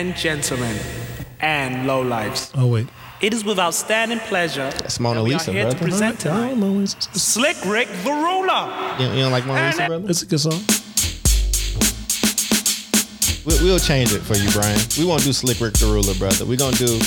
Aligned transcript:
and 0.00 0.16
gentlemen, 0.16 0.76
and 1.40 1.86
lowlifes. 1.86 2.50
Oh 2.54 2.66
wait, 2.66 2.86
It 3.20 3.34
is 3.34 3.44
with 3.44 3.58
outstanding 3.58 4.18
pleasure 4.20 4.70
That's 4.70 4.98
Mona 4.98 5.16
that 5.20 5.24
we 5.24 5.30
are 5.32 5.34
Lisa, 5.34 5.52
here 5.52 5.64
to 5.64 5.70
brother. 5.72 5.84
present 5.84 6.14
I 6.14 6.18
tonight 6.22 6.48
don't 6.48 6.60
know. 6.60 6.80
It's, 6.80 6.94
it's, 6.94 7.22
Slick 7.22 7.56
Rick 7.66 7.88
the 8.04 8.10
Ruler. 8.10 8.96
You, 8.98 9.14
you 9.14 9.22
don't 9.22 9.30
like 9.32 9.44
Mona 9.46 9.66
Lisa, 9.66 9.86
brother? 9.86 10.08
it's 10.08 10.22
a 10.22 10.26
good 10.26 10.40
song. 10.40 10.60
We, 13.46 13.62
we'll 13.64 13.78
change 13.78 14.12
it 14.14 14.20
for 14.20 14.36
you, 14.36 14.50
Brian. 14.52 14.78
We 14.98 15.04
won't 15.04 15.22
do 15.22 15.32
Slick 15.34 15.60
Rick 15.60 15.74
the 15.74 15.86
Ruler, 15.86 16.14
brother. 16.14 16.46
We're 16.46 16.56
gonna 16.56 16.76
do 16.76 16.98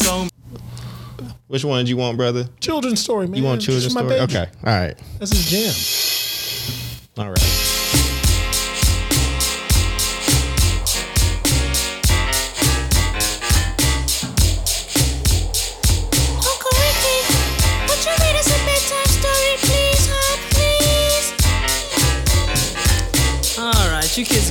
So 0.00 0.28
which 1.46 1.64
one 1.64 1.82
do 1.86 1.88
you 1.88 1.96
want, 1.96 2.18
brother? 2.18 2.46
Children's 2.60 3.00
story, 3.00 3.26
man. 3.26 3.36
You 3.38 3.44
want 3.44 3.62
children's 3.62 3.92
story? 3.92 4.08
baby. 4.08 4.20
Okay, 4.20 4.46
all 4.64 4.72
right, 4.80 4.94
That's 5.18 5.32
his 5.32 5.48
jam. 5.48 7.24
all 7.24 7.30
right. 7.30 7.61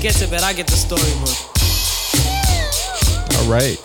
Right, 0.02 0.06
you 0.06 0.10
kids 0.10 0.20
get 0.20 0.26
to 0.26 0.32
bed. 0.32 0.44
I 0.44 0.54
get 0.54 0.68
the 0.68 0.74
storybook. 0.74 1.38
All 3.42 3.50
right. 3.52 3.78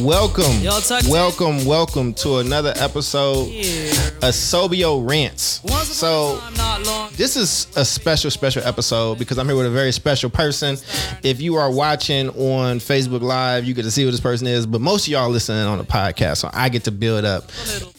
Welcome, 0.00 0.60
Y'all 0.60 0.80
tucked 0.80 1.06
in? 1.06 1.10
welcome, 1.10 1.64
welcome 1.64 2.14
to 2.14 2.36
another 2.38 2.72
episode 2.76 3.48
Yeah. 3.48 3.90
of 4.22 4.34
Sobio 4.34 5.08
Rants. 5.08 5.60
So 5.88 6.36
upon 6.36 6.52
a 6.52 6.56
time, 6.56 6.56
not 6.56 6.86
long. 6.86 7.10
this 7.16 7.36
is 7.36 7.66
a 7.74 7.84
special, 7.84 8.30
special 8.30 8.62
episode 8.64 9.18
because 9.18 9.38
I'm 9.38 9.46
here 9.48 9.56
with 9.56 9.66
a 9.66 9.70
very 9.70 9.90
special 9.90 10.30
person. 10.30 10.76
If 11.24 11.40
you 11.40 11.56
are 11.56 11.70
watching 11.70 12.28
on 12.28 12.78
Facebook 12.78 13.22
Live, 13.22 13.64
you 13.64 13.74
get 13.74 13.82
to 13.84 13.90
see 13.90 14.04
who 14.04 14.10
this 14.12 14.20
person 14.20 14.46
is, 14.46 14.66
but 14.66 14.80
most 14.80 15.06
of 15.08 15.12
y'all 15.12 15.30
listening 15.30 15.62
on 15.66 15.78
the 15.78 15.84
podcast, 15.84 16.36
so 16.36 16.50
I 16.52 16.68
get 16.68 16.84
to 16.84 16.92
build 16.92 17.24
up 17.24 17.50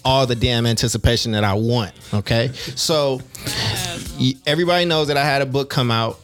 all 0.06 0.25
the 0.25 0.36
damn 0.36 0.66
anticipation 0.66 1.34
that 1.34 1.44
I 1.44 1.56
want. 1.56 1.92
Okay, 2.14 2.52
so 2.75 3.20
everybody 4.46 4.86
knows 4.86 5.08
that 5.08 5.18
I 5.18 5.25
had 5.25 5.42
a 5.42 5.46
book 5.46 5.70
come 5.70 5.92
out, 5.92 6.18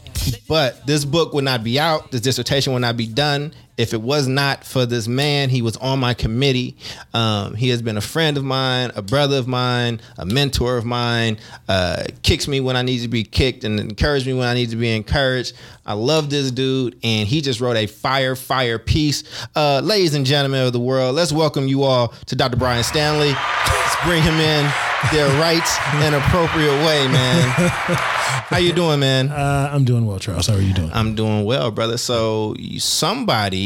but 0.47 0.85
this 0.85 1.05
book 1.05 1.33
would 1.33 1.43
not 1.43 1.63
be 1.63 1.79
out. 1.79 2.11
This 2.11 2.21
dissertation 2.21 2.73
would 2.73 2.79
not 2.79 2.97
be 2.97 3.07
done 3.07 3.53
if 3.77 3.93
it 3.93 4.01
was 4.01 4.27
not 4.27 4.63
for 4.63 4.85
this 4.85 5.07
man. 5.07 5.49
He 5.49 5.61
was 5.61 5.75
on 5.77 5.99
my 5.99 6.13
committee. 6.13 6.77
Um, 7.13 7.55
he 7.55 7.69
has 7.69 7.81
been 7.81 7.97
a 7.97 8.01
friend 8.01 8.37
of 8.37 8.43
mine, 8.43 8.91
a 8.95 9.01
brother 9.01 9.37
of 9.37 9.47
mine, 9.47 9.99
a 10.17 10.25
mentor 10.25 10.77
of 10.77 10.85
mine. 10.85 11.37
Uh, 11.67 12.03
kicks 12.23 12.47
me 12.47 12.59
when 12.61 12.75
I 12.77 12.81
need 12.83 12.99
to 13.01 13.07
be 13.07 13.23
kicked 13.23 13.63
and 13.63 13.79
encourages 13.79 14.25
me 14.27 14.33
when 14.33 14.47
I 14.47 14.53
need 14.53 14.69
to 14.69 14.75
be 14.77 14.95
encouraged. 14.95 15.53
I 15.85 15.93
love 15.93 16.29
this 16.29 16.49
dude, 16.51 16.97
and 17.03 17.27
he 17.27 17.41
just 17.41 17.59
wrote 17.61 17.77
a 17.77 17.85
fire, 17.85 18.35
fire 18.35 18.79
piece. 18.79 19.23
Uh, 19.55 19.81
ladies 19.83 20.13
and 20.15 20.25
gentlemen 20.25 20.65
of 20.65 20.73
the 20.73 20.79
world, 20.79 21.15
let's 21.15 21.31
welcome 21.31 21.67
you 21.67 21.83
all 21.83 22.09
to 22.27 22.35
Dr. 22.35 22.57
Brian 22.57 22.83
Stanley. 22.83 23.29
Let's 23.33 23.95
bring 24.03 24.23
him 24.23 24.33
in 24.35 24.71
their 25.11 25.27
right 25.39 25.61
and 25.95 26.15
appropriate 26.15 26.71
way, 26.85 27.07
man. 27.07 27.49
How 28.47 28.57
you 28.57 28.73
doing, 28.73 28.99
man? 28.99 29.29
Uh, 29.29 29.69
I'm 29.71 29.85
doing 29.85 30.05
well, 30.05 30.17
Charles. 30.19 30.47
How 30.47 30.55
are 30.55 30.61
you 30.61 30.73
doing? 30.73 30.89
I'm 30.93 31.13
doing 31.15 31.45
well, 31.45 31.69
brother. 31.71 31.97
So 31.97 32.55
you- 32.57 32.79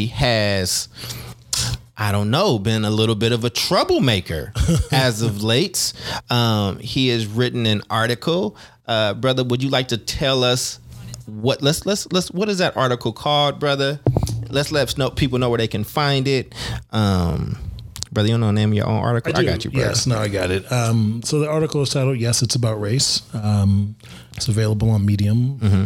has, 0.08 0.88
I 1.98 2.12
don't 2.12 2.32
know, 2.32 2.60
been 2.60 2.86
a 2.86 2.90
little 2.90 3.16
bit 3.16 3.32
of 3.32 3.44
a 3.44 3.50
troublemaker 3.50 4.54
as 4.92 5.22
of 5.22 5.44
late. 5.44 5.94
Um, 6.30 6.80
he 6.80 7.10
has 7.10 7.26
written 7.28 7.66
an 7.66 7.82
article, 7.90 8.56
uh, 8.88 9.14
brother. 9.14 9.44
Would 9.44 9.62
you 9.64 9.70
like 9.70 9.90
to 9.90 9.98
tell 9.98 10.44
us 10.44 10.80
what? 11.26 11.62
Let's 11.62 11.86
let's 11.86 12.12
let's. 12.12 12.32
What 12.32 12.50
is 12.50 12.58
that 12.60 12.76
article 12.78 13.12
called, 13.14 13.60
brother? 13.60 14.00
Let's 14.50 14.72
let 14.72 14.98
know, 14.98 15.12
people 15.12 15.38
know 15.38 15.50
where 15.50 15.60
they 15.60 15.68
can 15.68 15.84
find 15.84 16.28
it. 16.28 16.56
Um, 16.92 17.56
brother, 18.12 18.30
you 18.30 18.34
don't 18.34 18.40
know 18.42 18.48
the 18.48 18.54
name 18.54 18.70
of 18.70 18.76
your 18.76 18.88
own 18.88 18.98
article? 18.98 19.32
I, 19.38 19.42
do. 19.42 19.46
got 19.46 19.64
you, 19.64 19.70
brother. 19.70 19.88
Yes, 19.90 20.08
no, 20.08 20.18
I 20.18 20.28
got 20.28 20.50
it. 20.50 20.72
Um, 20.72 21.22
so 21.24 21.40
the 21.40 21.48
article 21.48 21.84
is 21.84 21.92
titled 21.92 22.18
"Yes, 22.18 22.42
It's 22.42 22.56
About 22.56 22.82
Race." 22.82 23.22
Um, 23.36 23.96
it's 24.36 24.48
available 24.48 24.90
on 24.90 25.06
Medium, 25.06 25.60
Mm-hmm. 25.60 25.86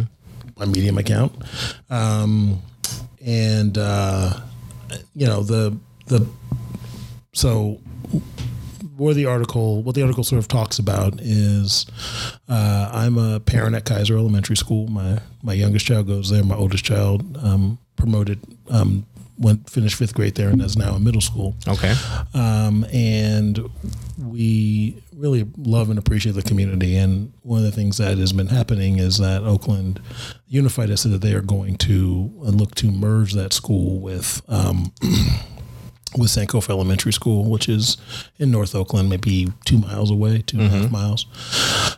my 0.56 0.64
Medium 0.64 0.96
account, 0.96 1.32
um, 1.90 2.62
and 3.24 3.78
uh, 3.78 4.40
you 5.14 5.26
know 5.26 5.42
the 5.42 5.76
the 6.06 6.26
so 7.32 7.80
where 8.96 9.14
the 9.14 9.26
article 9.26 9.82
what 9.82 9.94
the 9.94 10.02
article 10.02 10.22
sort 10.22 10.38
of 10.38 10.48
talks 10.48 10.78
about 10.78 11.20
is 11.20 11.86
uh, 12.48 12.90
I'm 12.92 13.18
a 13.18 13.40
parent 13.40 13.74
at 13.74 13.84
Kaiser 13.84 14.16
Elementary 14.16 14.56
School. 14.56 14.86
My 14.88 15.20
my 15.42 15.54
youngest 15.54 15.86
child 15.86 16.06
goes 16.06 16.30
there. 16.30 16.44
My 16.44 16.56
oldest 16.56 16.84
child 16.84 17.38
um, 17.42 17.78
promoted 17.96 18.40
um, 18.70 19.06
went 19.38 19.68
finished 19.68 19.96
fifth 19.96 20.14
grade 20.14 20.34
there 20.36 20.48
and 20.48 20.62
is 20.62 20.76
now 20.76 20.94
in 20.96 21.02
middle 21.04 21.20
school 21.20 21.54
Okay. 21.66 21.94
um, 22.34 22.84
and 22.92 23.58
we 24.18 25.02
really 25.16 25.46
love 25.56 25.90
and 25.90 25.98
appreciate 25.98 26.32
the 26.36 26.42
community. 26.42 26.96
And 26.96 27.32
one 27.42 27.58
of 27.58 27.64
the 27.64 27.72
things 27.72 27.98
that 27.98 28.18
has 28.18 28.32
been 28.32 28.46
happening 28.48 28.98
is 28.98 29.18
that 29.18 29.42
Oakland 29.42 30.00
Unified 30.46 30.88
has 30.88 31.00
said 31.02 31.12
that 31.12 31.20
they 31.20 31.34
are 31.34 31.40
going 31.40 31.76
to 31.78 32.30
look 32.38 32.74
to 32.76 32.90
merge 32.90 33.32
that 33.34 33.52
school 33.52 33.98
with. 34.00 34.40
Um, 34.48 34.92
with 36.16 36.30
Sankofa 36.30 36.70
Elementary 36.70 37.12
School, 37.12 37.44
which 37.50 37.68
is 37.68 37.96
in 38.38 38.50
North 38.50 38.74
Oakland, 38.74 39.08
maybe 39.08 39.48
two 39.64 39.78
miles 39.78 40.10
away, 40.10 40.42
two 40.46 40.58
and 40.58 40.66
a 40.66 40.70
half 40.70 40.90
miles. 40.90 41.26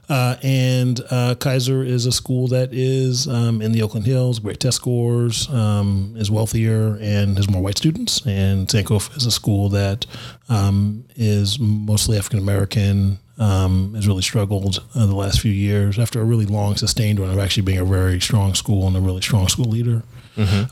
Uh, 0.09 0.37
and 0.43 1.01
uh, 1.11 1.35
Kaiser 1.35 1.83
is 1.83 2.07
a 2.07 2.13
school 2.13 2.49
that 2.49 2.73
is 2.73 3.27
um, 3.29 3.61
in 3.61 3.73
the 3.73 3.83
Oakland 3.83 4.07
Hills, 4.07 4.39
great 4.39 4.61
test 4.61 4.77
scores, 4.77 5.49
um, 5.51 6.15
is 6.17 6.31
wealthier, 6.31 6.97
and 7.01 7.37
has 7.37 7.49
more 7.51 7.63
white 7.63 7.79
students. 7.79 8.25
And 8.27 8.69
Sankofa 8.69 9.17
is 9.17 9.27
a 9.27 9.31
school 9.31 9.69
that 9.71 10.07
um, 10.49 11.05
is 11.17 11.59
mostly 11.59 12.17
African 12.19 12.39
American. 12.39 13.19
Um, 13.39 13.93
has 13.93 14.09
really 14.09 14.23
struggled 14.23 14.83
uh, 14.95 15.05
the 15.05 15.15
last 15.15 15.43
few 15.43 15.53
years 15.53 15.99
after 15.99 16.23
a 16.23 16.25
really 16.25 16.47
long 16.47 16.75
sustained 16.77 17.21
run 17.21 17.29
of 17.31 17.39
actually 17.39 17.65
being 17.65 17.77
a 17.79 17.85
very 17.85 18.19
strong 18.19 18.55
school 18.55 18.87
and 18.87 18.97
a 18.97 19.01
really 19.01 19.21
strong 19.21 19.47
school 19.49 19.67
leader. 19.67 20.05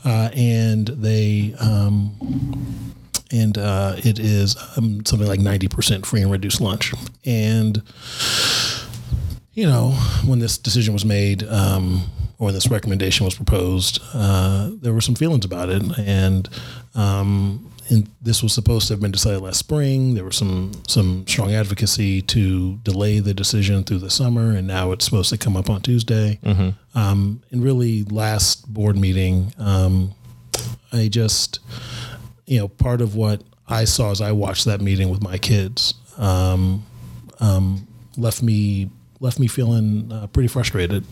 Uh, 0.03 0.29
and 0.33 0.87
they 0.87 1.53
um, 1.59 2.94
and 3.31 3.57
uh, 3.57 3.95
it 3.97 4.19
is 4.19 4.55
um, 4.77 5.05
something 5.05 5.27
like 5.27 5.39
90% 5.39 6.05
free 6.05 6.21
and 6.21 6.31
reduced 6.31 6.61
lunch. 6.61 6.93
And, 7.25 7.81
you 9.53 9.65
know, 9.65 9.91
when 10.25 10.39
this 10.39 10.57
decision 10.57 10.93
was 10.93 11.05
made, 11.05 11.43
um, 11.43 12.09
or 12.37 12.45
when 12.45 12.53
this 12.53 12.67
recommendation 12.67 13.25
was 13.25 13.35
proposed, 13.35 14.01
uh, 14.13 14.71
there 14.81 14.93
were 14.93 15.01
some 15.01 15.15
feelings 15.15 15.45
about 15.45 15.69
it. 15.69 15.81
And, 15.97 16.49
um, 16.93 17.71
and 17.89 18.09
this 18.21 18.41
was 18.41 18.53
supposed 18.53 18.87
to 18.87 18.93
have 18.93 19.01
been 19.01 19.11
decided 19.11 19.41
last 19.41 19.59
spring. 19.59 20.15
There 20.15 20.23
was 20.23 20.35
some 20.37 20.71
some 20.87 21.25
strong 21.27 21.53
advocacy 21.53 22.21
to 22.23 22.77
delay 22.77 23.19
the 23.19 23.33
decision 23.33 23.83
through 23.83 23.99
the 23.99 24.09
summer, 24.09 24.51
and 24.51 24.65
now 24.65 24.91
it's 24.91 25.05
supposed 25.05 25.29
to 25.29 25.37
come 25.37 25.55
up 25.55 25.69
on 25.69 25.81
Tuesday. 25.81 26.39
Um, 26.95 27.43
and 27.51 27.63
really, 27.63 28.03
last 28.05 28.73
board 28.73 28.97
meeting, 28.97 29.53
um, 29.59 30.15
I 30.91 31.09
just, 31.09 31.59
you 32.45 32.59
know, 32.59 32.67
part 32.67 33.01
of 33.01 33.15
what 33.15 33.41
I 33.67 33.85
saw 33.85 34.11
as 34.11 34.21
I 34.21 34.31
watched 34.31 34.65
that 34.65 34.81
meeting 34.81 35.09
with 35.09 35.21
my 35.21 35.37
kids 35.37 35.95
um, 36.17 36.85
um, 37.39 37.87
left 38.17 38.41
me 38.43 38.89
left 39.21 39.39
me 39.39 39.47
feeling 39.47 40.11
uh, 40.11 40.27
pretty 40.27 40.47
frustrated. 40.47 41.03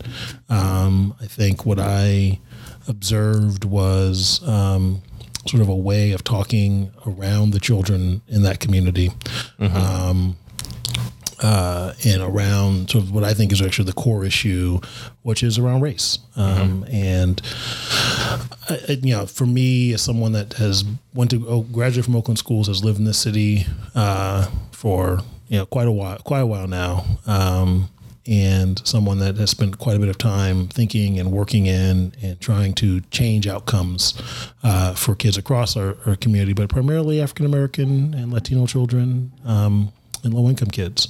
Um, 0.48 1.14
I 1.20 1.26
think 1.26 1.66
what 1.66 1.78
I 1.80 2.38
observed 2.86 3.64
was 3.64 4.46
um, 4.46 5.02
sort 5.48 5.62
of 5.62 5.68
a 5.68 5.74
way 5.74 6.12
of 6.12 6.22
talking 6.22 6.92
around 7.06 7.52
the 7.52 7.60
children 7.60 8.22
in 8.28 8.42
that 8.42 8.60
community. 8.60 9.10
Um, 9.58 10.36
uh, 11.44 11.92
and 12.10 12.22
around 12.22 12.90
sort 12.90 13.04
of 13.04 13.10
what 13.14 13.24
I 13.30 13.34
think 13.34 13.52
is 13.52 13.60
actually 13.60 13.84
the 13.92 13.92
core 14.04 14.24
issue, 14.24 14.80
which 15.22 15.42
is 15.42 15.58
around 15.58 15.82
race. 15.82 16.18
Um, 16.36 16.84
And 16.90 17.42
I, 18.70 18.78
I- 18.88 18.98
you 19.02 19.14
know, 19.14 19.26
for 19.26 19.46
me, 19.46 19.92
as 19.94 20.02
someone 20.02 20.32
that 20.32 20.54
has 20.54 20.84
went 21.12 21.30
to 21.32 21.46
oh, 21.48 21.62
graduate 21.62 22.04
from 22.06 22.16
Oakland 22.16 22.38
schools, 22.38 22.66
has 22.68 22.82
lived 22.84 22.98
in 22.98 23.04
this 23.04 23.18
city 23.18 23.66
uh, 23.94 24.46
for 24.72 25.20
you 25.48 25.58
know 25.58 25.66
quite 25.66 25.88
a 25.88 25.92
while, 25.92 26.18
quite 26.18 26.40
a 26.40 26.46
while 26.46 26.66
now, 26.66 27.04
um, 27.26 27.88
and 28.26 28.80
someone 28.86 29.18
that 29.18 29.36
has 29.36 29.50
spent 29.50 29.76
quite 29.78 29.96
a 29.96 30.00
bit 30.00 30.08
of 30.08 30.16
time 30.16 30.66
thinking 30.68 31.18
and 31.20 31.30
working 31.30 31.66
in 31.66 32.12
and 32.22 32.40
trying 32.40 32.72
to 32.74 33.00
change 33.10 33.46
outcomes 33.46 34.14
uh, 34.62 34.94
for 34.94 35.14
kids 35.14 35.36
across 35.36 35.76
our, 35.76 35.96
our 36.06 36.16
community, 36.16 36.54
but 36.54 36.68
primarily 36.70 37.20
African 37.20 37.44
American 37.46 38.14
and 38.14 38.32
Latino 38.32 38.66
children. 38.66 39.30
Um, 39.44 39.92
and 40.24 40.34
low 40.34 40.48
income 40.48 40.70
kids. 40.70 41.08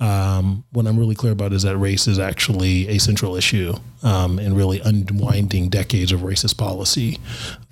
Um, 0.00 0.64
what 0.72 0.86
I'm 0.86 0.98
really 0.98 1.14
clear 1.14 1.32
about 1.32 1.52
is 1.52 1.62
that 1.62 1.76
race 1.76 2.06
is 2.06 2.18
actually 2.18 2.88
a 2.88 2.98
central 2.98 3.36
issue 3.36 3.74
um, 4.02 4.38
in 4.38 4.54
really 4.54 4.80
unwinding 4.80 5.68
decades 5.68 6.12
of 6.12 6.20
racist 6.20 6.56
policy 6.56 7.18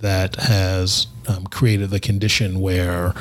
that 0.00 0.37
has 0.37 1.06
um, 1.28 1.46
created 1.46 1.90
the 1.90 2.00
condition 2.00 2.61
where 2.61 3.14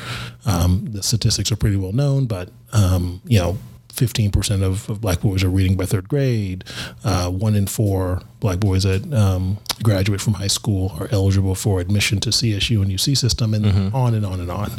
um, 0.45 0.87
the 0.91 1.03
statistics 1.03 1.51
are 1.51 1.55
pretty 1.55 1.77
well 1.77 1.93
known, 1.93 2.25
but 2.25 2.49
um, 2.73 3.21
you 3.25 3.39
know. 3.39 3.57
15% 3.95 4.61
of, 4.61 4.89
of 4.89 4.99
black 4.99 5.21
boys 5.21 5.41
are 5.41 5.49
reading 5.49 5.77
by 5.77 5.85
third 5.85 6.09
grade. 6.09 6.65
Uh, 7.05 7.29
one 7.29 7.55
in 7.55 7.65
four 7.65 8.21
black 8.41 8.59
boys 8.59 8.83
that 8.83 9.11
um, 9.13 9.57
graduate 9.81 10.19
from 10.19 10.33
high 10.33 10.47
school 10.47 10.93
are 10.99 11.07
eligible 11.11 11.55
for 11.55 11.79
admission 11.79 12.19
to 12.19 12.29
CSU 12.29 12.81
and 12.81 12.91
UC 12.91 13.17
system, 13.17 13.53
and 13.53 13.93
on 13.93 14.13
and 14.13 14.25
on 14.25 14.41
and 14.41 14.51
on. 14.51 14.69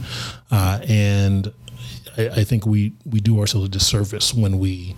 Uh, 0.50 0.80
and 0.86 1.50
I, 2.16 2.28
I 2.28 2.44
think 2.44 2.66
we, 2.66 2.92
we 3.04 3.20
do 3.20 3.40
ourselves 3.40 3.66
a 3.66 3.70
disservice 3.70 4.34
when 4.34 4.58
we 4.58 4.96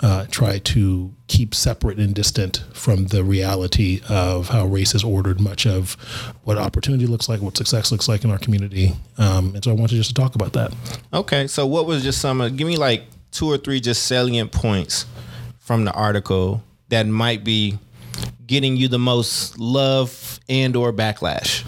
uh, 0.00 0.26
try 0.30 0.58
to 0.58 1.12
keep 1.26 1.54
separate 1.54 1.98
and 1.98 2.14
distant 2.14 2.62
from 2.72 3.06
the 3.06 3.24
reality 3.24 4.00
of 4.08 4.48
how 4.48 4.66
race 4.66 4.92
has 4.92 5.02
ordered 5.02 5.40
much 5.40 5.66
of 5.66 5.94
what 6.44 6.58
opportunity 6.58 7.06
looks 7.06 7.28
like, 7.28 7.40
what 7.40 7.56
success 7.56 7.90
looks 7.90 8.08
like 8.08 8.24
in 8.24 8.30
our 8.30 8.38
community. 8.38 8.92
Um, 9.18 9.54
and 9.54 9.64
so 9.64 9.70
I 9.70 9.74
wanted 9.74 9.96
just 9.96 10.14
to 10.14 10.14
talk 10.14 10.34
about 10.34 10.52
that. 10.52 10.74
Okay, 11.12 11.46
so 11.46 11.66
what 11.66 11.86
was 11.86 12.02
just 12.02 12.20
some? 12.20 12.38
Give 12.56 12.66
me 12.66 12.76
like 12.76 13.04
two 13.30 13.50
or 13.50 13.56
three 13.56 13.80
just 13.80 14.04
salient 14.04 14.52
points 14.52 15.06
from 15.58 15.84
the 15.84 15.92
article 15.92 16.62
that 16.90 17.06
might 17.06 17.42
be 17.42 17.78
getting 18.46 18.76
you 18.76 18.88
the 18.88 18.98
most 18.98 19.58
love 19.58 20.38
and 20.48 20.76
or 20.76 20.92
backlash. 20.92 21.64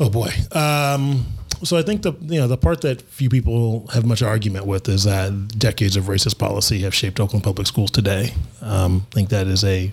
Oh 0.00 0.10
boy. 0.10 0.30
Um, 0.52 1.26
so 1.62 1.76
I 1.76 1.82
think 1.82 2.02
the 2.02 2.12
you 2.20 2.40
know 2.40 2.48
the 2.48 2.56
part 2.56 2.80
that 2.82 3.02
few 3.02 3.28
people 3.28 3.86
have 3.88 4.04
much 4.04 4.22
argument 4.22 4.66
with 4.66 4.88
is 4.88 5.04
that 5.04 5.58
decades 5.58 5.96
of 5.96 6.04
racist 6.04 6.38
policy 6.38 6.80
have 6.80 6.94
shaped 6.94 7.20
Oakland 7.20 7.44
public 7.44 7.66
schools 7.66 7.90
today. 7.90 8.34
Um, 8.60 9.06
I 9.10 9.14
think 9.14 9.28
that 9.30 9.46
is 9.46 9.64
a 9.64 9.92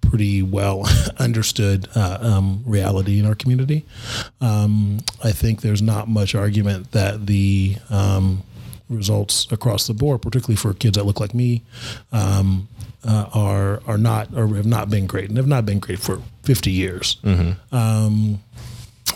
pretty 0.00 0.42
well 0.42 0.84
understood 1.18 1.88
uh, 1.94 2.18
um, 2.20 2.62
reality 2.66 3.18
in 3.18 3.26
our 3.26 3.34
community. 3.34 3.84
Um, 4.40 5.00
I 5.24 5.32
think 5.32 5.62
there's 5.62 5.82
not 5.82 6.08
much 6.08 6.34
argument 6.34 6.92
that 6.92 7.26
the 7.26 7.76
um, 7.90 8.42
results 8.88 9.50
across 9.50 9.86
the 9.86 9.94
board, 9.94 10.22
particularly 10.22 10.56
for 10.56 10.74
kids 10.74 10.96
that 10.96 11.04
look 11.04 11.20
like 11.20 11.34
me, 11.34 11.62
um, 12.12 12.68
uh, 13.04 13.26
are 13.34 13.82
are 13.86 13.98
not 13.98 14.28
or 14.34 14.46
have 14.48 14.66
not 14.66 14.90
been 14.90 15.06
great 15.06 15.28
and 15.28 15.36
have 15.36 15.46
not 15.46 15.66
been 15.66 15.78
great 15.80 15.98
for 15.98 16.20
50 16.44 16.70
years. 16.70 17.16
Um, 17.72 18.40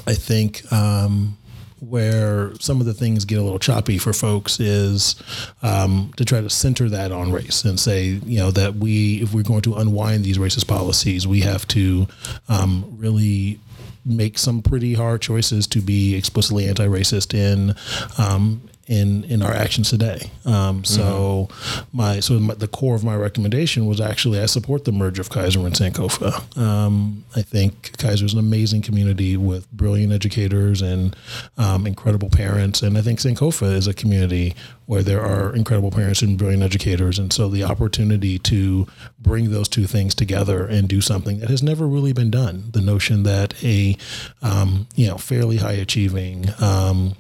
I 0.06 0.14
think 0.14 0.70
um, 0.72 1.36
where 1.80 2.54
some 2.56 2.80
of 2.80 2.86
the 2.86 2.94
things 2.94 3.24
get 3.24 3.38
a 3.38 3.42
little 3.42 3.58
choppy 3.58 3.98
for 3.98 4.12
folks 4.12 4.58
is 4.60 5.16
um, 5.62 6.12
to 6.16 6.24
try 6.24 6.40
to 6.40 6.48
center 6.50 6.88
that 6.88 7.12
on 7.12 7.32
race 7.32 7.64
and 7.64 7.78
say, 7.78 8.04
you 8.24 8.38
know, 8.38 8.50
that 8.50 8.76
we, 8.76 9.22
if 9.22 9.34
we're 9.34 9.42
going 9.42 9.62
to 9.62 9.74
unwind 9.74 10.24
these 10.24 10.38
racist 10.38 10.66
policies, 10.66 11.26
we 11.26 11.40
have 11.40 11.66
to 11.68 12.06
um, 12.48 12.96
really 12.96 13.60
make 14.04 14.38
some 14.38 14.62
pretty 14.62 14.94
hard 14.94 15.20
choices 15.20 15.66
to 15.66 15.80
be 15.80 16.14
explicitly 16.14 16.68
anti-racist 16.68 17.34
in 17.34 17.74
um, 18.18 18.62
in 18.86 19.24
in 19.24 19.42
our 19.42 19.52
actions 19.52 19.90
today. 19.90 20.30
Um, 20.44 20.84
so 20.84 21.48
my 21.92 22.20
so 22.20 22.38
my, 22.38 22.54
the 22.54 22.68
core 22.68 22.94
of 22.94 23.02
my 23.02 23.16
recommendation 23.16 23.86
was 23.86 24.00
actually 24.00 24.40
I 24.40 24.46
support 24.46 24.84
the 24.84 24.92
merge 24.92 25.18
of 25.18 25.28
Kaiser 25.28 25.60
and 25.60 25.74
Sankofa. 25.74 26.56
Um, 26.56 27.24
I 27.34 27.42
think 27.42 27.96
Kaiser 27.98 28.24
is 28.24 28.32
an 28.32 28.38
amazing 28.38 28.82
community 28.82 29.36
with 29.36 29.70
brilliant 29.72 30.12
educators 30.12 30.82
and 30.82 31.16
um, 31.58 31.86
incredible 31.86 32.30
parents, 32.30 32.82
and 32.82 32.96
I 32.96 33.02
think 33.02 33.18
Sankofa 33.18 33.74
is 33.74 33.86
a 33.86 33.94
community 33.94 34.54
where 34.86 35.02
there 35.02 35.20
are 35.20 35.54
incredible 35.54 35.90
parents 35.90 36.22
and 36.22 36.38
brilliant 36.38 36.62
educators, 36.62 37.18
and 37.18 37.32
so 37.32 37.48
the 37.48 37.64
opportunity 37.64 38.38
to 38.38 38.86
bring 39.18 39.50
those 39.50 39.68
two 39.68 39.86
things 39.86 40.14
together 40.14 40.64
and 40.64 40.88
do 40.88 41.00
something 41.00 41.40
that 41.40 41.50
has 41.50 41.62
never 41.62 41.88
really 41.88 42.12
been 42.12 42.30
done. 42.30 42.70
The 42.70 42.80
notion 42.80 43.24
that 43.24 43.62
a 43.64 43.96
um, 44.42 44.86
you 44.94 45.08
know 45.08 45.18
fairly 45.18 45.56
high 45.56 45.72
achieving 45.72 46.46
um, 46.60 47.14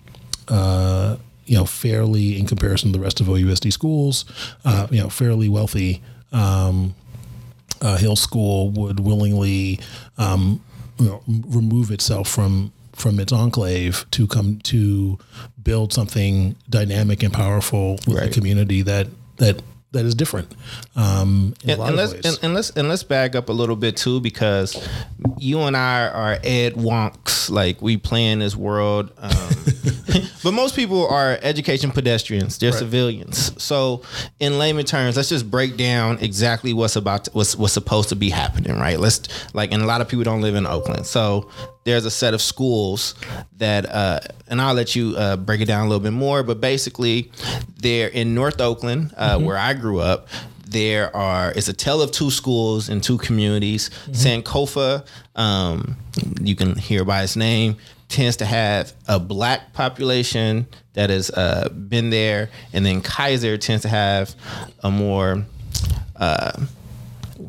uh, 0.48 1.16
you 1.46 1.56
know, 1.56 1.64
fairly 1.64 2.38
in 2.38 2.46
comparison 2.46 2.92
to 2.92 2.98
the 2.98 3.02
rest 3.02 3.20
of 3.20 3.26
OUSD 3.28 3.72
schools, 3.72 4.24
uh, 4.64 4.86
you 4.90 5.00
know, 5.00 5.08
fairly 5.08 5.48
wealthy 5.48 6.02
um, 6.32 6.94
uh, 7.80 7.96
Hill 7.96 8.16
School 8.16 8.70
would 8.70 9.00
willingly, 9.00 9.78
um, 10.18 10.60
you 10.98 11.06
know, 11.06 11.22
remove 11.26 11.90
itself 11.90 12.28
from 12.28 12.72
from 12.92 13.20
its 13.20 13.30
enclave 13.32 14.06
to 14.10 14.26
come 14.26 14.58
to 14.60 15.18
build 15.62 15.92
something 15.92 16.56
dynamic 16.70 17.22
and 17.22 17.32
powerful 17.32 17.98
with 18.06 18.16
Right. 18.16 18.28
a 18.30 18.32
community 18.32 18.80
that 18.82 19.08
that 19.36 19.60
that 19.96 20.04
is 20.06 20.14
different. 20.14 20.54
Um, 20.94 21.54
in 21.64 21.70
And, 21.70 21.78
a 21.78 21.82
lot 21.82 21.90
and 21.90 22.00
of 22.00 22.10
let's 22.10 22.12
ways. 22.14 22.24
and, 22.24 22.44
and 22.44 22.54
let's 22.54 22.70
and 22.70 22.88
let's 22.88 23.02
back 23.02 23.34
up 23.34 23.48
a 23.48 23.52
little 23.52 23.76
bit 23.76 23.96
too 23.96 24.20
because 24.20 24.76
you 25.38 25.60
and 25.60 25.76
I 25.76 26.08
are 26.08 26.38
Ed 26.44 26.74
wonks 26.74 27.50
like 27.50 27.82
we 27.82 27.96
play 27.96 28.26
in 28.26 28.38
this 28.38 28.56
world, 28.56 29.12
um, 29.18 29.30
but 30.42 30.52
most 30.52 30.74
people 30.76 31.06
are 31.08 31.38
education 31.42 31.90
pedestrians. 31.90 32.58
They're 32.58 32.72
civilians. 32.72 33.60
So 33.62 34.02
in 34.40 34.58
layman 34.58 34.84
terms, 34.84 35.16
let's 35.16 35.28
just 35.28 35.50
break 35.50 35.76
down 35.76 36.18
exactly 36.20 36.72
what's 36.72 36.96
about 36.96 37.24
to, 37.24 37.30
what's 37.32 37.56
what's 37.56 37.74
supposed 37.74 38.08
to 38.10 38.16
be 38.16 38.30
happening, 38.30 38.78
right? 38.78 38.98
Let's 38.98 39.28
like 39.54 39.72
and 39.72 39.82
a 39.82 39.86
lot 39.86 40.00
of 40.00 40.08
people 40.08 40.24
don't 40.24 40.40
live 40.42 40.54
in 40.54 40.66
Oakland, 40.66 41.06
so 41.06 41.50
there's 41.86 42.04
a 42.04 42.10
set 42.10 42.34
of 42.34 42.42
schools 42.42 43.14
that 43.58 43.86
uh, 43.86 44.18
and 44.48 44.60
I'll 44.60 44.74
let 44.74 44.96
you 44.96 45.14
uh, 45.16 45.36
break 45.36 45.60
it 45.60 45.66
down 45.66 45.86
a 45.86 45.88
little 45.88 46.02
bit 46.02 46.12
more, 46.12 46.42
but 46.42 46.60
basically 46.60 47.30
they're 47.76 48.08
in 48.08 48.34
North 48.34 48.60
Oakland, 48.60 49.14
uh, 49.16 49.38
where 49.38 49.56
I 49.56 49.72
grew 49.72 50.00
up. 50.00 50.26
There 50.66 51.14
are 51.16 51.52
it's 51.52 51.68
a 51.68 51.72
tale 51.72 52.02
of 52.02 52.10
two 52.10 52.32
schools 52.32 52.88
and 52.88 53.02
two 53.02 53.18
communities. 53.18 53.90
Sankofa, 54.10 55.06
um, 55.36 55.96
you 56.40 56.56
can 56.56 56.74
hear 56.74 57.04
by 57.04 57.22
its 57.22 57.36
name, 57.36 57.76
tends 58.08 58.36
to 58.38 58.44
have 58.46 58.92
a 59.06 59.20
black 59.20 59.72
population 59.72 60.66
that 60.94 61.10
has 61.10 61.30
uh, 61.30 61.68
been 61.68 62.10
there, 62.10 62.50
and 62.72 62.84
then 62.84 63.00
Kaiser 63.00 63.56
tends 63.58 63.82
to 63.82 63.88
have 63.88 64.34
a 64.82 64.90
more 64.90 65.44
uh, 66.16 66.66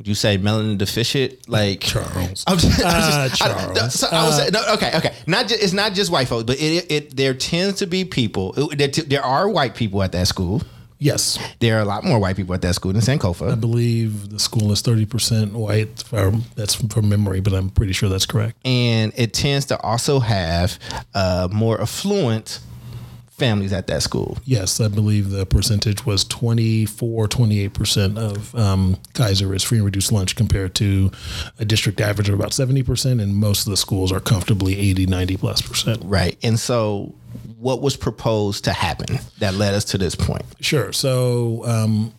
you 0.08 0.16
say 0.16 0.38
melanin 0.38 0.78
deficient 0.78 1.48
like 1.50 1.82
Charles. 1.82 2.44
I'm 2.48 2.58
just, 2.58 2.80
I'm 2.80 2.86
Uh, 2.88 3.30
just- 3.30 3.42
I- 3.42 3.48
Charles. 3.48 3.94
so 3.94 4.08
I 4.12 4.24
was 4.26 4.52
no, 4.52 4.74
okay, 4.76 4.92
okay. 4.96 5.14
Not 5.28 5.48
just, 5.48 5.62
it's 5.64 5.74
not 5.74 5.94
just 5.94 6.12
white 6.12 6.28
folks, 6.28 6.44
but 6.46 6.58
it, 6.60 6.90
it 6.92 7.16
there 7.16 7.34
tends 7.34 7.80
to 7.80 7.88
be 7.88 8.06
people. 8.06 8.54
There, 8.76 8.88
there 8.88 9.24
are 9.24 9.50
white 9.50 9.76
people 9.76 10.02
at 10.04 10.12
that 10.14 10.28
school. 10.28 10.62
yes, 11.00 11.38
There 11.60 11.78
are 11.78 11.82
a 11.82 11.86
lot 11.86 12.04
more 12.04 12.18
white 12.20 12.36
people 12.36 12.56
at 12.56 12.62
that 12.64 12.74
school 12.74 12.92
than 12.94 13.02
Sankofa. 13.02 13.52
I 13.52 13.56
believe 13.56 14.30
the 14.32 14.40
school 14.40 14.72
is 14.72 14.82
thirty 14.82 15.06
percent 15.06 15.54
white. 15.54 16.04
Um, 16.14 16.44
that's 16.56 16.74
from 16.76 17.08
memory, 17.10 17.40
but 17.40 17.54
I'm 17.54 17.70
pretty 17.70 17.94
sure 17.94 18.10
that's 18.10 18.26
correct. 18.26 18.58
and 18.66 19.12
it 19.16 19.34
tends 19.34 19.66
to 19.68 19.80
also 19.82 20.20
have 20.20 20.80
uh, 21.14 21.48
more 21.52 21.80
affluent 21.82 22.60
families 23.38 23.72
at 23.72 23.88
that 23.88 24.02
school. 24.02 24.38
Yes, 24.46 24.82
I 24.82 24.88
believe 24.88 25.30
the 25.30 25.46
percentage 25.46 26.06
was 26.06 26.24
24, 26.24 27.28
28% 27.28 28.18
of 28.18 28.56
um, 28.56 28.98
Kaiser 29.14 29.54
is 29.54 29.64
free 29.64 29.78
and 29.78 29.86
reduced 29.86 30.12
lunch 30.12 30.36
compared 30.36 30.74
to 30.76 31.12
a 31.60 31.66
district 31.66 32.02
average 32.02 32.30
of 32.30 32.36
about 32.36 32.52
70%. 32.52 33.22
And 33.22 33.36
most 33.36 33.68
of 33.68 33.72
the 33.72 33.78
schools 33.78 34.12
are 34.12 34.20
comfortably 34.20 34.78
80, 34.78 35.06
90 35.06 35.38
plus 35.38 35.62
percent. 35.62 36.02
Right. 36.04 36.38
And 36.44 36.60
so, 36.60 37.14
what 37.60 37.82
was 37.82 37.96
proposed 37.96 38.64
to 38.64 38.74
happen 38.74 39.20
that 39.40 39.54
led 39.54 39.74
us 39.74 39.86
to 39.86 39.98
this 39.98 40.16
point? 40.16 40.44
Sure. 40.60 40.92
So, 40.92 41.64
um, 41.66 42.14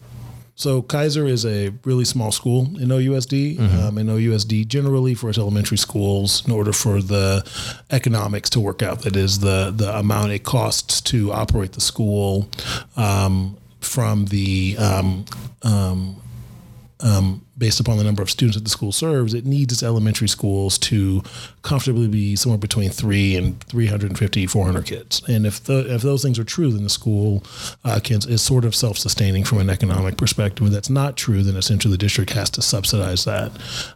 so 0.59 0.83
Kaiser 0.83 1.25
is 1.25 1.47
a 1.47 1.73
really 1.85 2.05
small 2.05 2.33
school 2.33 2.63
in 2.81 2.89
OUSD. 2.89 3.61
Um, 3.61 3.97
in 3.97 4.09
OUSD, 4.09 4.67
generally 4.67 5.15
for 5.15 5.29
its 5.29 5.39
elementary 5.39 5.79
schools, 5.79 6.45
in 6.45 6.53
order 6.53 6.73
for 6.73 7.01
the 7.01 7.49
economics 7.93 8.51
to 8.51 8.61
work 8.61 8.83
out, 8.83 9.03
that 9.03 9.15
is 9.15 9.39
the 9.39 9.73
the 9.75 9.97
amount 9.97 10.33
it 10.33 10.43
costs 10.43 11.01
to 11.03 11.31
operate 11.31 11.73
the 11.75 11.81
school 11.81 12.49
um, 12.97 13.57
from 13.79 14.25
the 14.27 14.77
um, 14.81 15.27
um, 15.63 16.17
um, 16.99 17.47
based 17.59 17.81
upon 17.81 17.99
the 17.99 18.05
number 18.05 18.23
of 18.23 18.31
students 18.31 18.57
that 18.57 18.63
the 18.65 18.71
school 18.71 18.93
serves, 18.93 19.35
it 19.35 19.45
needs 19.45 19.73
its 19.73 19.83
elementary 19.83 20.29
schools 20.29 20.79
to 20.79 21.23
comfortably 21.63 22.07
be 22.07 22.37
somewhere 22.37 22.59
between 22.59 22.89
three 22.89 23.35
and 23.37 23.63
350, 23.65 24.47
400 24.47 24.87
kids. 24.87 25.21
And 25.29 25.45
if 25.45 25.65
the, 25.65 25.93
if 25.93 26.03
those 26.03 26.23
things 26.23 26.39
are 26.39 26.45
true, 26.45 26.71
then 26.71 26.85
the 26.85 26.89
school 26.89 27.43
uh, 27.85 27.99
can, 28.03 28.19
is 28.29 28.43
sort 28.43 28.65
of 28.65 28.75
self-sustaining 28.75 29.45
from 29.45 29.59
an 29.59 29.69
economic 29.71 30.17
perspective. 30.17 30.67
If 30.67 30.73
that's 30.73 30.89
not 30.91 31.17
true, 31.17 31.43
then 31.43 31.57
essentially 31.57 31.91
the 31.93 31.99
district 31.99 32.31
has 32.31 32.49
to 32.51 32.63
subsidize 32.63 33.25
that, 33.25 33.51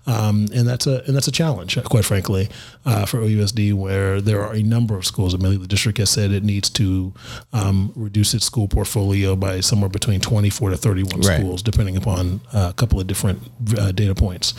um, 0.06 0.48
and 0.54 0.66
that's 0.66 0.86
a 0.86 1.02
and 1.06 1.14
that's 1.16 1.28
a 1.28 1.32
challenge, 1.32 1.78
quite 1.84 2.04
frankly, 2.04 2.48
uh, 2.84 3.06
for 3.06 3.18
OUSD, 3.20 3.74
where 3.74 4.20
there 4.20 4.42
are 4.42 4.54
a 4.54 4.62
number 4.62 4.96
of 4.96 5.06
schools. 5.06 5.34
Admittedly, 5.34 5.58
the 5.62 5.68
district 5.68 5.98
has 5.98 6.10
said 6.10 6.32
it 6.32 6.42
needs 6.44 6.68
to 6.70 7.12
um, 7.52 7.92
reduce 7.94 8.34
its 8.34 8.44
school 8.44 8.66
portfolio 8.68 9.36
by 9.36 9.60
somewhere 9.60 9.88
between 9.88 10.20
24 10.20 10.70
to 10.70 10.76
31 10.76 11.20
Right. 11.20 11.38
schools, 11.38 11.62
depending 11.62 11.96
upon 11.96 12.40
uh, 12.52 12.68
a 12.70 12.72
couple 12.74 12.98
of 12.98 13.06
different 13.06 13.51
uh, 13.78 13.92
data 13.92 14.14
points. 14.14 14.54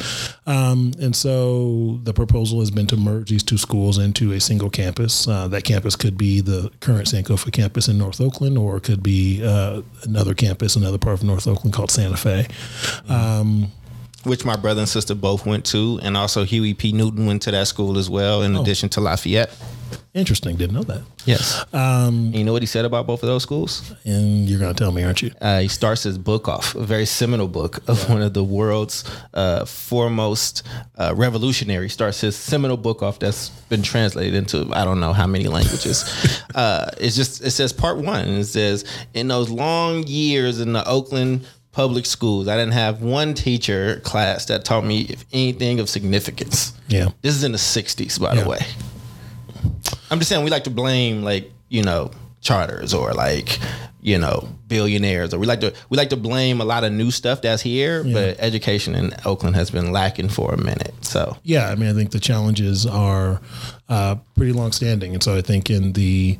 Um, 0.45 0.93
and 1.01 1.15
so 1.15 1.99
the 2.03 2.13
proposal 2.13 2.59
has 2.59 2.71
been 2.71 2.87
to 2.87 2.97
merge 2.97 3.29
these 3.29 3.43
two 3.43 3.57
schools 3.57 3.97
into 3.97 4.31
a 4.33 4.39
single 4.39 4.69
campus. 4.69 5.27
Uh, 5.27 5.47
that 5.49 5.63
campus 5.63 5.95
could 5.95 6.17
be 6.17 6.41
the 6.41 6.71
current 6.79 7.07
Sankofa 7.07 7.51
campus 7.51 7.87
in 7.87 7.97
North 7.97 8.21
Oakland, 8.21 8.57
or 8.57 8.77
it 8.77 8.83
could 8.83 9.03
be 9.03 9.43
uh, 9.43 9.81
another 10.03 10.33
campus, 10.33 10.75
another 10.75 10.97
part 10.97 11.15
of 11.19 11.23
North 11.23 11.47
Oakland 11.47 11.73
called 11.73 11.91
Santa 11.91 12.17
Fe. 12.17 12.47
Um, 13.09 13.71
Which 14.23 14.45
my 14.45 14.55
brother 14.55 14.79
and 14.79 14.89
sister 14.89 15.15
both 15.15 15.45
went 15.45 15.65
to, 15.65 15.99
and 16.01 16.15
also 16.15 16.45
Huey 16.45 16.73
P. 16.73 16.93
Newton 16.93 17.25
went 17.25 17.41
to 17.41 17.51
that 17.51 17.67
school 17.67 17.97
as 17.97 18.09
well, 18.09 18.41
in 18.41 18.55
addition 18.55 18.87
to 18.89 19.01
Lafayette. 19.01 19.51
Interesting. 20.13 20.55
Didn't 20.55 20.75
know 20.75 20.83
that. 20.83 21.01
Yes. 21.25 21.63
Um, 21.73 22.31
you 22.33 22.43
know 22.43 22.51
what 22.53 22.61
he 22.61 22.65
said 22.65 22.85
about 22.85 23.07
both 23.07 23.23
of 23.23 23.27
those 23.27 23.43
schools? 23.43 23.93
And 24.05 24.47
you're 24.49 24.59
going 24.59 24.73
to 24.73 24.77
tell 24.83 24.91
me, 24.91 25.03
aren't 25.03 25.21
you? 25.21 25.31
Uh, 25.41 25.59
he 25.61 25.67
starts 25.67 26.03
his 26.03 26.17
book 26.17 26.47
off, 26.47 26.75
a 26.75 26.83
very 26.85 27.05
seminal 27.05 27.47
book 27.47 27.79
of 27.87 28.09
one 28.09 28.21
of 28.21 28.33
the 28.33 28.43
world's 28.43 29.03
uh, 29.33 29.65
foremost 29.65 30.63
uh, 30.97 31.13
revolutionary. 31.15 31.89
Starts 31.89 32.21
his 32.21 32.35
seminal 32.35 32.77
book 32.77 33.01
off 33.01 33.19
that's 33.19 33.49
been 33.69 33.81
translated 33.83 34.33
into 34.35 34.69
I 34.73 34.83
don't 34.85 34.99
know 34.99 35.13
how 35.13 35.27
many 35.27 35.47
languages. 35.47 36.03
uh, 36.55 36.89
it's 36.99 37.15
just 37.15 37.43
it 37.43 37.51
says 37.51 37.71
part 37.73 37.97
one. 37.97 38.27
It 38.27 38.45
says 38.45 38.85
in 39.13 39.27
those 39.27 39.49
long 39.49 40.03
years 40.07 40.59
in 40.59 40.73
the 40.73 40.87
Oakland 40.87 41.45
public 41.71 42.05
schools, 42.05 42.47
I 42.47 42.55
didn't 42.55 42.73
have 42.73 43.01
one 43.01 43.33
teacher 43.33 43.99
class 44.03 44.45
that 44.45 44.63
taught 44.63 44.85
me 44.85 45.01
if 45.09 45.25
anything 45.33 45.79
of 45.79 45.89
significance. 45.89 46.73
Yeah. 46.87 47.09
This 47.21 47.35
is 47.35 47.43
in 47.43 47.51
the 47.51 47.57
'60s, 47.57 48.19
by 48.19 48.33
Yeah. 48.35 48.43
the 48.43 48.49
way. 48.49 48.59
I'm 50.13 50.19
just 50.19 50.29
saying 50.29 50.45
we 50.45 50.51
like 50.51 50.65
to 50.65 50.69
blame 50.69 51.23
like 51.23 51.51
you 51.69 51.81
know 51.81 52.11
charters 52.39 52.93
or 52.93 53.13
like 53.13 53.57
you 54.01 54.19
know 54.19 54.47
billionaires 54.67 55.33
or 55.33 55.39
we 55.39 55.47
like 55.47 55.61
to 55.61 55.73
we 55.89 55.97
like 55.97 56.11
to 56.11 56.17
blame 56.17 56.61
a 56.61 56.65
lot 56.65 56.83
of 56.83 56.91
new 56.91 57.09
stuff 57.09 57.41
that's 57.41 57.63
here, 57.63 58.03
but 58.03 58.35
education 58.39 58.93
in 58.93 59.15
Oakland 59.25 59.55
has 59.55 59.71
been 59.71 59.91
lacking 59.91 60.29
for 60.29 60.53
a 60.53 60.57
minute. 60.57 60.93
So 61.01 61.35
Yeah, 61.41 61.67
I 61.69 61.73
mean, 61.73 61.89
I 61.89 61.93
think 61.93 62.11
the 62.11 62.19
challenges 62.19 62.85
are 62.85 63.41
uh, 63.89 64.17
pretty 64.35 64.53
long 64.53 64.71
standing, 64.71 65.15
and 65.15 65.23
so 65.23 65.35
I 65.35 65.41
think 65.41 65.71
in 65.71 65.93
the 65.93 66.37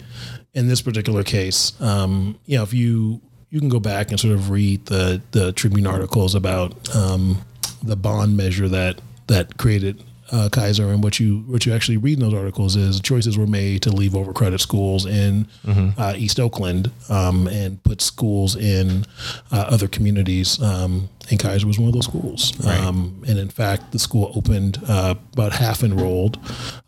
in 0.54 0.68
this 0.68 0.84
particular 0.84 1.24
case, 1.24 1.74
um, 1.82 2.38
you 2.46 2.58
know, 2.58 2.64
if 2.64 2.76
you 2.76 3.22
you 3.50 3.60
can 3.60 3.70
go 3.70 3.80
back 3.80 4.12
and 4.12 4.20
sort 4.20 4.36
of 4.36 4.52
read 4.52 4.86
the 4.86 5.20
the 5.32 5.52
Tribune 5.52 5.88
articles 5.88 6.36
about 6.36 6.96
um, 6.96 7.44
the 7.82 7.96
bond 7.96 8.38
measure 8.38 8.70
that 8.70 9.02
that 9.28 9.58
created. 9.58 10.04
Uh, 10.34 10.50
Kaiser 10.50 10.90
and 10.90 11.04
what 11.04 11.20
you 11.20 11.44
what 11.46 11.64
you 11.66 11.74
actually 11.74 11.98
read 11.98 12.18
in 12.18 12.26
those 12.28 12.34
articles 12.34 12.76
is 12.76 13.00
choices 13.00 13.38
were 13.38 13.46
made 13.46 13.84
to 13.84 13.92
leave 13.92 14.16
over 14.16 14.34
credit 14.34 14.60
schools 14.62 15.06
in 15.06 15.48
uh, 15.96 16.14
East 16.18 16.40
Oakland 16.40 16.90
um, 17.08 17.48
and 17.48 17.82
put 17.84 18.02
schools 18.02 18.56
in 18.56 19.06
uh, 19.52 19.66
other 19.70 19.88
communities. 19.88 20.60
Um, 20.60 21.08
and 21.30 21.40
Kaiser 21.40 21.68
was 21.68 21.78
one 21.80 21.88
of 21.88 21.94
those 21.94 22.06
schools. 22.06 22.52
Um, 22.88 23.24
and 23.28 23.38
in 23.38 23.50
fact, 23.50 23.92
the 23.92 24.00
school 24.00 24.32
opened 24.36 24.80
uh, 24.88 25.16
about 25.34 25.54
half 25.54 25.84
enrolled, 25.84 26.38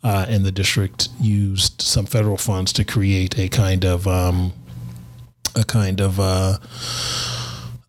uh, 0.04 0.26
and 0.28 0.44
the 0.44 0.52
district 0.52 1.10
used 1.22 1.82
some 1.82 2.06
federal 2.06 2.38
funds 2.38 2.74
to 2.74 2.84
create 2.84 3.38
a 3.38 3.48
kind 3.48 3.86
of 3.86 4.08
um, 4.08 4.54
a 5.56 5.64
kind 5.64 6.02
of 6.02 6.20
uh, 6.20 6.58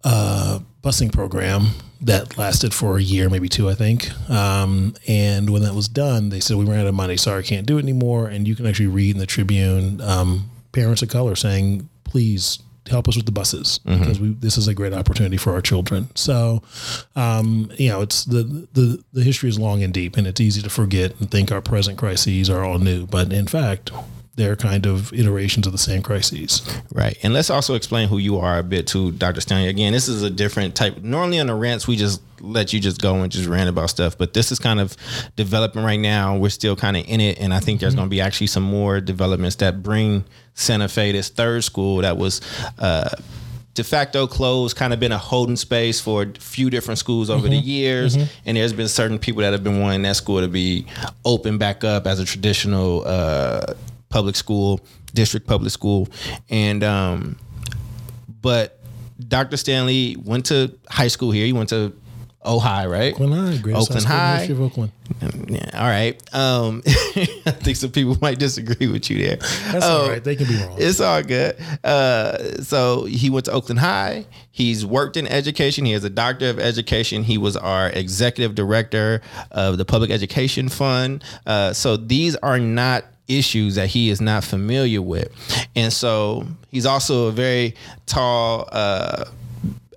uh, 0.05 0.61
busing 0.83 1.13
program 1.13 1.69
that 2.01 2.37
lasted 2.37 2.75
for 2.75 2.99
a 2.99 3.03
year, 3.03 3.29
maybe 3.31 3.49
two, 3.49 3.69
I 3.69 3.75
think. 3.75 4.11
Um, 4.31 4.95
and 5.07 5.51
when 5.51 5.63
that 5.63 5.75
was 5.75 5.89
done, 5.89 6.29
they 6.29 6.41
said 6.41 6.57
we 6.57 6.65
ran 6.65 6.81
out 6.81 6.87
of 6.87 6.95
money. 6.95 7.17
Sorry, 7.17 7.43
can't 7.43 7.67
do 7.67 7.79
it 7.79 7.83
anymore. 7.83 8.27
And 8.29 8.47
you 8.47 8.55
can 8.55 8.67
actually 8.67 8.89
read 8.89 9.15
in 9.17 9.19
the 9.19 9.27
Tribune 9.27 10.01
um, 10.01 10.51
parents 10.73 11.03
of 11.03 11.09
color 11.09 11.37
saying, 11.37 11.89
"Please." 12.05 12.59
Help 12.89 13.09
us 13.09 13.17
with 13.17 13.27
the 13.27 13.33
buses 13.33 13.81
because 13.85 14.21
we, 14.21 14.29
this 14.35 14.57
is 14.57 14.69
a 14.69 14.73
great 14.73 14.93
opportunity 14.93 15.37
for 15.37 15.53
our 15.55 15.61
children. 15.61 16.09
So, 16.15 16.63
um, 17.17 17.69
you 17.77 17.89
know, 17.89 18.01
it's 18.01 18.25
the, 18.25 18.69
the 18.75 19.03
the 19.13 19.25
history 19.25 19.49
is 19.49 19.59
long 19.59 19.83
and 19.83 19.93
deep, 19.93 20.17
and 20.17 20.25
it's 20.25 20.41
easy 20.41 20.63
to 20.63 20.71
forget 20.71 21.19
and 21.19 21.29
think 21.29 21.51
our 21.51 21.61
present 21.61 21.99
crises 21.99 22.49
are 22.49 22.63
all 22.63 22.79
new. 22.79 23.05
But 23.05 23.33
in 23.33 23.49
fact, 23.49 23.91
they're 24.37 24.57
kind 24.57 24.87
of 24.87 25.13
iterations 25.15 25.67
of 25.67 25.73
the 25.73 25.79
same 25.79 26.03
crises. 26.03 26.63
Right. 26.93 27.17
And 27.23 27.33
let's 27.33 27.49
also 27.49 27.75
explain 27.75 28.09
who 28.09 28.19
you 28.19 28.39
are 28.39 28.59
a 28.59 28.63
bit 28.63 28.87
too, 28.87 29.13
Dr. 29.13 29.41
Stanley. 29.41 29.69
Again, 29.69 29.93
this 29.93 30.09
is 30.09 30.23
a 30.23 30.31
different 30.31 30.75
type. 30.75 30.99
Normally 31.03 31.41
on 31.41 31.47
the 31.47 31.55
rants, 31.55 31.89
we 31.89 31.97
just 31.97 32.21
let 32.41 32.75
you 32.75 32.79
just 32.79 33.01
go 33.01 33.15
and 33.17 33.33
just 33.33 33.49
rant 33.49 33.71
about 33.71 33.89
stuff. 33.89 34.17
But 34.19 34.35
this 34.35 34.53
is 34.53 34.59
kind 34.59 34.79
of 34.79 34.95
developing 35.37 35.83
right 35.83 35.99
now. 35.99 36.37
We're 36.37 36.51
still 36.51 36.77
kind 36.77 36.99
of 36.99 37.09
in 37.09 37.21
it. 37.21 37.41
And 37.41 37.55
I 37.55 37.61
think 37.61 37.81
there's 37.81 37.95
going 37.95 38.09
to 38.09 38.11
be 38.11 38.21
actually 38.21 38.49
some 38.49 38.63
more 38.63 39.01
developments 39.01 39.57
that 39.57 39.83
bring 39.83 40.25
Santa 40.53 40.89
Fe, 40.89 41.13
this 41.13 41.31
third 41.31 41.65
school 41.65 41.99
that 41.99 42.19
was, 42.19 42.43
uh, 42.79 43.09
de 43.73 43.85
facto 43.85 44.27
closed, 44.27 44.77
kind 44.77 44.93
of 44.93 45.01
been 45.01 45.13
a 45.13 45.19
holding 45.19 45.57
space 45.57 46.01
for 46.01 46.23
a 46.23 46.33
few 46.39 46.69
different 46.69 46.99
schools 46.99 47.31
over 47.31 47.49
the 47.49 47.57
years. 47.57 48.17
And 48.45 48.57
there's 48.57 48.73
been 48.73 48.89
certain 48.89 49.19
people 49.19 49.43
that 49.43 49.53
have 49.53 49.65
been 49.65 49.81
wanting 49.81 50.03
that 50.03 50.17
school 50.17 50.41
to 50.41 50.49
be 50.49 50.87
open 51.25 51.59
back 51.59 51.85
up 51.85 52.07
as 52.07 52.19
a 52.19 52.25
traditional 52.25 53.03
uh, 53.07 53.75
public 54.17 54.35
school, 54.37 54.81
district 55.13 55.47
public 55.47 55.71
school. 55.71 56.09
And, 56.49 56.83
um, 56.83 57.37
but 58.41 58.79
Dr. 59.29 59.57
Stanley 59.59 60.17
went 60.25 60.47
to 60.47 60.73
high 60.89 61.09
school 61.09 61.31
here. 61.33 61.45
He 61.45 61.53
went 61.53 61.69
to 61.71 61.93
Ojai, 62.45 62.89
right? 62.91 63.13
Oakland 63.13 63.35
High, 63.35 63.57
greatest 63.59 63.91
Oakland 63.91 64.07
high 64.07 64.37
High. 64.37 64.43
in 64.43 64.49
the 64.49 64.55
of 64.55 64.61
Oakland. 64.63 64.93
Yeah, 65.51 65.71
all 65.75 65.89
right. 65.89 66.35
Um, 66.35 66.83
I 66.87 67.51
think 67.65 67.77
some 67.77 67.91
people 67.91 68.17
might 68.23 68.39
disagree 68.39 68.87
with 68.87 69.11
you 69.11 69.19
there. 69.27 69.37
That's 69.37 69.85
Um, 69.85 69.93
all 70.03 70.09
right. 70.09 70.23
They 70.23 70.37
can 70.37 70.47
be 70.47 70.55
wrong. 70.55 70.77
It's 70.79 71.01
all 71.01 71.23
good. 71.23 71.57
Uh, 71.83 72.63
so 72.63 73.05
he 73.05 73.31
went 73.31 73.47
to 73.47 73.53
Oakland 73.53 73.81
High. 73.81 74.27
He's 74.53 74.87
worked 74.87 75.17
in 75.17 75.27
education. 75.27 75.85
He 75.87 75.93
has 75.93 76.05
a 76.05 76.11
doctor 76.11 76.49
of 76.49 76.59
education. 76.61 77.25
He 77.25 77.37
was 77.37 77.57
our 77.57 77.89
executive 77.91 78.55
director 78.55 79.21
of 79.51 79.77
the 79.77 79.85
Public 79.85 80.11
Education 80.11 80.69
Fund. 80.69 81.25
Uh, 81.47 81.73
so 81.73 81.97
these 81.97 82.37
are 82.37 82.59
not 82.61 83.05
issues 83.29 83.75
that 83.77 83.89
he 83.89 84.11
is 84.11 84.21
not 84.21 84.45
familiar 84.45 85.03
with. 85.03 85.33
And 85.75 85.93
so 85.93 86.47
he's 86.71 86.87
also 86.87 87.27
a 87.27 87.33
very 87.33 87.75
tall, 88.07 88.69
uh, 88.73 89.25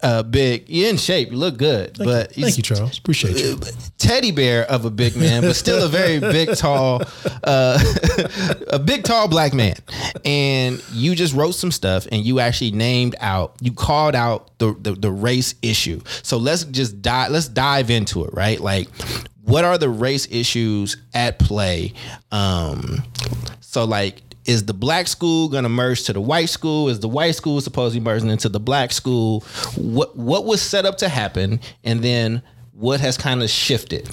uh, 0.02 0.24
big, 0.24 0.64
you're 0.70 0.90
in 0.90 0.98
shape, 0.98 1.30
you 1.32 1.38
look 1.38 1.58
good, 1.58 1.98
but 1.98 2.32
he's 2.32 2.46
Thank 2.46 2.58
you, 2.58 2.64
Charles. 2.64 2.98
Appreciate 2.98 3.38
you. 3.38 3.60
teddy 3.98 4.32
bear 4.32 4.64
of 4.72 4.86
a 4.86 4.90
big 4.90 5.16
man, 5.18 5.42
but 5.42 5.56
still 5.56 5.84
a 5.84 5.90
very 5.90 6.20
big, 6.20 6.56
tall, 6.56 7.02
uh, 7.44 7.80
a 8.68 8.80
big, 8.80 9.04
tall 9.04 9.28
black 9.28 9.54
man. 9.54 9.76
And 10.24 10.82
you 10.94 11.16
just 11.16 11.34
wrote 11.34 11.52
some 11.52 11.72
stuff, 11.72 12.08
and 12.12 12.26
you 12.26 12.40
actually 12.40 12.72
named 12.72 13.16
out, 13.20 13.56
you 13.62 13.74
called 13.74 14.16
out 14.16 14.58
the 14.60 14.74
the, 14.80 14.94
the 14.94 15.12
race 15.12 15.56
issue. 15.62 16.02
So 16.24 16.38
let's 16.38 16.64
just 16.64 17.02
dive, 17.02 17.32
let's 17.32 17.50
dive 17.50 17.90
into 17.90 18.24
it, 18.24 18.34
right? 18.34 18.60
Like, 18.60 18.88
what 19.50 19.66
are 19.66 19.78
the 19.78 19.90
race 19.90 20.28
issues 20.32 20.98
at 21.14 21.40
play? 21.40 21.94
Um, 22.32 23.04
so 23.60 23.86
like. 23.86 24.22
Is 24.46 24.66
the 24.66 24.74
black 24.74 25.08
school 25.08 25.48
gonna 25.48 25.70
merge 25.70 26.06
to 26.06 26.14
the 26.14 26.22
white 26.22 26.50
school? 26.50 26.90
Is 26.90 27.02
the 27.02 27.08
white 27.10 27.36
school 27.36 27.62
supposed 27.62 27.94
to 27.94 28.02
merging 28.02 28.32
into 28.32 28.50
the 28.50 28.60
black 28.60 28.92
school? 28.92 29.42
What 29.76 30.16
what 30.16 30.46
was 30.46 30.60
set 30.60 30.86
up 30.86 30.98
to 31.00 31.10
happen, 31.10 31.60
and 31.84 32.02
then 32.02 32.42
what 32.74 33.00
has 33.00 33.16
kind 33.16 33.44
of 33.44 33.50
shifted? 33.52 34.10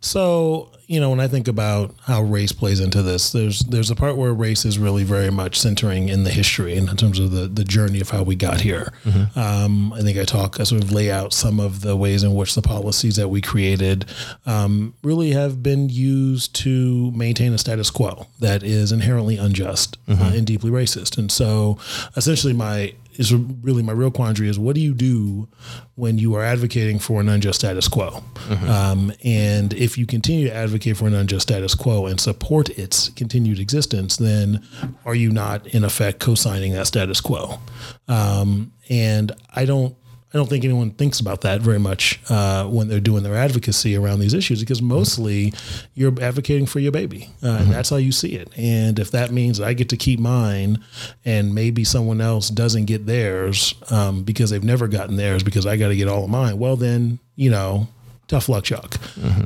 So, 0.00 0.70
you 0.88 1.00
know, 1.00 1.10
when 1.10 1.18
I 1.18 1.26
think 1.26 1.48
about 1.48 1.94
how 2.02 2.22
race 2.22 2.52
plays 2.52 2.78
into 2.78 3.02
this, 3.02 3.32
there's 3.32 3.60
there's 3.60 3.90
a 3.90 3.96
part 3.96 4.16
where 4.16 4.32
race 4.32 4.64
is 4.64 4.78
really 4.78 5.02
very 5.02 5.30
much 5.30 5.58
centering 5.58 6.08
in 6.08 6.22
the 6.22 6.30
history 6.30 6.76
and 6.76 6.88
in 6.88 6.96
terms 6.96 7.18
of 7.18 7.32
the, 7.32 7.48
the 7.48 7.64
journey 7.64 8.00
of 8.00 8.10
how 8.10 8.22
we 8.22 8.36
got 8.36 8.60
here. 8.60 8.92
Um, 9.34 9.92
I 9.92 10.02
think 10.02 10.16
I 10.16 10.24
talk, 10.24 10.60
I 10.60 10.64
sort 10.64 10.82
of 10.84 10.92
lay 10.92 11.10
out 11.10 11.32
some 11.32 11.58
of 11.58 11.80
the 11.80 11.96
ways 11.96 12.22
in 12.22 12.34
which 12.34 12.54
the 12.54 12.62
policies 12.62 13.16
that 13.16 13.28
we 13.28 13.40
created 13.40 14.04
um, 14.46 14.94
really 15.02 15.32
have 15.32 15.60
been 15.62 15.88
used 15.88 16.54
to 16.56 17.10
maintain 17.12 17.52
a 17.52 17.58
status 17.58 17.90
quo 17.90 18.28
that 18.38 18.62
is 18.62 18.92
inherently 18.92 19.36
unjust 19.38 19.98
uh, 20.08 20.32
and 20.34 20.46
deeply 20.46 20.70
racist. 20.70 21.18
And 21.18 21.32
so, 21.32 21.78
essentially, 22.16 22.52
my 22.52 22.94
is 23.18 23.34
really 23.34 23.82
my 23.82 23.92
real 23.92 24.10
quandary 24.10 24.48
is 24.48 24.58
what 24.58 24.74
do 24.74 24.80
you 24.80 24.94
do 24.94 25.48
when 25.94 26.18
you 26.18 26.34
are 26.34 26.42
advocating 26.42 26.98
for 26.98 27.20
an 27.20 27.28
unjust 27.28 27.60
status 27.60 27.88
quo? 27.88 28.22
Um, 28.68 29.12
and 29.24 29.72
if 29.74 29.96
you 29.98 30.06
continue 30.06 30.48
to 30.48 30.54
advocate 30.54 30.96
for 30.96 31.06
an 31.06 31.14
unjust 31.14 31.48
status 31.48 31.74
quo 31.74 32.06
and 32.06 32.20
support 32.20 32.68
its 32.78 33.08
continued 33.10 33.58
existence, 33.58 34.16
then 34.16 34.62
are 35.04 35.14
you 35.14 35.30
not 35.30 35.66
in 35.68 35.84
effect 35.84 36.20
co-signing 36.20 36.72
that 36.72 36.86
status 36.86 37.20
quo? 37.20 37.58
Um, 38.08 38.72
and 38.88 39.32
I 39.54 39.64
don't. 39.64 39.96
I 40.36 40.38
don't 40.38 40.50
think 40.50 40.64
anyone 40.66 40.90
thinks 40.90 41.18
about 41.18 41.40
that 41.40 41.62
very 41.62 41.78
much 41.78 42.20
uh, 42.28 42.66
when 42.66 42.88
they're 42.88 43.00
doing 43.00 43.22
their 43.22 43.36
advocacy 43.36 43.96
around 43.96 44.20
these 44.20 44.34
issues 44.34 44.60
because 44.60 44.82
mostly 44.82 45.54
you're 45.94 46.12
advocating 46.20 46.66
for 46.66 46.78
your 46.78 46.92
baby. 46.92 47.30
Uh, 47.42 47.56
And 47.60 47.72
that's 47.72 47.88
how 47.88 47.96
you 47.96 48.12
see 48.12 48.34
it. 48.34 48.50
And 48.54 48.98
if 48.98 49.10
that 49.12 49.30
means 49.30 49.62
I 49.62 49.72
get 49.72 49.88
to 49.88 49.96
keep 49.96 50.20
mine 50.20 50.84
and 51.24 51.54
maybe 51.54 51.84
someone 51.84 52.20
else 52.20 52.50
doesn't 52.50 52.84
get 52.84 53.06
theirs 53.06 53.72
um, 53.90 54.24
because 54.24 54.50
they've 54.50 54.62
never 54.62 54.88
gotten 54.88 55.16
theirs 55.16 55.42
because 55.42 55.64
I 55.64 55.78
got 55.78 55.88
to 55.88 55.96
get 55.96 56.06
all 56.06 56.24
of 56.24 56.28
mine, 56.30 56.58
well, 56.58 56.76
then, 56.76 57.18
you 57.34 57.48
know, 57.48 57.88
tough 58.28 58.48
luck, 58.48 58.64
Chuck. 58.64 58.96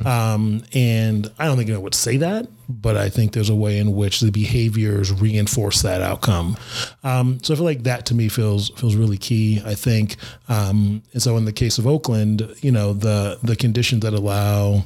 Um, 0.05 0.63
and 0.73 1.29
I 1.37 1.45
don't 1.45 1.57
think 1.57 1.69
anyone 1.69 1.83
would 1.83 1.95
say 1.95 2.17
that, 2.17 2.47
but 2.67 2.97
I 2.97 3.09
think 3.09 3.33
there's 3.33 3.49
a 3.49 3.55
way 3.55 3.77
in 3.77 3.93
which 3.95 4.19
the 4.19 4.31
behaviors 4.31 5.11
reinforce 5.11 5.81
that 5.83 6.01
outcome. 6.01 6.57
Um, 7.03 7.39
so 7.43 7.53
I 7.53 7.57
feel 7.57 7.65
like 7.65 7.83
that 7.83 8.05
to 8.07 8.15
me 8.15 8.29
feels 8.29 8.69
feels 8.71 8.95
really 8.95 9.17
key. 9.17 9.61
I 9.65 9.75
think, 9.75 10.15
um, 10.49 11.03
and 11.13 11.21
so 11.21 11.37
in 11.37 11.45
the 11.45 11.53
case 11.53 11.77
of 11.77 11.85
Oakland, 11.87 12.55
you 12.61 12.71
know, 12.71 12.93
the 12.93 13.39
the 13.43 13.55
conditions 13.55 14.01
that 14.01 14.13
allow 14.13 14.83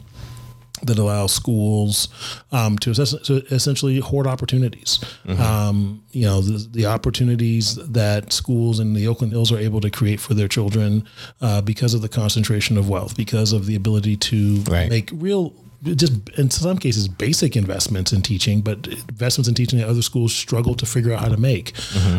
that 0.84 0.98
allow 1.00 1.27
schools 1.27 2.08
um, 2.51 2.77
to, 2.79 2.91
essentially, 2.91 3.22
to 3.24 3.53
essentially 3.53 4.00
hoard 4.00 4.27
opportunities. 4.27 5.00
Um, 5.27 6.03
you 6.12 6.25
know, 6.25 6.41
the, 6.41 6.67
the 6.70 6.86
opportunities 6.86 7.75
that 7.75 8.34
schools 8.34 8.79
in 8.79 8.94
the 8.94 9.08
Oakland 9.08 9.32
Hills 9.34 9.51
are 9.51 9.58
able 9.58 9.82
to 9.82 9.89
create 9.89 10.20
for 10.20 10.34
their 10.34 10.48
children 10.48 11.08
uh, 11.41 11.62
because 11.62 11.94
of 11.94 12.01
the 12.01 12.10
concentration 12.10 12.77
of 12.77 12.89
wealth, 12.89 13.15
because 13.15 13.53
of 13.53 13.65
the 13.65 13.75
ability 13.75 14.17
to 14.17 14.58
Right. 14.67 14.89
make 14.89 15.10
real 15.13 15.53
just 15.84 16.29
in 16.38 16.50
some 16.50 16.77
cases 16.77 17.08
basic 17.08 17.55
investments 17.55 18.12
in 18.13 18.22
teaching, 18.22 18.62
but 18.62 18.88
investments 18.88 19.48
in 19.48 19.55
teaching 19.55 19.79
that 19.79 19.88
other 19.88 20.01
schools 20.01 20.34
struggle 20.34 20.75
to 20.75 20.86
figure 20.86 21.13
out 21.13 21.20
how 21.20 21.29
to 21.29 21.38
make. 21.38 21.74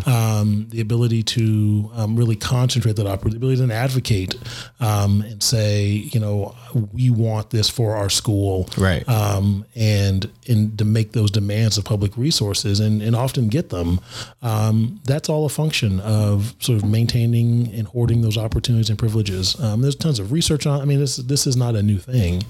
Um, 0.07 0.67
the 0.71 0.81
ability 0.81 1.23
to 1.25 1.91
um, 1.95 2.17
really 2.17 2.37
concentrate 2.37 2.97
that 2.97 3.07
opportunity, 3.07 3.39
the 3.39 3.47
ability 3.47 3.67
to 3.67 3.75
advocate 3.75 4.35
um, 4.81 5.23
and 5.23 5.43
say, 5.43 5.85
you 5.85 6.21
know, 6.21 6.55
we 6.93 7.11
want 7.11 7.51
this 7.51 7.69
for 7.69 7.97
our 7.97 8.09
school, 8.09 8.69
Right. 8.77 9.09
Um, 9.09 9.65
and 9.75 10.31
and 10.49 10.79
to 10.79 10.85
make 10.85 11.13
those 11.13 11.31
demands 11.31 11.77
of 11.79 11.85
public 11.85 12.17
resources 12.17 12.81
and, 12.81 13.03
and 13.03 13.17
often 13.17 13.49
get 13.49 13.71
them. 13.71 14.01
Um, 14.43 15.01
that's 15.05 15.29
all 15.29 15.45
a 15.45 15.49
function 15.49 16.01
of 16.01 16.55
sort 16.61 16.83
of 16.83 16.89
maintaining 16.89 17.73
and 17.75 17.87
hoarding 17.89 18.23
those 18.23 18.37
opportunities 18.39 18.91
and 18.91 18.99
privileges. 18.99 19.59
Um, 19.61 19.83
there's 19.83 19.97
tons 19.97 20.19
of 20.19 20.33
research 20.33 20.67
on. 20.67 20.81
I 20.81 20.85
mean, 20.85 21.01
this 21.01 21.17
this 21.17 21.47
is 21.47 21.57
not 21.57 21.75
a 21.75 21.83
new 21.83 21.99
thing. 21.99 22.43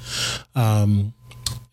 Um, 0.54 1.05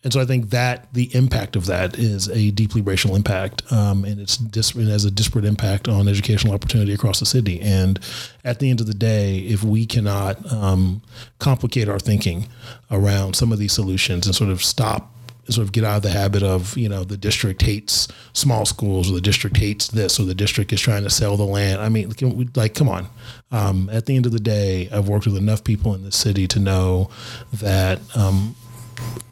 and 0.04 0.12
so 0.12 0.20
I 0.20 0.26
think 0.26 0.50
that 0.50 0.92
the 0.92 1.12
impact 1.14 1.56
of 1.56 1.64
that 1.66 1.98
is 1.98 2.28
a 2.28 2.50
deeply 2.50 2.82
racial 2.82 3.16
impact, 3.16 3.62
um, 3.72 4.04
and 4.04 4.20
it's 4.20 4.36
dis- 4.36 4.76
it 4.76 4.86
has 4.88 5.06
a 5.06 5.10
disparate 5.10 5.46
impact 5.46 5.88
on 5.88 6.08
educational 6.08 6.52
opportunity 6.54 6.92
across 6.92 7.20
the 7.20 7.26
city. 7.26 7.58
And 7.62 7.98
at 8.44 8.58
the 8.58 8.68
end 8.68 8.82
of 8.82 8.86
the 8.86 8.94
day, 8.94 9.38
if 9.38 9.64
we 9.64 9.86
cannot 9.86 10.52
um, 10.52 11.00
complicate 11.38 11.88
our 11.88 11.98
thinking 11.98 12.48
around 12.90 13.34
some 13.34 13.50
of 13.50 13.58
these 13.58 13.72
solutions 13.72 14.26
and 14.26 14.34
sort 14.36 14.50
of 14.50 14.62
stop, 14.62 15.10
sort 15.48 15.66
of 15.66 15.72
get 15.72 15.84
out 15.84 15.96
of 15.96 16.02
the 16.02 16.10
habit 16.10 16.42
of 16.42 16.76
you 16.76 16.88
know 16.88 17.04
the 17.04 17.16
district 17.16 17.62
hates 17.62 18.08
small 18.34 18.66
schools 18.66 19.10
or 19.10 19.14
the 19.14 19.20
district 19.20 19.56
hates 19.56 19.88
this 19.88 20.18
or 20.20 20.24
the 20.24 20.34
district 20.34 20.72
is 20.72 20.80
trying 20.82 21.04
to 21.04 21.10
sell 21.10 21.38
the 21.38 21.44
land. 21.44 21.80
I 21.80 21.88
mean, 21.88 22.12
we- 22.20 22.48
like, 22.54 22.74
come 22.74 22.90
on. 22.90 23.08
Um, 23.50 23.88
at 23.90 24.04
the 24.04 24.16
end 24.16 24.26
of 24.26 24.32
the 24.32 24.40
day, 24.40 24.88
I've 24.92 25.08
worked 25.08 25.24
with 25.26 25.36
enough 25.36 25.64
people 25.64 25.94
in 25.94 26.04
the 26.04 26.12
city 26.12 26.46
to 26.48 26.58
know 26.60 27.08
that. 27.54 28.00
Um, 28.14 28.54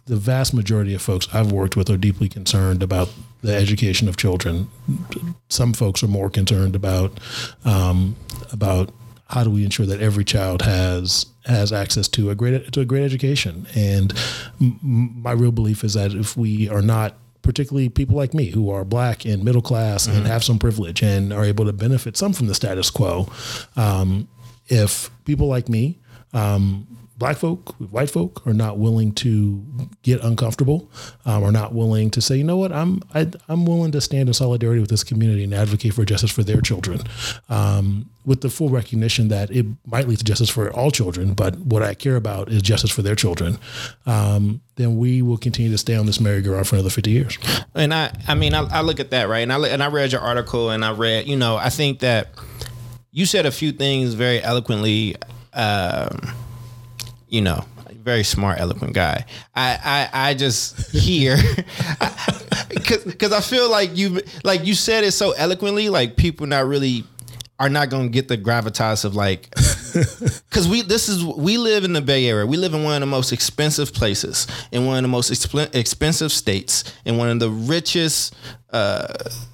the 0.07 0.17
vast 0.17 0.53
majority 0.53 0.95
of 0.95 1.03
folks 1.03 1.29
I've 1.33 1.53
worked 1.53 1.77
with 1.77 1.89
are 1.91 1.97
deeply 1.97 2.29
concerned 2.29 2.83
about 2.83 3.09
the 3.43 3.55
education 3.55 4.09
of 4.09 4.17
children. 4.17 4.69
Some 5.49 5.73
folks 5.73 6.03
are 6.03 6.09
more 6.09 6.31
concerned 6.31 6.75
about 6.77 7.19
um, 7.65 8.17
about 8.53 8.93
how 9.29 9.45
do 9.45 9.51
we 9.51 9.65
ensure 9.65 9.87
that 9.87 10.01
every 10.01 10.25
child 10.25 10.63
has 10.63 11.27
has 11.47 11.73
access 11.73 12.09
to 12.09 12.31
a 12.31 12.35
great 12.35 12.73
to 12.73 12.81
a 12.81 12.85
great 12.85 13.05
education. 13.05 13.67
And 13.75 14.13
m- 14.61 14.79
my 15.23 15.33
real 15.33 15.53
belief 15.53 15.85
is 15.85 15.95
that 15.95 16.13
if 16.13 16.37
we 16.37 16.69
are 16.69 16.83
not 16.83 17.17
particularly 17.43 17.89
people 17.89 18.17
like 18.17 18.35
me 18.35 18.51
who 18.51 18.71
are 18.71 18.85
black 18.85 19.25
and 19.25 19.45
middle 19.45 19.63
class 19.63 20.07
and 20.07 20.27
have 20.29 20.45
some 20.45 20.61
privilege 20.61 21.03
and 21.03 21.33
are 21.33 21.45
able 21.45 21.65
to 21.65 21.73
benefit 21.73 22.17
some 22.17 22.33
from 22.33 22.47
the 22.47 22.55
status 22.55 22.89
quo, 22.89 23.29
um, 23.75 24.29
if 24.69 25.11
people 25.25 25.49
like 25.49 25.69
me 25.69 25.99
um, 26.33 26.87
black 27.17 27.37
folk, 27.37 27.75
white 27.91 28.11
folk 28.11 28.45
are 28.47 28.55
not 28.55 28.79
willing 28.79 29.13
to 29.13 29.65
get 30.03 30.23
uncomfortable, 30.23 30.91
um, 31.25 31.45
are 31.45 31.53
not 31.53 31.75
willing 31.75 32.11
to 32.11 32.21
say, 32.21 32.37
you 32.37 32.45
know 32.45 32.57
what, 32.57 32.73
I'm 32.73 33.03
I, 33.15 33.31
I'm 33.49 33.65
willing 33.65 33.93
to 33.93 34.01
stand 34.01 34.29
in 34.29 34.35
solidarity 34.35 34.81
with 34.81 34.91
this 34.91 35.05
community 35.05 35.45
and 35.45 35.55
advocate 35.55 35.95
for 35.95 36.05
justice 36.05 36.31
for 36.31 36.43
their 36.43 36.61
children, 36.61 37.01
um, 37.49 38.09
with 38.25 38.41
the 38.41 38.51
full 38.51 38.69
recognition 38.69 39.29
that 39.29 39.51
it 39.51 39.67
might 39.87 40.09
lead 40.09 40.19
to 40.19 40.25
justice 40.25 40.49
for 40.49 40.73
all 40.73 40.91
children, 40.91 41.35
but 41.35 41.57
what 41.59 41.83
I 41.83 41.95
care 41.95 42.17
about 42.17 42.51
is 42.51 42.63
justice 42.63 42.91
for 42.91 43.03
their 43.03 43.17
children. 43.17 43.59
Um, 44.07 44.61
then 44.77 44.97
we 44.97 45.23
will 45.23 45.39
continue 45.39 45.71
to 45.71 45.79
stay 45.79 45.95
on 45.95 46.07
this 46.07 46.21
merry-go-round 46.21 46.67
for 46.67 46.77
another 46.77 46.91
50 46.91 47.11
years. 47.11 47.39
And 47.75 47.93
I, 47.93 48.13
I 48.27 48.35
mean, 48.35 48.55
I, 48.55 48.63
I 48.79 48.81
look 48.81 49.01
at 49.01 49.11
that 49.11 49.29
right, 49.29 49.41
and 49.41 49.53
I 49.53 49.69
and 49.69 49.83
I 49.83 49.89
read 49.89 50.13
your 50.13 50.21
article, 50.21 50.71
and 50.71 50.85
I 50.85 50.93
read, 50.93 51.27
you 51.27 51.37
know, 51.37 51.57
I 51.57 51.69
think 51.69 52.01
that 52.01 52.29
you 53.11 53.27
said 53.27 53.47
a 53.47 53.53
few 53.53 53.73
things 53.73 54.15
very 54.15 54.43
eloquently. 54.43 55.17
Um, 55.53 56.33
you 57.33 57.41
know, 57.41 57.65
very 58.03 58.23
smart, 58.23 58.61
eloquent 58.61 58.93
guy. 58.93 59.25
I, 59.55 59.79
I, 60.13 60.31
I 60.31 60.35
just 60.35 60.91
hear 60.93 61.37
because 62.69 63.33
I 63.33 63.41
feel 63.41 63.71
like 63.71 63.97
you 63.97 64.21
like 64.45 64.67
you 64.67 64.75
said 64.75 65.03
it 65.03 65.13
so 65.13 65.33
eloquently, 65.33 65.89
like 65.89 66.17
people 66.17 66.47
not 66.47 66.67
really 66.67 67.05
are 67.59 67.71
not 67.71 67.89
going 67.89 68.05
to 68.05 68.11
get 68.11 68.29
the 68.29 68.37
gravitas 68.37 69.05
of 69.05 69.15
like 69.15 69.49
because 69.55 70.69
we 70.69 70.83
this 70.83 71.09
is 71.09 71.25
we 71.25 71.57
live 71.57 71.85
in 71.85 71.95
the 71.95 72.03
Bay 72.03 72.27
Area. 72.27 72.47
We 72.47 72.59
live 72.59 72.75
in 72.75 72.85
one 72.85 72.95
of 72.95 73.01
the 73.01 73.07
most 73.07 73.33
expensive 73.33 73.95
places, 73.95 74.47
in 74.71 74.85
one 74.85 74.99
of 74.99 75.03
the 75.03 75.09
most 75.09 75.33
expl- 75.33 75.75
expensive 75.75 76.33
states, 76.33 76.85
in 77.07 77.17
one 77.17 77.29
of 77.29 77.41
the 77.41 77.51
richest 77.51 78.35
uh, 78.71 79.07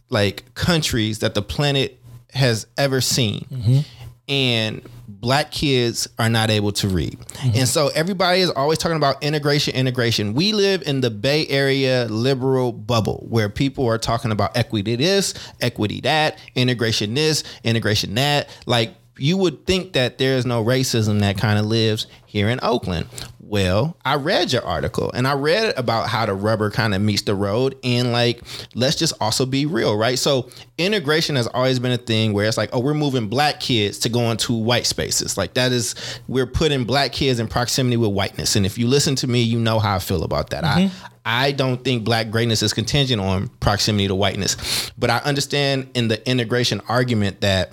like 0.09 0.53
countries 0.55 1.21
that 1.21 1.35
the 1.35 1.43
planet 1.43 2.01
has 2.33 2.67
ever 2.77 3.01
seen. 3.01 3.85
And 4.29 4.83
black 5.09 5.51
kids 5.51 6.09
are 6.19 6.29
not 6.29 6.51
able 6.51 6.73
to 6.73 6.89
read. 6.89 7.19
And 7.43 7.67
so 7.67 7.89
everybody 7.89 8.41
is 8.41 8.51
always 8.51 8.79
talking 8.79 8.97
about 8.97 9.23
integration, 9.23 9.75
integration. 9.75 10.35
We 10.35 10.53
live 10.53 10.83
in 10.83 11.01
the 11.01 11.11
Bay 11.11 11.47
Area 11.49 12.07
liberal 12.11 12.73
bubble 12.73 13.27
where 13.29 13.49
people 13.49 13.87
are 13.87 13.99
talking 13.99 14.31
about 14.31 14.57
equity 14.57 14.97
this, 14.97 15.35
equity 15.61 16.01
that, 16.03 16.39
integration 16.55 17.15
this, 17.15 17.43
integration 17.65 18.15
that. 18.15 18.49
Like 18.67 18.95
you 19.19 19.37
would 19.37 19.67
think 19.67 19.95
that 19.95 20.19
there 20.19 20.37
is 20.37 20.47
no 20.47 20.65
racism 20.65 21.21
that 21.21 21.37
kind 21.37 21.59
of 21.59 21.67
lives 21.67 22.07
here 22.27 22.49
in 22.49 22.61
Oakland. 22.63 23.07
Well, 23.49 23.97
I 24.05 24.17
read 24.17 24.53
your 24.53 24.63
article 24.63 25.11
and 25.13 25.27
I 25.27 25.33
read 25.33 25.73
about 25.79 26.11
how 26.11 26.27
the 26.27 26.35
rubber 26.35 26.71
kind 26.71 26.95
of 26.95 27.01
meets 27.01 27.23
the 27.23 27.35
road 27.35 27.79
and 27.83 28.13
like 28.13 28.43
let's 28.75 28.95
just 28.95 29.15
also 29.23 29.47
be 29.47 29.65
real, 29.65 29.97
right? 29.97 30.19
So 30.19 30.51
integration 30.77 31.35
has 31.37 31.47
always 31.47 31.79
been 31.79 31.93
a 31.93 31.97
thing 31.97 32.35
where 32.35 32.47
it's 32.47 32.59
like, 32.59 32.69
oh, 32.75 32.81
we're 32.81 32.93
moving 32.93 33.29
black 33.29 33.59
kids 33.59 33.99
to 34.01 34.11
go 34.11 34.31
into 34.31 34.53
white 34.53 34.85
spaces. 34.85 35.39
Like 35.39 35.55
that 35.55 35.73
is 35.73 35.95
we're 36.29 36.47
putting 36.47 36.85
black 36.85 37.13
kids 37.13 37.41
in 37.41 37.49
proximity 37.49 37.97
with 37.97 38.13
whiteness. 38.13 38.55
And 38.55 38.67
if 38.67 38.77
you 38.77 38.87
listen 38.87 39.17
to 39.17 39.27
me, 39.27 39.41
you 39.41 39.59
know 39.59 39.79
how 39.79 39.97
I 39.97 39.99
feel 39.99 40.25
about 40.25 40.51
that. 40.51 40.65
I 40.65 40.83
mm-hmm. 40.83 41.07
I 41.25 41.53
don't 41.53 41.83
think 41.83 42.05
black 42.05 42.31
greatness 42.31 42.63
is 42.63 42.75
contingent 42.75 43.21
on 43.23 43.49
proximity 43.61 44.09
to 44.09 44.15
whiteness. 44.15 44.93
But 44.99 45.09
I 45.09 45.19
understand 45.19 45.89
in 45.95 46.09
the 46.09 46.29
integration 46.29 46.83
argument 46.87 47.41
that 47.41 47.73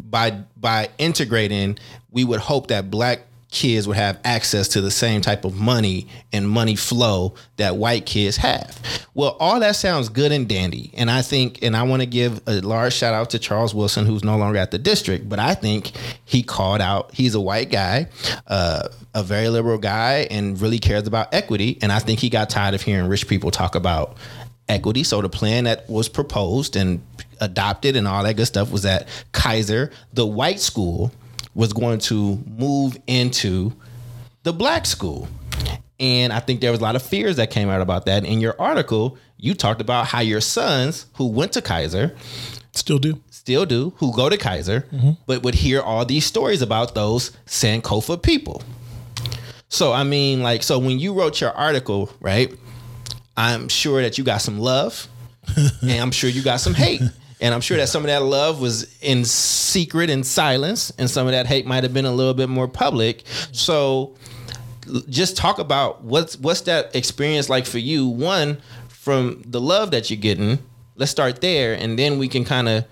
by 0.00 0.42
by 0.58 0.90
integrating, 0.98 1.78
we 2.10 2.24
would 2.24 2.40
hope 2.40 2.66
that 2.66 2.90
black 2.90 3.20
kids 3.54 3.86
would 3.86 3.96
have 3.96 4.20
access 4.24 4.66
to 4.68 4.80
the 4.80 4.90
same 4.90 5.20
type 5.20 5.44
of 5.44 5.54
money 5.54 6.08
and 6.32 6.50
money 6.50 6.74
flow 6.74 7.34
that 7.56 7.76
white 7.76 8.04
kids 8.04 8.36
have. 8.36 8.78
Well, 9.14 9.36
all 9.38 9.60
that 9.60 9.76
sounds 9.76 10.08
good 10.08 10.32
and 10.32 10.48
dandy. 10.48 10.90
And 10.94 11.08
I 11.08 11.22
think 11.22 11.62
and 11.62 11.76
I 11.76 11.84
want 11.84 12.02
to 12.02 12.06
give 12.06 12.42
a 12.48 12.60
large 12.60 12.92
shout 12.92 13.14
out 13.14 13.30
to 13.30 13.38
Charles 13.38 13.72
Wilson 13.72 14.06
who's 14.06 14.24
no 14.24 14.36
longer 14.36 14.58
at 14.58 14.72
the 14.72 14.78
district, 14.78 15.28
but 15.28 15.38
I 15.38 15.54
think 15.54 15.92
he 16.24 16.42
called 16.42 16.80
out 16.80 17.14
he's 17.14 17.36
a 17.36 17.40
white 17.40 17.70
guy, 17.70 18.08
uh, 18.48 18.88
a 19.14 19.22
very 19.22 19.48
liberal 19.48 19.78
guy 19.78 20.26
and 20.30 20.60
really 20.60 20.80
cares 20.80 21.06
about 21.06 21.32
equity 21.32 21.78
and 21.80 21.92
I 21.92 22.00
think 22.00 22.18
he 22.18 22.28
got 22.28 22.50
tired 22.50 22.74
of 22.74 22.82
hearing 22.82 23.08
rich 23.08 23.28
people 23.28 23.52
talk 23.52 23.76
about 23.76 24.16
equity. 24.68 25.04
So 25.04 25.22
the 25.22 25.28
plan 25.28 25.64
that 25.64 25.88
was 25.88 26.08
proposed 26.08 26.74
and 26.74 27.00
adopted 27.40 27.94
and 27.94 28.08
all 28.08 28.24
that 28.24 28.34
good 28.34 28.46
stuff 28.46 28.72
was 28.72 28.82
that 28.82 29.06
Kaiser, 29.30 29.92
the 30.12 30.26
white 30.26 30.58
school, 30.58 31.12
was 31.54 31.72
going 31.72 31.98
to 31.98 32.42
move 32.46 32.96
into 33.06 33.72
the 34.42 34.52
black 34.52 34.86
school. 34.86 35.28
And 36.00 36.32
I 36.32 36.40
think 36.40 36.60
there 36.60 36.70
was 36.70 36.80
a 36.80 36.82
lot 36.82 36.96
of 36.96 37.02
fears 37.02 37.36
that 37.36 37.50
came 37.50 37.68
out 37.68 37.80
about 37.80 38.06
that. 38.06 38.24
In 38.24 38.40
your 38.40 38.60
article, 38.60 39.16
you 39.38 39.54
talked 39.54 39.80
about 39.80 40.06
how 40.06 40.20
your 40.20 40.40
sons 40.40 41.06
who 41.14 41.28
went 41.28 41.52
to 41.52 41.62
Kaiser 41.62 42.16
Still 42.72 42.98
do. 42.98 43.20
still 43.30 43.64
do, 43.64 43.92
who 43.98 44.12
go 44.12 44.28
to 44.28 44.36
Kaiser, 44.36 44.80
mm-hmm. 44.92 45.12
but 45.26 45.44
would 45.44 45.54
hear 45.54 45.80
all 45.80 46.04
these 46.04 46.26
stories 46.26 46.60
about 46.60 46.96
those 46.96 47.30
Sankofa 47.46 48.20
people. 48.20 48.62
So 49.68 49.92
I 49.92 50.02
mean, 50.02 50.42
like, 50.42 50.64
so 50.64 50.78
when 50.78 50.98
you 50.98 51.14
wrote 51.14 51.40
your 51.40 51.52
article, 51.52 52.10
right? 52.20 52.52
I'm 53.36 53.68
sure 53.68 54.02
that 54.02 54.18
you 54.18 54.24
got 54.24 54.38
some 54.38 54.58
love, 54.58 55.08
and 55.82 56.00
I'm 56.00 56.10
sure 56.10 56.28
you 56.28 56.42
got 56.42 56.60
some 56.60 56.74
hate. 56.74 57.00
And 57.44 57.52
I'm 57.52 57.60
sure 57.60 57.76
that 57.76 57.90
some 57.90 58.02
of 58.02 58.06
that 58.06 58.22
love 58.22 58.60
was 58.60 58.96
in 59.02 59.24
secret 59.26 60.08
and 60.08 60.24
silence, 60.24 60.90
and 60.98 61.10
some 61.10 61.26
of 61.26 61.32
that 61.32 61.46
hate 61.46 61.66
might 61.66 61.82
have 61.82 61.92
been 61.92 62.06
a 62.06 62.12
little 62.12 62.32
bit 62.32 62.48
more 62.48 62.66
public. 62.66 63.22
So 63.52 64.14
just 65.08 65.36
talk 65.36 65.58
about 65.58 66.02
what's 66.02 66.38
what's 66.38 66.62
that 66.62 66.96
experience 66.96 67.50
like 67.50 67.66
for 67.66 67.78
you? 67.78 68.08
One 68.08 68.62
from 68.88 69.42
the 69.44 69.60
love 69.60 69.90
that 69.90 70.08
you're 70.08 70.18
getting 70.18 70.58
let's 70.96 71.10
start 71.10 71.42
there 71.42 71.74
and 71.74 71.98
then 71.98 72.18
we 72.18 72.26
can 72.26 72.44
kind 72.44 72.68
of 72.68 72.84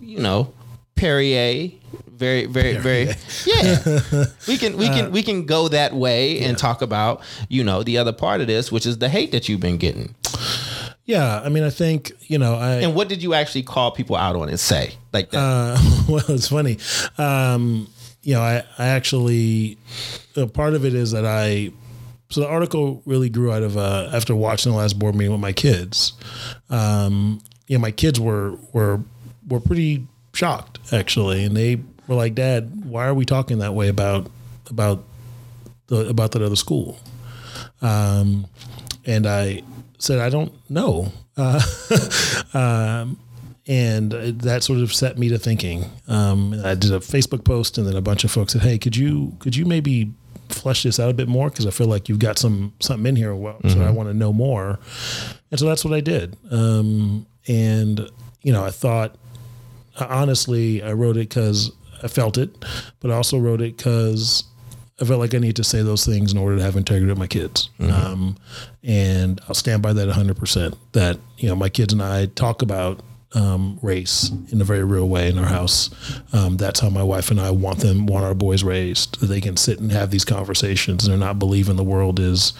you 0.00 0.20
know 0.20 0.52
perrier 0.94 1.70
very 2.12 2.46
very 2.46 2.76
very 2.76 3.10
yeah. 3.44 4.00
We 4.48 4.56
can 4.56 4.76
we 4.76 4.86
can 4.86 5.06
uh, 5.06 5.10
we 5.10 5.22
can 5.22 5.46
go 5.46 5.68
that 5.68 5.94
way 5.94 6.40
and 6.40 6.56
talk 6.58 6.82
about 6.82 7.22
you 7.48 7.64
know 7.64 7.82
the 7.82 7.98
other 7.98 8.12
part 8.12 8.40
of 8.40 8.46
this 8.46 8.70
which 8.70 8.86
is 8.86 8.98
the 8.98 9.08
hate 9.08 9.32
that 9.32 9.48
you've 9.48 9.60
been 9.60 9.78
getting 9.78 10.14
Yeah, 11.08 11.40
I 11.40 11.48
mean, 11.48 11.64
I 11.64 11.70
think 11.70 12.12
you 12.28 12.38
know, 12.38 12.54
I 12.56 12.74
and 12.82 12.94
what 12.94 13.08
did 13.08 13.22
you 13.22 13.32
actually 13.32 13.62
call 13.62 13.90
people 13.90 14.14
out 14.14 14.36
on 14.36 14.50
and 14.50 14.60
say 14.60 14.92
like 15.14 15.30
that 15.30 15.38
Uh, 15.38 15.78
well, 16.08 16.24
it's 16.28 16.48
funny. 16.48 16.76
Um, 17.16 17.88
you 18.22 18.34
know, 18.34 18.42
I, 18.42 18.62
I 18.76 18.88
actually, 18.88 19.78
uh, 20.36 20.44
part 20.46 20.74
of 20.74 20.84
it 20.84 20.92
is 20.92 21.12
that 21.12 21.24
I, 21.24 21.72
so 22.28 22.42
the 22.42 22.46
article 22.46 23.00
really 23.06 23.30
grew 23.30 23.50
out 23.50 23.62
of, 23.62 23.78
uh, 23.78 24.10
after 24.12 24.36
watching 24.36 24.70
the 24.72 24.76
last 24.76 24.98
board 24.98 25.14
meeting 25.14 25.32
with 25.32 25.40
my 25.40 25.52
kids. 25.54 26.12
Um, 26.68 27.40
you 27.68 27.78
know, 27.78 27.80
my 27.80 27.90
kids 27.90 28.20
were, 28.20 28.58
were, 28.74 29.00
were 29.48 29.60
pretty 29.60 30.06
shocked 30.34 30.78
actually. 30.92 31.42
And 31.42 31.56
they 31.56 31.76
were 32.06 32.16
like, 32.16 32.34
dad, 32.34 32.84
why 32.84 33.06
are 33.06 33.14
we 33.14 33.24
talking 33.24 33.60
that 33.60 33.72
way 33.72 33.88
about, 33.88 34.30
about 34.68 35.04
the, 35.86 36.06
about 36.06 36.32
that 36.32 36.42
other 36.42 36.56
school? 36.56 36.98
Um, 37.80 38.46
and 39.06 39.26
I 39.26 39.62
said, 39.98 40.18
I 40.18 40.28
don't 40.28 40.52
know. 40.70 41.12
Uh, 41.36 41.60
um, 42.54 43.18
and 43.66 44.12
that 44.12 44.62
sort 44.62 44.80
of 44.80 44.94
set 44.94 45.18
me 45.18 45.28
to 45.28 45.38
thinking. 45.38 45.84
Um, 46.08 46.54
I 46.64 46.74
did 46.74 46.90
a 46.92 47.00
Facebook 47.00 47.44
post, 47.44 47.76
and 47.76 47.86
then 47.86 47.96
a 47.96 48.00
bunch 48.00 48.24
of 48.24 48.30
folks 48.30 48.54
said, 48.54 48.62
"Hey, 48.62 48.78
could 48.78 48.96
you 48.96 49.36
could 49.40 49.54
you 49.54 49.66
maybe 49.66 50.10
flesh 50.48 50.84
this 50.84 50.98
out 50.98 51.10
a 51.10 51.14
bit 51.14 51.28
more? 51.28 51.50
Because 51.50 51.66
I 51.66 51.70
feel 51.70 51.86
like 51.86 52.08
you've 52.08 52.18
got 52.18 52.38
some 52.38 52.72
something 52.80 53.06
in 53.06 53.16
here, 53.16 53.34
well, 53.34 53.60
so 53.68 53.82
I 53.82 53.90
want 53.90 54.08
to 54.08 54.14
know 54.14 54.32
more." 54.32 54.78
And 55.50 55.60
so 55.60 55.66
that's 55.66 55.84
what 55.84 55.92
I 55.92 56.00
did. 56.00 56.34
Um, 56.50 57.26
and 57.46 58.08
you 58.42 58.52
know, 58.52 58.64
I 58.64 58.70
thought 58.70 59.16
honestly, 60.00 60.82
I 60.82 60.92
wrote 60.92 61.16
it 61.16 61.28
because 61.28 61.70
I 62.02 62.08
felt 62.08 62.38
it, 62.38 62.50
but 63.00 63.10
I 63.10 63.14
also 63.14 63.38
wrote 63.38 63.60
it 63.60 63.76
because 63.76 64.44
I 65.00 65.04
felt 65.04 65.20
like 65.20 65.34
I 65.34 65.38
need 65.38 65.56
to 65.56 65.64
say 65.64 65.82
those 65.82 66.04
things 66.04 66.32
in 66.32 66.38
order 66.38 66.56
to 66.56 66.62
have 66.62 66.76
integrity 66.76 67.08
with 67.08 67.18
my 67.18 67.28
kids. 67.28 67.70
Um, 67.80 68.36
and 68.82 69.40
I'll 69.48 69.54
stand 69.54 69.80
by 69.82 69.92
that 69.92 70.08
100% 70.08 70.76
that, 70.92 71.18
you 71.38 71.48
know, 71.48 71.54
my 71.54 71.68
kids 71.68 71.92
and 71.92 72.02
I 72.02 72.26
talk 72.26 72.62
about 72.62 73.00
um, 73.34 73.78
race 73.82 74.30
in 74.50 74.60
a 74.60 74.64
very 74.64 74.82
real 74.82 75.08
way 75.08 75.28
in 75.28 75.38
our 75.38 75.46
house. 75.46 75.90
Um, 76.32 76.56
that's 76.56 76.80
how 76.80 76.88
my 76.90 77.02
wife 77.02 77.30
and 77.30 77.40
I 77.40 77.50
want 77.50 77.80
them, 77.80 78.06
want 78.06 78.24
our 78.24 78.34
boys 78.34 78.64
raised. 78.64 79.20
That 79.20 79.26
they 79.26 79.40
can 79.40 79.56
sit 79.56 79.78
and 79.78 79.92
have 79.92 80.10
these 80.10 80.24
conversations 80.24 81.04
and 81.04 81.12
they're 81.12 81.26
not 81.28 81.38
believing 81.38 81.76
the 81.76 81.84
world 81.84 82.18
is, 82.18 82.52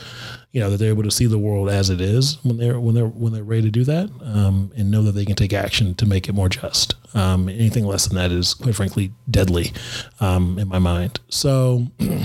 you 0.52 0.60
know, 0.60 0.70
that 0.70 0.78
they're 0.78 0.88
able 0.88 1.02
to 1.02 1.10
see 1.10 1.26
the 1.26 1.38
world 1.38 1.68
as 1.68 1.90
it 1.90 2.00
is 2.00 2.38
when 2.42 2.56
they're 2.56 2.80
when 2.80 2.94
they're 2.94 3.06
when 3.06 3.32
they're 3.32 3.44
ready 3.44 3.62
to 3.62 3.70
do 3.70 3.84
that, 3.84 4.10
um, 4.22 4.72
and 4.76 4.90
know 4.90 5.02
that 5.02 5.12
they 5.12 5.24
can 5.24 5.36
take 5.36 5.52
action 5.52 5.94
to 5.96 6.06
make 6.06 6.28
it 6.28 6.32
more 6.32 6.48
just. 6.48 6.94
Um, 7.14 7.48
anything 7.48 7.84
less 7.84 8.06
than 8.06 8.16
that 8.16 8.32
is, 8.32 8.54
quite 8.54 8.74
frankly, 8.74 9.12
deadly 9.30 9.72
um, 10.20 10.58
in 10.58 10.68
my 10.68 10.78
mind. 10.78 11.20
So. 11.28 11.86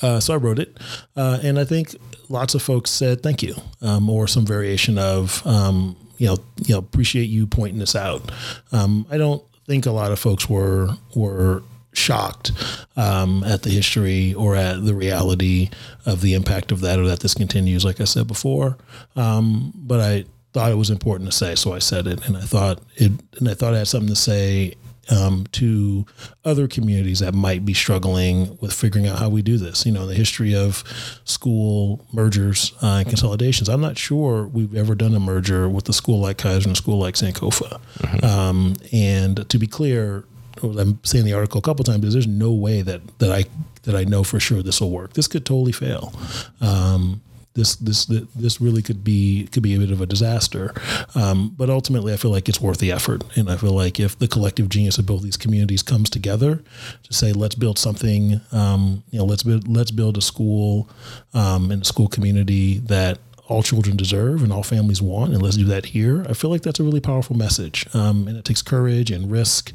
Uh, 0.00 0.20
so 0.20 0.32
I 0.32 0.36
wrote 0.36 0.60
it, 0.60 0.78
uh, 1.16 1.40
and 1.42 1.58
I 1.58 1.64
think 1.64 1.96
lots 2.28 2.54
of 2.54 2.62
folks 2.62 2.88
said 2.88 3.20
thank 3.20 3.42
you, 3.42 3.56
um, 3.82 4.08
or 4.08 4.28
some 4.28 4.46
variation 4.46 4.96
of 4.96 5.44
um, 5.44 5.96
you 6.18 6.28
know 6.28 6.36
you 6.64 6.74
know 6.74 6.78
appreciate 6.78 7.24
you 7.24 7.48
pointing 7.48 7.80
this 7.80 7.96
out. 7.96 8.30
Um, 8.70 9.06
I 9.10 9.18
don't 9.18 9.42
think 9.66 9.86
a 9.86 9.90
lot 9.90 10.12
of 10.12 10.20
folks 10.20 10.48
were 10.48 10.90
were 11.16 11.64
shocked 11.92 12.52
um, 12.96 13.42
at 13.44 13.62
the 13.62 13.70
history 13.70 14.34
or 14.34 14.54
at 14.54 14.84
the 14.84 14.94
reality 14.94 15.70
of 16.06 16.20
the 16.20 16.34
impact 16.34 16.72
of 16.72 16.80
that, 16.80 16.98
or 16.98 17.06
that 17.06 17.20
this 17.20 17.34
continues. 17.34 17.84
Like 17.84 18.00
I 18.00 18.04
said 18.04 18.26
before, 18.26 18.76
um, 19.16 19.72
but 19.74 20.00
I 20.00 20.24
thought 20.52 20.72
it 20.72 20.76
was 20.76 20.90
important 20.90 21.30
to 21.30 21.36
say, 21.36 21.54
so 21.54 21.72
I 21.72 21.78
said 21.78 22.06
it, 22.06 22.26
and 22.26 22.36
I 22.36 22.42
thought 22.42 22.80
it, 22.96 23.12
and 23.38 23.48
I 23.48 23.54
thought 23.54 23.74
I 23.74 23.78
had 23.78 23.88
something 23.88 24.08
to 24.08 24.16
say 24.16 24.74
um, 25.10 25.46
to 25.52 26.06
other 26.44 26.68
communities 26.68 27.20
that 27.20 27.34
might 27.34 27.64
be 27.64 27.74
struggling 27.74 28.58
with 28.60 28.72
figuring 28.72 29.06
out 29.06 29.18
how 29.18 29.28
we 29.28 29.42
do 29.42 29.56
this. 29.56 29.86
You 29.86 29.92
know, 29.92 30.06
the 30.06 30.14
history 30.14 30.54
of 30.54 30.84
school 31.24 32.04
mergers 32.12 32.72
uh, 32.82 32.98
and 32.98 33.08
consolidations. 33.08 33.68
I'm 33.68 33.80
not 33.80 33.98
sure 33.98 34.46
we've 34.46 34.74
ever 34.74 34.94
done 34.94 35.14
a 35.14 35.20
merger 35.20 35.68
with 35.68 35.88
a 35.88 35.92
school 35.92 36.20
like 36.20 36.38
Kaiser 36.38 36.68
and 36.68 36.76
a 36.76 36.80
school 36.80 36.98
like 36.98 37.14
Sankofa. 37.14 37.80
Um, 38.22 38.76
and 38.92 39.48
to 39.48 39.58
be 39.58 39.66
clear, 39.66 40.24
I'm 40.62 40.98
saying 41.04 41.24
the 41.24 41.32
article 41.32 41.58
a 41.58 41.62
couple 41.62 41.84
times 41.84 42.12
there's 42.12 42.26
no 42.26 42.52
way 42.52 42.82
that 42.82 43.18
that 43.18 43.32
I 43.32 43.44
that 43.82 43.94
I 43.94 44.04
know 44.04 44.24
for 44.24 44.40
sure 44.40 44.62
this 44.62 44.80
will 44.80 44.90
work. 44.90 45.14
This 45.14 45.26
could 45.26 45.46
totally 45.46 45.72
fail. 45.72 46.12
Um, 46.60 47.22
this 47.58 47.74
this 47.76 48.06
this 48.06 48.60
really 48.60 48.82
could 48.82 49.02
be 49.02 49.48
could 49.50 49.62
be 49.62 49.74
a 49.74 49.78
bit 49.78 49.90
of 49.90 50.00
a 50.00 50.06
disaster. 50.06 50.72
Um, 51.14 51.54
but 51.56 51.68
ultimately, 51.68 52.12
I 52.12 52.16
feel 52.16 52.30
like 52.30 52.48
it's 52.48 52.60
worth 52.60 52.78
the 52.78 52.92
effort, 52.92 53.24
and 53.36 53.50
I 53.50 53.56
feel 53.56 53.72
like 53.72 53.98
if 53.98 54.18
the 54.18 54.28
collective 54.28 54.68
genius 54.68 54.96
of 54.96 55.06
both 55.06 55.22
these 55.22 55.36
communities 55.36 55.82
comes 55.82 56.08
together 56.08 56.62
to 57.02 57.12
say, 57.12 57.32
let's 57.32 57.56
build 57.56 57.78
something, 57.78 58.40
um, 58.52 59.02
you 59.10 59.18
know, 59.18 59.24
let's 59.24 59.42
build 59.42 59.66
let's 59.66 59.90
build 59.90 60.16
a 60.16 60.20
school 60.20 60.88
um, 61.34 61.70
and 61.72 61.82
a 61.82 61.84
school 61.84 62.08
community 62.08 62.78
that 62.78 63.18
all 63.48 63.62
children 63.62 63.96
deserve 63.96 64.42
and 64.42 64.52
all 64.52 64.62
families 64.62 65.00
want, 65.02 65.32
and 65.32 65.42
let's 65.42 65.56
do 65.56 65.64
that 65.64 65.86
here. 65.86 66.24
I 66.28 66.34
feel 66.34 66.50
like 66.50 66.62
that's 66.62 66.78
a 66.78 66.84
really 66.84 67.00
powerful 67.00 67.34
message, 67.36 67.86
um, 67.94 68.28
and 68.28 68.36
it 68.36 68.44
takes 68.44 68.62
courage 68.62 69.10
and 69.10 69.30
risk, 69.30 69.72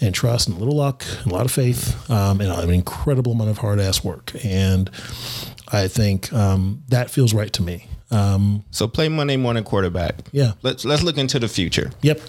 and 0.00 0.14
trust, 0.14 0.48
and 0.48 0.56
a 0.56 0.58
little 0.58 0.76
luck, 0.76 1.04
and 1.22 1.30
a 1.30 1.34
lot 1.34 1.44
of 1.44 1.52
faith, 1.52 2.10
um, 2.10 2.40
and 2.40 2.50
an 2.50 2.70
incredible 2.70 3.32
amount 3.32 3.50
of 3.50 3.58
hard 3.58 3.78
ass 3.78 4.02
work. 4.02 4.32
And 4.44 4.90
I 5.68 5.86
think 5.86 6.32
um, 6.32 6.82
that 6.88 7.10
feels 7.10 7.32
right 7.34 7.52
to 7.52 7.62
me. 7.62 7.86
Um, 8.10 8.64
So 8.72 8.88
play 8.88 9.08
Monday 9.08 9.36
morning 9.36 9.62
quarterback. 9.64 10.14
Yeah. 10.32 10.52
Let's 10.62 10.84
let's 10.84 11.02
look 11.02 11.16
into 11.18 11.38
the 11.38 11.46
future. 11.48 11.90
yep. 12.02 12.20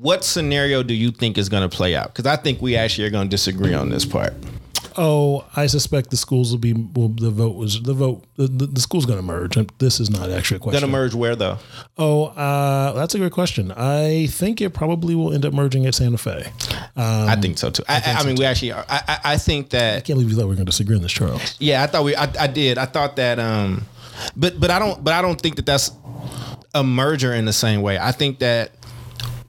What 0.00 0.24
scenario 0.24 0.82
do 0.82 0.94
you 0.94 1.12
think 1.12 1.38
is 1.38 1.48
going 1.48 1.62
to 1.68 1.76
play 1.76 1.94
out? 1.94 2.08
Because 2.12 2.26
I 2.26 2.34
think 2.34 2.60
we 2.60 2.74
actually 2.74 3.06
are 3.06 3.10
going 3.10 3.28
to 3.28 3.30
disagree 3.30 3.72
on 3.72 3.88
this 3.90 4.04
part. 4.04 4.34
Oh, 4.96 5.44
I 5.56 5.66
suspect 5.66 6.10
the 6.10 6.16
schools 6.16 6.50
will 6.50 6.58
be. 6.58 6.72
Well, 6.72 7.08
the 7.08 7.30
vote 7.30 7.56
was 7.56 7.82
the 7.82 7.94
vote. 7.94 8.24
The, 8.36 8.46
the, 8.46 8.66
the 8.66 8.80
school's 8.80 9.06
going 9.06 9.18
to 9.18 9.22
merge. 9.22 9.56
This 9.78 10.00
is 10.00 10.10
not 10.10 10.30
actually 10.30 10.58
a 10.58 10.60
question. 10.60 10.80
Going 10.80 10.90
to 10.90 10.98
merge 10.98 11.14
where 11.14 11.36
though? 11.36 11.58
Oh, 11.98 12.26
uh, 12.26 12.92
that's 12.92 13.14
a 13.14 13.18
great 13.18 13.32
question. 13.32 13.72
I 13.72 14.26
think 14.30 14.60
it 14.60 14.70
probably 14.70 15.14
will 15.14 15.32
end 15.32 15.44
up 15.46 15.54
merging 15.54 15.86
at 15.86 15.94
Santa 15.94 16.18
Fe. 16.18 16.44
Um, 16.96 17.28
I 17.28 17.36
think 17.36 17.58
so 17.58 17.70
too. 17.70 17.82
I, 17.88 17.96
I, 18.04 18.12
I 18.20 18.26
mean, 18.26 18.36
we 18.36 18.44
actually. 18.44 18.72
Are. 18.72 18.84
I, 18.88 19.02
I 19.08 19.18
I 19.32 19.36
think 19.36 19.70
that 19.70 19.98
I 19.98 20.00
can't 20.00 20.18
believe 20.18 20.30
you 20.30 20.36
thought 20.36 20.44
we 20.44 20.50
were 20.50 20.54
going 20.56 20.66
to 20.66 20.70
disagree 20.70 20.96
on 20.96 21.02
this, 21.02 21.12
Charles. 21.12 21.56
Yeah, 21.58 21.82
I 21.82 21.86
thought 21.86 22.04
we. 22.04 22.14
I, 22.14 22.30
I 22.38 22.46
did. 22.46 22.78
I 22.78 22.86
thought 22.86 23.16
that. 23.16 23.38
Um, 23.38 23.86
but 24.36 24.60
but 24.60 24.70
I 24.70 24.78
don't. 24.78 25.02
But 25.02 25.14
I 25.14 25.22
don't 25.22 25.40
think 25.40 25.56
that 25.56 25.66
that's 25.66 25.90
a 26.74 26.82
merger 26.82 27.32
in 27.34 27.44
the 27.44 27.52
same 27.52 27.82
way. 27.82 27.98
I 27.98 28.12
think 28.12 28.38
that 28.40 28.72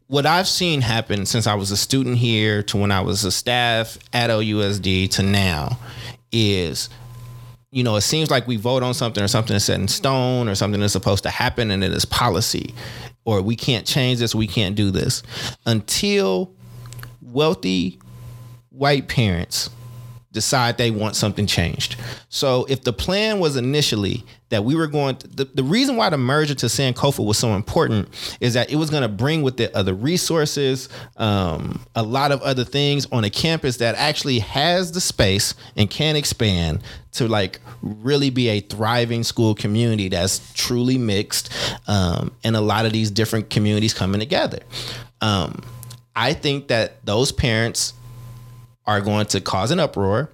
what 0.08 0.26
I've 0.26 0.48
seen 0.48 0.82
happen 0.82 1.26
since 1.26 1.48
I 1.48 1.56
was 1.56 1.72
a 1.72 1.78
student 1.78 2.18
here 2.18 2.64
to 2.64 2.78
when 2.78 2.92
I 2.92 3.02
was 3.02 3.24
a 3.24 3.32
staff 3.32 3.98
at 4.12 4.30
OUSD 4.30 5.10
to 5.12 5.24
now 5.24 5.78
is. 6.32 6.90
You 7.72 7.84
know, 7.84 7.96
it 7.96 8.02
seems 8.02 8.30
like 8.30 8.48
we 8.48 8.56
vote 8.56 8.84
on 8.84 8.94
something 8.94 9.24
or 9.24 9.28
something 9.28 9.56
is 9.56 9.66
set 9.66 9.80
in 9.80 9.88
stone 9.88 10.48
or 10.48 10.54
something 10.54 10.80
is 10.84 10.92
supposed 10.92 11.24
to 11.24 11.32
happen 11.32 11.72
and 11.72 11.84
it 11.84 11.92
is 11.92 12.06
policy 12.06 12.76
or 13.26 13.42
we 13.42 13.56
can't 13.56 13.88
change 13.88 14.20
this, 14.20 14.36
we 14.36 14.48
can't 14.48 14.76
do 14.76 14.92
this 14.92 15.24
until 15.66 16.54
wealthy 17.22 18.00
white 18.70 19.08
parents 19.08 19.70
decide 20.34 20.78
they 20.78 20.92
want 20.92 21.16
something 21.16 21.48
changed. 21.48 21.96
So 22.28 22.66
if 22.68 22.84
the 22.84 22.92
plan 22.92 23.40
was 23.40 23.56
initially 23.56 24.26
that 24.50 24.64
we 24.64 24.76
were 24.76 24.88
going 24.88 25.16
to, 25.18 25.28
the, 25.28 25.46
the 25.46 25.64
reason 25.64 25.96
why 25.96 26.10
the 26.10 26.18
merger 26.18 26.56
to 26.56 26.66
Sankofa 26.66 27.24
was 27.26 27.38
so 27.38 27.56
important 27.56 28.10
is 28.42 28.56
that 28.56 28.72
it 28.72 28.76
was 28.76 28.90
going 28.90 29.04
to 29.04 29.10
bring 29.10 29.44
with 29.44 29.60
it 29.60 29.74
other 29.74 29.94
resources, 29.94 30.90
um, 31.18 31.86
a 31.96 32.04
lot 32.04 32.32
of 32.32 32.42
other 32.42 32.64
things 32.64 33.08
on 33.12 33.24
a 33.24 33.30
campus 33.30 33.78
that 33.78 33.96
actually 33.96 34.40
has 34.40 34.92
the 34.92 35.02
space 35.02 35.54
and 35.78 35.90
can 35.90 36.16
expand 36.16 36.82
to 37.14 37.28
like 37.28 37.62
really 37.82 38.32
be 38.32 38.50
a 38.50 38.60
thriving 38.60 39.24
school 39.24 39.54
community 39.54 40.10
that's 40.10 40.52
truly 40.54 40.98
mixed 40.98 41.52
um, 41.88 42.32
and 42.44 42.56
a 42.56 42.62
lot 42.62 42.86
of 42.86 42.92
these 42.92 43.12
different 43.12 43.50
communities 43.50 43.94
coming 43.94 44.20
together. 44.20 44.60
Um, 45.22 45.62
I 46.16 46.34
think 46.34 46.68
that 46.68 47.06
those 47.06 47.32
parents 47.32 47.94
are 48.86 49.02
going 49.02 49.26
to 49.28 49.42
cause 49.42 49.72
an 49.72 49.80
uproar 49.80 50.30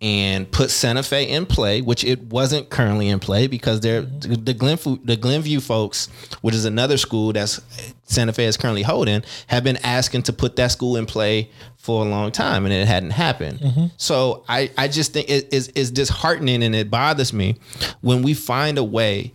and 0.00 0.50
put 0.52 0.70
Santa 0.70 1.02
Fe 1.02 1.28
in 1.28 1.44
play, 1.44 1.80
which 1.80 2.04
it 2.04 2.22
wasn't 2.22 2.70
currently 2.70 3.08
in 3.08 3.18
play 3.18 3.48
because 3.48 3.80
they're 3.80 4.02
the 4.02 4.54
Glenview, 4.54 4.98
the 5.02 5.16
Glenview 5.16 5.58
folks, 5.58 6.06
which 6.40 6.54
is 6.54 6.64
another 6.64 6.96
school 6.96 7.32
that's 7.32 7.60
Santa 8.04 8.32
Fe 8.32 8.44
is 8.44 8.56
currently 8.56 8.82
holding, 8.82 9.24
have 9.48 9.64
been 9.64 9.78
asking 9.78 10.22
to 10.24 10.32
put 10.32 10.54
that 10.56 10.68
school 10.68 10.96
in 10.96 11.04
play 11.04 11.50
for 11.76 12.06
a 12.06 12.08
long 12.08 12.30
time 12.30 12.64
and 12.64 12.72
it 12.72 12.86
hadn't 12.86 13.10
happened. 13.10 13.58
Mm-hmm. 13.58 13.86
So 13.96 14.44
I, 14.48 14.70
I 14.78 14.86
just 14.86 15.12
think 15.12 15.28
it 15.28 15.52
is 15.52 15.68
is 15.68 15.90
disheartening 15.90 16.62
and 16.62 16.76
it 16.76 16.90
bothers 16.90 17.32
me 17.32 17.56
when 18.00 18.22
we 18.22 18.34
find 18.34 18.78
a 18.78 18.84
way 18.84 19.32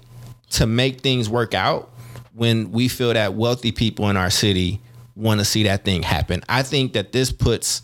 to 0.52 0.65
make 0.65 1.02
things 1.02 1.28
work 1.28 1.54
out 1.54 1.89
when 2.34 2.71
we 2.71 2.88
feel 2.88 3.13
that 3.13 3.34
wealthy 3.34 3.71
people 3.71 4.10
in 4.10 4.15
our 4.15 4.30
city 4.30 4.80
want 5.15 5.39
to 5.39 5.45
see 5.45 5.63
that 5.63 5.84
thing 5.84 6.04
happen. 6.04 6.41
I 6.47 6.63
think 6.63 6.93
that 6.93 7.12
this 7.12 7.32
puts 7.32 7.82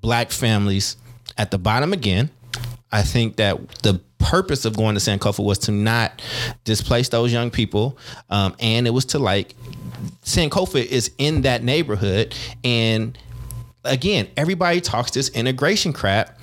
black 0.00 0.30
families 0.30 0.96
at 1.36 1.50
the 1.50 1.58
bottom 1.58 1.92
again. 1.92 2.30
I 2.92 3.02
think 3.02 3.36
that 3.36 3.68
the 3.82 4.00
purpose 4.18 4.64
of 4.64 4.76
going 4.76 4.94
to 4.94 5.00
Sankofa 5.00 5.44
was 5.44 5.58
to 5.60 5.72
not 5.72 6.20
displace 6.64 7.08
those 7.08 7.32
young 7.32 7.50
people, 7.50 7.98
um, 8.28 8.54
and 8.58 8.86
it 8.86 8.90
was 8.90 9.04
to 9.06 9.18
like 9.18 9.54
Sankofa 10.24 10.84
is 10.84 11.10
in 11.18 11.42
that 11.42 11.62
neighborhood, 11.62 12.34
and 12.64 13.16
again, 13.84 14.28
everybody 14.36 14.80
talks 14.80 15.10
this 15.12 15.28
integration 15.30 15.92
crap, 15.92 16.38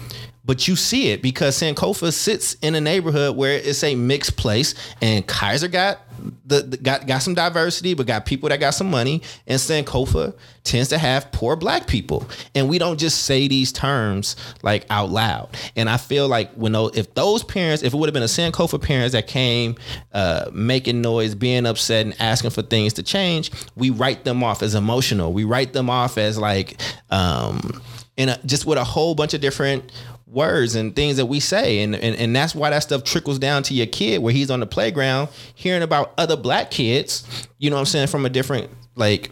but 0.45 0.67
you 0.67 0.75
see 0.75 1.09
it 1.09 1.21
because 1.21 1.59
Sankofa 1.59 2.13
sits 2.13 2.53
in 2.55 2.75
a 2.75 2.81
neighborhood 2.81 3.35
where 3.35 3.57
it's 3.57 3.83
a 3.83 3.95
mixed 3.95 4.37
place, 4.37 4.73
and 5.01 5.27
Kaiser 5.27 5.67
got 5.67 5.99
the, 6.45 6.61
the- 6.61 6.77
got 6.77 7.07
got 7.07 7.19
some 7.19 7.33
diversity, 7.33 7.93
but 7.93 8.07
got 8.07 8.25
people 8.25 8.49
that 8.49 8.59
got 8.59 8.71
some 8.71 8.89
money, 8.89 9.21
and 9.45 9.59
Sankofa 9.59 10.33
tends 10.63 10.89
to 10.89 10.97
have 10.97 11.31
poor 11.31 11.55
black 11.55 11.87
people, 11.87 12.27
and 12.55 12.67
we 12.69 12.77
don't 12.77 12.99
just 12.99 13.23
say 13.23 13.47
these 13.47 13.71
terms 13.71 14.35
like 14.63 14.85
out 14.89 15.09
loud. 15.09 15.49
And 15.75 15.89
I 15.89 15.97
feel 15.97 16.27
like 16.27 16.51
when 16.53 16.73
those, 16.73 16.95
if 16.97 17.13
those 17.13 17.43
parents, 17.43 17.83
if 17.83 17.93
it 17.93 17.97
would 17.97 18.07
have 18.07 18.13
been 18.13 18.23
a 18.23 18.25
Sankofa 18.25 18.81
parents 18.81 19.13
that 19.13 19.27
came 19.27 19.75
uh, 20.13 20.49
making 20.53 21.01
noise, 21.01 21.35
being 21.35 21.65
upset, 21.65 22.05
and 22.05 22.15
asking 22.19 22.49
for 22.51 22.61
things 22.61 22.93
to 22.93 23.03
change, 23.03 23.51
we 23.75 23.89
write 23.89 24.23
them 24.25 24.43
off 24.43 24.61
as 24.63 24.75
emotional. 24.75 25.31
We 25.33 25.43
write 25.43 25.73
them 25.73 25.89
off 25.89 26.17
as 26.17 26.37
like. 26.37 26.81
Um, 27.09 27.81
and 28.19 28.35
just 28.47 28.65
with 28.65 28.79
a 28.79 28.83
whole 28.83 29.13
bunch 29.13 29.35
of 29.35 29.41
different 29.41 29.91
words 30.27 30.75
and 30.75 30.95
things 30.95 31.17
that 31.17 31.25
we 31.25 31.39
say 31.39 31.79
and, 31.79 31.95
and 31.95 32.15
and 32.17 32.35
that's 32.35 32.53
why 32.53 32.69
that 32.69 32.79
stuff 32.79 33.03
trickles 33.03 33.39
down 33.39 33.63
to 33.63 33.73
your 33.73 33.85
kid 33.85 34.21
where 34.21 34.33
he's 34.33 34.51
on 34.51 34.59
the 34.59 34.65
playground 34.65 35.29
hearing 35.55 35.81
about 35.81 36.13
other 36.17 36.35
black 36.35 36.69
kids 36.69 37.47
you 37.59 37.69
know 37.69 37.77
what 37.77 37.81
i'm 37.81 37.85
saying 37.85 38.07
from 38.07 38.25
a 38.25 38.29
different 38.29 38.69
like 38.95 39.31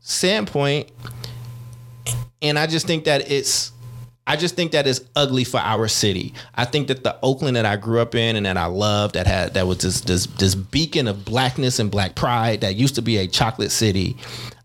standpoint 0.00 0.88
and 2.40 2.56
i 2.56 2.66
just 2.66 2.86
think 2.86 3.04
that 3.04 3.28
it's 3.30 3.72
I 4.26 4.36
just 4.36 4.54
think 4.54 4.72
that 4.72 4.86
is 4.86 5.04
ugly 5.16 5.42
for 5.42 5.58
our 5.58 5.88
city. 5.88 6.32
I 6.54 6.64
think 6.64 6.88
that 6.88 7.02
the 7.02 7.18
Oakland 7.22 7.56
that 7.56 7.66
I 7.66 7.74
grew 7.74 7.98
up 7.98 8.14
in 8.14 8.36
and 8.36 8.46
that 8.46 8.56
I 8.56 8.66
loved, 8.66 9.16
that 9.16 9.26
had 9.26 9.54
that 9.54 9.66
was 9.66 9.78
this 9.78 10.00
this 10.02 10.26
this 10.26 10.54
beacon 10.54 11.08
of 11.08 11.24
blackness 11.24 11.80
and 11.80 11.90
black 11.90 12.14
pride 12.14 12.60
that 12.60 12.76
used 12.76 12.94
to 12.94 13.02
be 13.02 13.18
a 13.18 13.26
chocolate 13.26 13.72
city. 13.72 14.16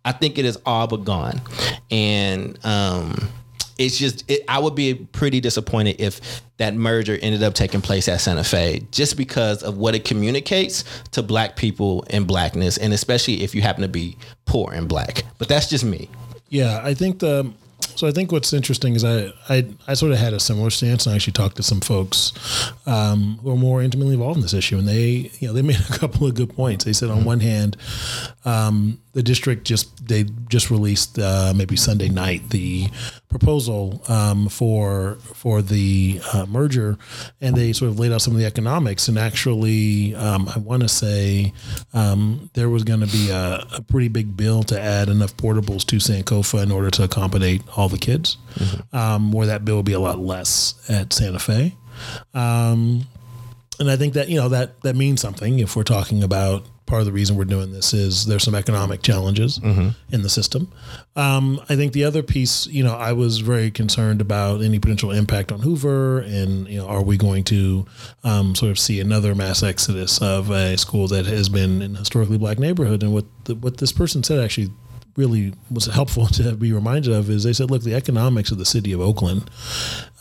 I 0.05 0.11
think 0.11 0.37
it 0.37 0.45
is 0.45 0.59
all 0.65 0.85
but 0.87 1.03
gone, 1.05 1.41
and 1.89 2.57
um, 2.63 3.29
it's 3.77 3.97
just 3.97 4.29
it, 4.29 4.43
I 4.47 4.59
would 4.59 4.75
be 4.75 4.93
pretty 4.95 5.39
disappointed 5.39 5.99
if 5.99 6.41
that 6.57 6.73
merger 6.73 7.17
ended 7.21 7.43
up 7.43 7.53
taking 7.53 7.81
place 7.81 8.07
at 8.07 8.19
Santa 8.21 8.43
Fe, 8.43 8.83
just 8.91 9.17
because 9.17 9.63
of 9.63 9.77
what 9.77 9.95
it 9.95 10.05
communicates 10.05 10.83
to 11.11 11.21
black 11.21 11.55
people 11.55 12.05
and 12.09 12.25
blackness, 12.25 12.77
and 12.77 12.93
especially 12.93 13.43
if 13.43 13.53
you 13.53 13.61
happen 13.61 13.83
to 13.83 13.87
be 13.87 14.17
poor 14.45 14.73
and 14.73 14.87
black. 14.87 15.23
But 15.37 15.47
that's 15.47 15.69
just 15.69 15.83
me. 15.83 16.09
Yeah, 16.49 16.81
I 16.83 16.93
think 16.93 17.19
the 17.19 17.53
so 17.97 18.07
I 18.07 18.11
think 18.11 18.31
what's 18.31 18.53
interesting 18.53 18.95
is 18.95 19.03
I 19.03 19.31
I, 19.49 19.65
I 19.87 19.93
sort 19.95 20.11
of 20.11 20.19
had 20.19 20.33
a 20.33 20.39
similar 20.39 20.69
stance. 20.69 21.05
and 21.05 21.13
I 21.13 21.15
actually 21.15 21.33
talked 21.33 21.57
to 21.57 21.63
some 21.63 21.81
folks 21.81 22.31
um, 22.85 23.39
who 23.41 23.51
are 23.51 23.55
more 23.55 23.81
intimately 23.81 24.13
involved 24.13 24.37
in 24.37 24.43
this 24.43 24.53
issue, 24.53 24.77
and 24.77 24.87
they 24.87 25.31
you 25.39 25.47
know 25.47 25.53
they 25.53 25.61
made 25.63 25.79
a 25.79 25.93
couple 25.97 26.27
of 26.27 26.35
good 26.35 26.55
points. 26.55 26.85
They 26.85 26.93
said 26.93 27.09
on 27.09 27.25
one 27.25 27.39
hand, 27.39 27.77
um, 28.45 28.99
the 29.17 29.23
district 29.23 29.63
just 29.63 30.07
they 30.07 30.25
just 30.47 30.69
released 30.69 31.17
uh, 31.17 31.51
maybe 31.55 31.75
Sunday 31.75 32.07
night 32.07 32.51
the 32.51 32.87
proposal 33.29 33.99
um, 34.07 34.47
for 34.47 35.17
for 35.33 35.63
the 35.63 36.21
uh, 36.35 36.45
merger, 36.45 36.99
and 37.41 37.55
they 37.55 37.73
sort 37.73 37.89
of 37.89 37.97
laid 37.97 38.11
out 38.11 38.21
some 38.21 38.33
of 38.33 38.39
the 38.39 38.45
economics. 38.45 39.07
And 39.07 39.17
actually, 39.17 40.13
um, 40.13 40.47
I 40.55 40.59
want 40.59 40.83
to 40.83 40.87
say 40.87 41.51
um, 41.95 42.51
there 42.53 42.69
was 42.69 42.83
going 42.83 42.99
to 42.99 43.07
be 43.07 43.31
a, 43.31 43.65
a 43.77 43.81
pretty 43.81 44.07
big 44.07 44.37
bill 44.37 44.61
to 44.65 44.79
add 44.79 45.09
enough 45.09 45.35
portables 45.35 45.83
to 45.87 45.95
Sankofa 45.95 46.61
in 46.61 46.71
order 46.71 46.91
to 46.91 47.03
accommodate 47.03 47.63
all 47.75 47.89
the 47.89 47.97
kids. 47.97 48.37
Um, 48.93 49.31
where 49.31 49.47
that 49.47 49.65
bill 49.65 49.77
would 49.77 49.85
be 49.85 49.93
a 49.93 49.99
lot 49.99 50.19
less 50.19 50.75
at 50.89 51.11
Santa 51.11 51.39
Fe. 51.39 51.73
Um, 52.35 53.07
and 53.79 53.89
I 53.89 53.95
think 53.95 54.13
that 54.13 54.29
you 54.29 54.37
know 54.37 54.49
that 54.49 54.79
that 54.81 54.95
means 54.95 55.21
something 55.21 55.57
if 55.57 55.75
we're 55.75 55.81
talking 55.81 56.21
about 56.21 56.67
part 56.87 57.01
of 57.01 57.05
the 57.05 57.11
reason 57.11 57.35
we're 57.35 57.45
doing 57.45 57.71
this 57.73 57.93
is 57.93 58.25
there's 58.25 58.43
some 58.43 58.55
economic 58.55 59.03
challenges 59.03 59.59
in 60.11 60.21
the 60.23 60.29
system. 60.29 60.71
Um, 61.15 61.61
I 61.69 61.75
think 61.75 61.93
the 61.93 62.05
other 62.05 62.23
piece, 62.23 62.65
you 62.67 62.83
know, 62.83 62.95
I 62.95 63.11
was 63.13 63.39
very 63.39 63.69
concerned 63.69 64.21
about 64.21 64.61
any 64.63 64.79
potential 64.79 65.11
impact 65.11 65.51
on 65.51 65.59
Hoover, 65.59 66.19
and 66.19 66.67
you 66.67 66.79
know, 66.79 66.87
are 66.87 67.03
we 67.03 67.17
going 67.17 67.43
to 67.45 67.85
um, 68.23 68.55
sort 68.55 68.71
of 68.71 68.79
see 68.79 68.99
another 68.99 69.35
mass 69.35 69.61
exodus 69.63 70.19
of 70.21 70.49
a 70.49 70.77
school 70.77 71.07
that 71.09 71.25
has 71.25 71.49
been 71.49 71.81
in 71.81 71.95
historically 71.95 72.37
black 72.37 72.57
neighborhood? 72.57 73.03
And 73.03 73.13
what 73.13 73.25
the, 73.43 73.55
what 73.55 73.77
this 73.77 73.91
person 73.91 74.23
said 74.23 74.39
actually 74.43 74.71
really 75.17 75.53
was 75.69 75.87
helpful 75.87 76.27
to 76.37 76.55
be 76.55 76.71
reminded 76.71 77.11
of 77.11 77.29
is 77.29 77.43
they 77.43 77.53
said, 77.53 77.69
look, 77.69 77.83
the 77.83 77.95
economics 77.95 78.51
of 78.51 78.57
the 78.57 78.65
city 78.65 78.93
of 78.93 79.01
Oakland 79.01 79.49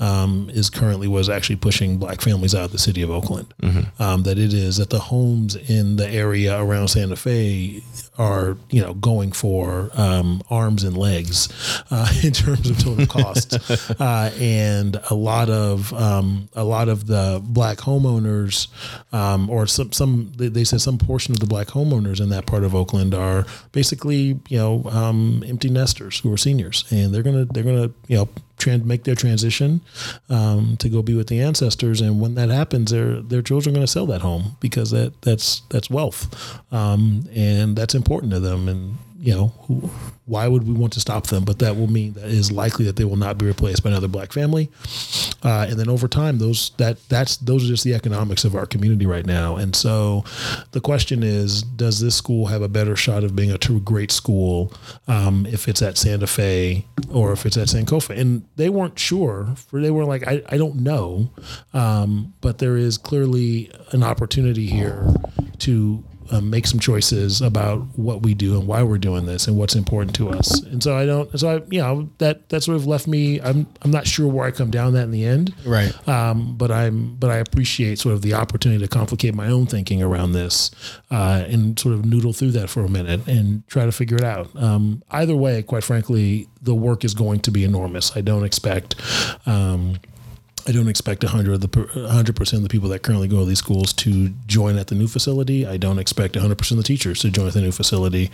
um, 0.00 0.50
is 0.52 0.70
currently 0.70 1.06
was 1.06 1.28
actually 1.28 1.56
pushing 1.56 1.98
black 1.98 2.20
families 2.20 2.54
out 2.54 2.64
of 2.64 2.72
the 2.72 2.78
city 2.78 3.02
of 3.02 3.10
Oakland. 3.10 3.52
Um, 3.98 4.22
that 4.24 4.38
it 4.38 4.52
is 4.52 4.78
that 4.78 4.90
the 4.90 4.98
homes 4.98 5.54
in 5.54 5.96
the 5.96 6.08
area 6.08 6.60
around 6.60 6.88
Santa 6.88 7.16
Fe 7.16 7.82
are 8.18 8.56
you 8.70 8.80
know 8.80 8.94
going 8.94 9.32
for 9.32 9.90
um, 9.94 10.42
arms 10.50 10.84
and 10.84 10.96
legs 10.96 11.48
uh, 11.90 12.12
in 12.24 12.32
terms 12.32 12.68
of 12.70 12.78
total 12.78 13.06
costs, 13.06 13.90
uh, 14.00 14.32
and 14.38 15.00
a 15.10 15.14
lot 15.14 15.50
of 15.50 15.92
um, 15.94 16.48
a 16.54 16.64
lot 16.64 16.88
of 16.88 17.06
the 17.06 17.40
black 17.44 17.78
homeowners, 17.78 18.68
um, 19.12 19.48
or 19.50 19.66
some 19.66 19.92
some 19.92 20.32
they, 20.36 20.64
said 20.64 20.80
some 20.80 20.98
portion 20.98 21.32
of 21.32 21.40
the 21.40 21.46
black 21.46 21.68
homeowners 21.68 22.20
in 22.20 22.28
that 22.30 22.46
part 22.46 22.64
of 22.64 22.74
Oakland 22.74 23.14
are 23.14 23.46
basically 23.72 24.40
you 24.48 24.58
know 24.58 24.84
um, 24.90 25.44
empty 25.46 25.68
nesters 25.68 26.20
who 26.20 26.32
are 26.32 26.38
seniors, 26.38 26.84
and 26.90 27.14
they're 27.14 27.22
gonna 27.22 27.44
they're 27.46 27.64
gonna 27.64 27.90
you 28.08 28.16
know 28.16 28.28
tran 28.56 28.84
make 28.84 29.04
their 29.04 29.14
transition 29.14 29.80
um, 30.28 30.76
to 30.78 30.88
go 30.88 31.02
be 31.02 31.14
with 31.14 31.28
the 31.28 31.40
ancestors, 31.40 32.00
and 32.00 32.20
when 32.20 32.34
that 32.34 32.48
happens, 32.48 32.90
their 32.90 33.20
their 33.20 33.42
children 33.42 33.74
are 33.74 33.78
going 33.78 33.86
to 33.86 33.92
sell 33.92 34.06
that 34.06 34.22
home 34.22 34.56
because 34.60 34.90
that 34.90 35.20
that's 35.22 35.62
that's 35.70 35.90
wealth, 35.90 36.62
um, 36.72 37.28
and 37.34 37.76
that's 37.76 37.94
important 37.94 38.32
to 38.32 38.40
them, 38.40 38.68
and 38.68 38.98
you 39.26 39.34
know 39.34 39.48
who, 39.62 39.90
why 40.26 40.46
would 40.46 40.66
we 40.66 40.72
want 40.72 40.92
to 40.92 41.00
stop 41.00 41.26
them? 41.26 41.44
But 41.44 41.58
that 41.58 41.76
will 41.76 41.88
mean 41.88 42.12
that 42.14 42.26
it 42.26 42.30
is 42.34 42.52
likely 42.52 42.84
that 42.84 42.94
they 42.94 43.04
will 43.04 43.16
not 43.16 43.38
be 43.38 43.46
replaced 43.46 43.82
by 43.82 43.90
another 43.90 44.06
black 44.08 44.32
family, 44.32 44.70
uh, 45.42 45.66
and 45.68 45.78
then 45.78 45.88
over 45.88 46.06
time, 46.06 46.38
those 46.38 46.70
that 46.76 46.96
that's 47.08 47.36
those 47.38 47.64
are 47.64 47.68
just 47.68 47.82
the 47.82 47.94
economics 47.94 48.44
of 48.44 48.54
our 48.54 48.66
community 48.66 49.04
right 49.04 49.26
now, 49.26 49.56
and 49.56 49.74
so 49.74 50.24
the 50.70 50.80
question 50.80 51.24
is, 51.24 51.62
does 51.62 51.98
this 51.98 52.14
school 52.14 52.46
have 52.46 52.62
a 52.62 52.68
better 52.68 52.94
shot 52.94 53.24
of 53.24 53.34
being 53.34 53.50
a 53.50 53.58
true 53.58 53.80
great 53.80 54.12
school 54.12 54.72
um, 55.08 55.44
if 55.46 55.66
it's 55.66 55.82
at 55.82 55.98
Santa 55.98 56.28
Fe 56.28 56.86
or 57.10 57.32
if 57.32 57.44
it's 57.44 57.56
at 57.56 57.66
Sankofa? 57.66 58.16
And 58.16 58.46
they 58.54 58.68
weren't 58.68 58.98
sure. 58.98 59.54
For 59.56 59.80
they 59.80 59.90
were 59.90 60.04
like, 60.04 60.26
I, 60.28 60.42
I 60.48 60.56
don't 60.56 60.76
know, 60.76 61.30
um, 61.74 62.32
but 62.40 62.58
there 62.58 62.76
is 62.76 62.96
clearly 62.96 63.72
an 63.90 64.04
opportunity 64.04 64.66
here 64.66 65.04
to 65.58 66.04
um, 66.30 66.50
make 66.50 66.66
some 66.66 66.80
choices 66.80 67.40
about 67.40 67.78
what 67.96 68.22
we 68.22 68.34
do 68.34 68.58
and 68.58 68.66
why 68.66 68.82
we're 68.82 68.98
doing 68.98 69.26
this 69.26 69.46
and 69.46 69.56
what's 69.56 69.74
important 69.74 70.14
to 70.16 70.30
us. 70.30 70.60
And 70.62 70.82
so 70.82 70.96
I 70.96 71.06
don't. 71.06 71.38
So 71.38 71.48
I, 71.48 71.54
you 71.70 71.80
know, 71.80 72.10
that 72.18 72.48
that 72.48 72.62
sort 72.62 72.76
of 72.76 72.86
left 72.86 73.06
me. 73.06 73.40
I'm 73.40 73.66
I'm 73.82 73.90
not 73.90 74.06
sure 74.06 74.28
where 74.28 74.46
I 74.46 74.50
come 74.50 74.70
down 74.70 74.92
that 74.94 75.04
in 75.04 75.10
the 75.10 75.24
end. 75.24 75.54
Right. 75.64 75.92
Um, 76.08 76.56
but 76.56 76.70
I'm 76.70 77.16
but 77.16 77.30
I 77.30 77.36
appreciate 77.36 77.98
sort 77.98 78.14
of 78.14 78.22
the 78.22 78.34
opportunity 78.34 78.82
to 78.82 78.88
complicate 78.88 79.34
my 79.34 79.48
own 79.48 79.66
thinking 79.66 80.02
around 80.02 80.32
this 80.32 80.70
uh, 81.10 81.44
and 81.48 81.78
sort 81.78 81.94
of 81.94 82.04
noodle 82.04 82.32
through 82.32 82.52
that 82.52 82.68
for 82.70 82.84
a 82.84 82.88
minute 82.88 83.26
and 83.26 83.66
try 83.68 83.84
to 83.84 83.92
figure 83.92 84.16
it 84.16 84.24
out. 84.24 84.54
Um, 84.56 85.02
either 85.10 85.36
way, 85.36 85.62
quite 85.62 85.84
frankly, 85.84 86.48
the 86.62 86.74
work 86.74 87.04
is 87.04 87.14
going 87.14 87.40
to 87.40 87.50
be 87.50 87.64
enormous. 87.64 88.16
I 88.16 88.20
don't 88.20 88.44
expect. 88.44 88.96
Um, 89.46 89.98
I 90.68 90.72
don't 90.72 90.88
expect 90.88 91.22
100 91.22 91.54
of 91.54 91.60
the 91.60 91.68
100% 91.68 92.52
of 92.54 92.62
the 92.62 92.68
people 92.68 92.88
that 92.88 93.02
currently 93.02 93.28
go 93.28 93.40
to 93.40 93.44
these 93.44 93.58
schools 93.58 93.92
to 93.94 94.30
join 94.46 94.76
at 94.78 94.88
the 94.88 94.94
new 94.94 95.06
facility. 95.06 95.66
I 95.66 95.76
don't 95.76 95.98
expect 95.98 96.34
100% 96.34 96.70
of 96.72 96.76
the 96.76 96.82
teachers 96.82 97.20
to 97.20 97.30
join 97.30 97.46
at 97.46 97.54
the 97.54 97.60
new 97.60 97.72
facility. 97.72 98.30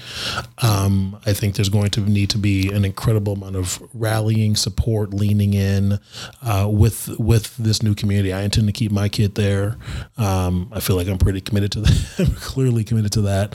Um, 0.62 1.18
I 1.27 1.33
think 1.35 1.57
there's 1.57 1.68
going 1.68 1.90
to 1.90 2.01
need 2.01 2.31
to 2.31 2.38
be 2.38 2.73
an 2.73 2.85
incredible 2.85 3.35
amount 3.35 3.57
of 3.57 3.83
rallying, 3.92 4.57
support, 4.57 5.12
leaning 5.12 5.53
in 5.55 5.99
uh, 6.42 6.68
with 6.71 7.09
with 7.18 7.57
this 7.59 7.83
new 7.83 7.95
community. 7.95 8.33
I 8.33 8.42
intend 8.42 8.66
to 8.66 8.73
keep 8.73 8.92
my 8.92 9.09
kid 9.09 9.35
there. 9.35 9.77
Um, 10.16 10.71
I 10.73 10.81
feel 10.81 10.97
like 10.97 11.09
I'm 11.09 11.18
pretty 11.18 11.40
committed 11.40 11.73
to 11.73 11.81
that. 11.85 12.14
I'm 12.18 12.35
clearly 12.37 12.85
committed 12.85 13.12
to 13.12 13.23
that. 13.23 13.55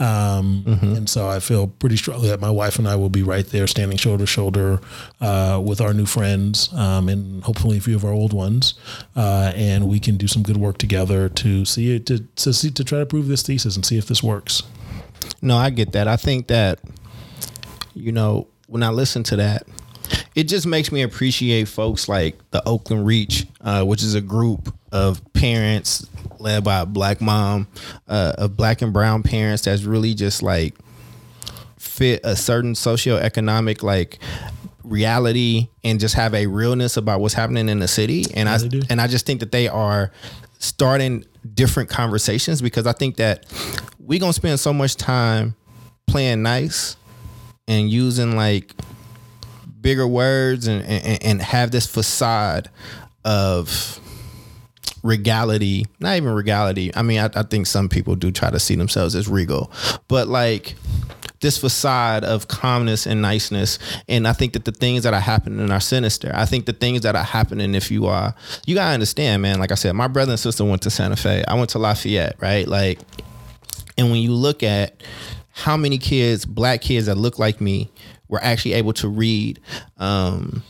Um, 0.00 0.64
And 0.96 1.08
so 1.08 1.28
I 1.28 1.40
feel 1.40 1.66
pretty 1.68 1.96
strongly 1.96 2.28
that 2.28 2.40
my 2.40 2.50
wife 2.50 2.78
and 2.78 2.88
I 2.88 2.96
will 2.96 3.08
be 3.10 3.22
right 3.22 3.46
there, 3.46 3.66
standing 3.66 3.98
shoulder 3.98 4.24
to 4.24 4.26
shoulder 4.26 4.80
uh, 5.20 5.60
with 5.64 5.80
our 5.80 5.92
new 5.94 6.06
friends 6.06 6.72
um, 6.74 7.08
and 7.08 7.42
hopefully 7.44 7.78
a 7.78 7.80
few 7.80 7.94
of 7.96 8.04
our 8.04 8.15
old 8.16 8.32
ones, 8.32 8.74
uh, 9.14 9.52
and 9.54 9.86
we 9.88 10.00
can 10.00 10.16
do 10.16 10.26
some 10.26 10.42
good 10.42 10.56
work 10.56 10.78
together 10.78 11.28
to 11.28 11.64
see 11.64 11.94
it 11.96 12.06
to 12.06 12.20
to 12.36 12.52
see 12.52 12.70
to 12.70 12.84
try 12.84 12.98
to 12.98 13.06
prove 13.06 13.28
this 13.28 13.42
thesis 13.42 13.76
and 13.76 13.84
see 13.84 13.98
if 13.98 14.06
this 14.06 14.22
works. 14.22 14.62
No, 15.42 15.56
I 15.56 15.70
get 15.70 15.92
that. 15.92 16.08
I 16.08 16.16
think 16.16 16.48
that, 16.48 16.80
you 17.94 18.12
know, 18.12 18.48
when 18.68 18.82
I 18.82 18.88
listen 18.88 19.22
to 19.24 19.36
that, 19.36 19.66
it 20.34 20.44
just 20.44 20.66
makes 20.66 20.90
me 20.90 21.02
appreciate 21.02 21.68
folks 21.68 22.08
like 22.08 22.38
the 22.50 22.66
Oakland 22.66 23.06
Reach, 23.06 23.46
uh, 23.60 23.84
which 23.84 24.02
is 24.02 24.14
a 24.14 24.20
group 24.20 24.74
of 24.92 25.20
parents 25.32 26.06
led 26.38 26.64
by 26.64 26.80
a 26.80 26.86
black 26.86 27.20
mom, 27.20 27.66
uh, 28.08 28.32
of 28.38 28.56
black 28.56 28.82
and 28.82 28.92
brown 28.92 29.22
parents 29.22 29.64
that's 29.64 29.82
really 29.84 30.14
just 30.14 30.42
like 30.42 30.74
fit 31.78 32.20
a 32.24 32.36
certain 32.36 32.74
socioeconomic 32.74 33.82
like 33.82 34.18
reality 34.86 35.68
and 35.84 36.00
just 36.00 36.14
have 36.14 36.34
a 36.34 36.46
realness 36.46 36.96
about 36.96 37.20
what's 37.20 37.34
happening 37.34 37.68
in 37.68 37.80
the 37.80 37.88
city. 37.88 38.24
And 38.34 38.48
I 38.48 38.58
do. 38.58 38.80
and 38.88 39.00
I 39.00 39.06
just 39.06 39.26
think 39.26 39.40
that 39.40 39.52
they 39.52 39.68
are 39.68 40.10
starting 40.58 41.24
different 41.54 41.88
conversations 41.90 42.62
because 42.62 42.86
I 42.86 42.92
think 42.92 43.16
that 43.16 43.44
we're 43.98 44.20
gonna 44.20 44.32
spend 44.32 44.58
so 44.60 44.72
much 44.72 44.96
time 44.96 45.54
playing 46.06 46.42
nice 46.42 46.96
and 47.68 47.90
using 47.90 48.36
like 48.36 48.72
bigger 49.80 50.06
words 50.06 50.66
and, 50.66 50.82
and 50.84 51.22
and 51.22 51.42
have 51.42 51.70
this 51.70 51.86
facade 51.86 52.70
of 53.24 54.00
regality 55.02 55.86
not 56.00 56.16
even 56.16 56.32
regality 56.32 56.92
i 56.96 57.02
mean 57.02 57.20
I, 57.20 57.30
I 57.34 57.42
think 57.44 57.66
some 57.66 57.88
people 57.88 58.16
do 58.16 58.32
try 58.32 58.50
to 58.50 58.58
see 58.58 58.74
themselves 58.74 59.14
as 59.14 59.28
regal 59.28 59.70
but 60.08 60.26
like 60.26 60.74
this 61.46 61.58
facade 61.58 62.24
of 62.24 62.48
calmness 62.48 63.06
and 63.06 63.22
niceness. 63.22 63.78
And 64.08 64.26
i 64.26 64.32
think 64.32 64.54
that 64.54 64.64
the 64.64 64.72
things 64.72 65.04
that 65.04 65.14
are 65.14 65.20
happening 65.20 65.70
are 65.70 65.78
sinister. 65.78 66.32
I 66.34 66.44
think 66.44 66.66
the 66.66 66.72
things 66.72 67.02
that 67.02 67.14
are 67.14 67.22
happening 67.22 67.76
if 67.76 67.88
you 67.88 68.06
are 68.06 68.34
you 68.66 68.74
gotta 68.74 68.92
understand 68.92 69.42
man 69.42 69.60
like 69.60 69.70
i 69.70 69.76
said 69.76 69.92
my 69.92 70.08
brother 70.08 70.32
and 70.32 70.40
sister 70.40 70.64
went 70.64 70.82
to 70.82 70.90
santa 70.90 71.14
fe. 71.14 71.44
I 71.46 71.54
went 71.54 71.70
to 71.70 71.78
lafayette 71.78 72.34
right? 72.40 72.66
Like 72.66 72.98
and 73.96 74.10
when 74.10 74.20
you 74.20 74.32
look 74.32 74.64
at 74.64 75.04
how 75.52 75.76
many 75.76 75.98
kids, 75.98 76.44
black 76.44 76.80
kids 76.80 77.06
that 77.06 77.14
look 77.14 77.38
like 77.38 77.60
me, 77.60 77.90
were 78.28 78.42
actually 78.42 78.74
able 78.74 78.92
to 78.94 79.08
read 79.08 79.60
um, 79.98 80.64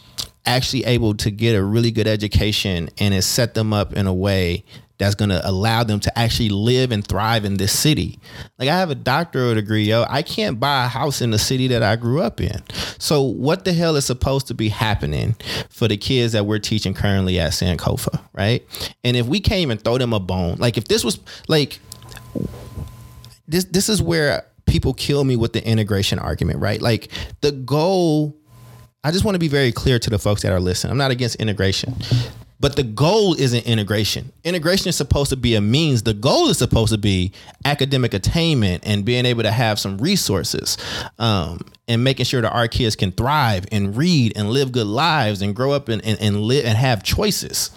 actually 0.45 0.85
able 0.85 1.15
to 1.15 1.31
get 1.31 1.57
a 1.57 1.65
really 1.65 1.91
good 1.91 2.07
education 2.07 2.91
and 2.99 3.15
it 3.15 3.23
set 3.23 3.55
them 3.55 3.73
up 3.73 3.95
in 3.95 4.07
a 4.07 4.15
way 4.15 4.62
that's 4.99 5.15
going 5.15 5.29
to 5.29 5.47
allow 5.49 5.85
them 5.85 6.01
to 6.01 6.19
actually 6.19 6.49
live 6.49 6.91
and 6.91 7.07
thrive 7.07 7.45
in 7.45 7.57
this 7.57 7.77
city. 7.79 8.19
Like 8.59 8.69
I 8.69 8.79
have 8.79 8.91
a 8.91 8.95
doctoral 8.95 9.55
degree, 9.55 9.85
yo. 9.85 10.05
I 10.09 10.23
can't 10.23 10.59
buy 10.59 10.87
a 10.87 10.89
house 10.89 11.21
in 11.21 11.31
the 11.31 11.39
city 11.39 11.69
that 11.69 11.83
I 11.83 11.97
grew 11.97 12.23
up 12.23 12.41
in. 12.41 12.63
So 12.99 13.23
what 13.23 13.65
the 13.65 13.73
hell 13.73 13.97
is 13.97 14.07
supposed 14.07 14.47
to 14.49 14.55
be 14.55 14.69
happening 14.69 15.37
for 15.69 15.89
the 15.89 15.97
kids 15.97 16.33
that 16.33 16.47
we're 16.47 16.59
teaching 16.59 16.95
currently 16.95 17.39
at 17.39 17.53
Sankofa, 17.53 18.21
right? 18.33 18.65
And 19.05 19.17
if 19.17 19.27
we 19.27 19.41
can't 19.41 19.61
even 19.61 19.79
throw 19.79 19.99
them 19.99 20.13
a 20.13 20.21
bone, 20.21 20.57
like 20.59 20.79
if 20.79 20.89
this 20.89 21.05
was 21.05 21.21
like 21.49 21.79
this 23.49 23.65
this 23.65 23.89
is 23.89 24.03
where 24.03 24.47
people 24.67 24.95
kill 24.95 25.25
me 25.25 25.37
with 25.37 25.53
the 25.53 25.67
integration 25.67 26.19
argument, 26.19 26.61
right? 26.61 26.81
Like 26.81 27.09
the 27.41 27.53
goal 27.53 28.37
I 29.05 29.13
just 29.13 29.25
want 29.25 29.37
to 29.37 29.39
be 29.39 29.47
very 29.47 29.71
clear 29.71 30.01
to 30.01 30.11
the 30.11 30.19
folks 30.19 30.43
that 30.43 30.51
are 30.51 30.59
listening. 30.59 30.91
I'm 30.91 30.99
not 30.99 31.13
against 31.13 31.37
integration. 31.37 31.95
But 32.59 32.77
the 32.77 32.83
goal 32.83 33.35
isn't 33.35 33.66
integration. 33.66 34.33
Integration 34.42 34.88
is 34.88 34.97
supposed 34.97 35.31
to 35.31 35.37
be 35.37 35.55
a 35.55 35.61
means. 35.61 36.05
The 36.05 36.14
goal 36.14 36.49
is 36.49 36.57
supposed 36.57 36.90
to 36.92 36.99
be 36.99 37.33
academic 37.64 38.14
attainment 38.14 38.83
and 38.87 39.05
being 39.05 39.27
able 39.27 39.42
to 39.42 39.51
have 39.51 39.79
some 39.79 39.99
resources 39.99 40.79
um, 41.19 41.61
and 41.87 42.03
making 42.03 42.25
sure 42.25 42.40
that 42.40 42.53
our 42.53 42.66
kids 42.66 42.97
can 42.97 43.12
thrive 43.12 43.66
and 43.71 43.95
read 43.95 44.33
and 44.37 44.51
live 44.51 44.73
good 44.73 44.87
lives 44.87 45.42
and 45.42 45.55
grow 45.55 45.73
up 45.73 45.88
and, 45.88 46.03
and, 46.05 46.19
and 46.21 46.40
live 46.40 46.64
and 46.64 46.79
have 46.79 47.03
choices. 47.03 47.71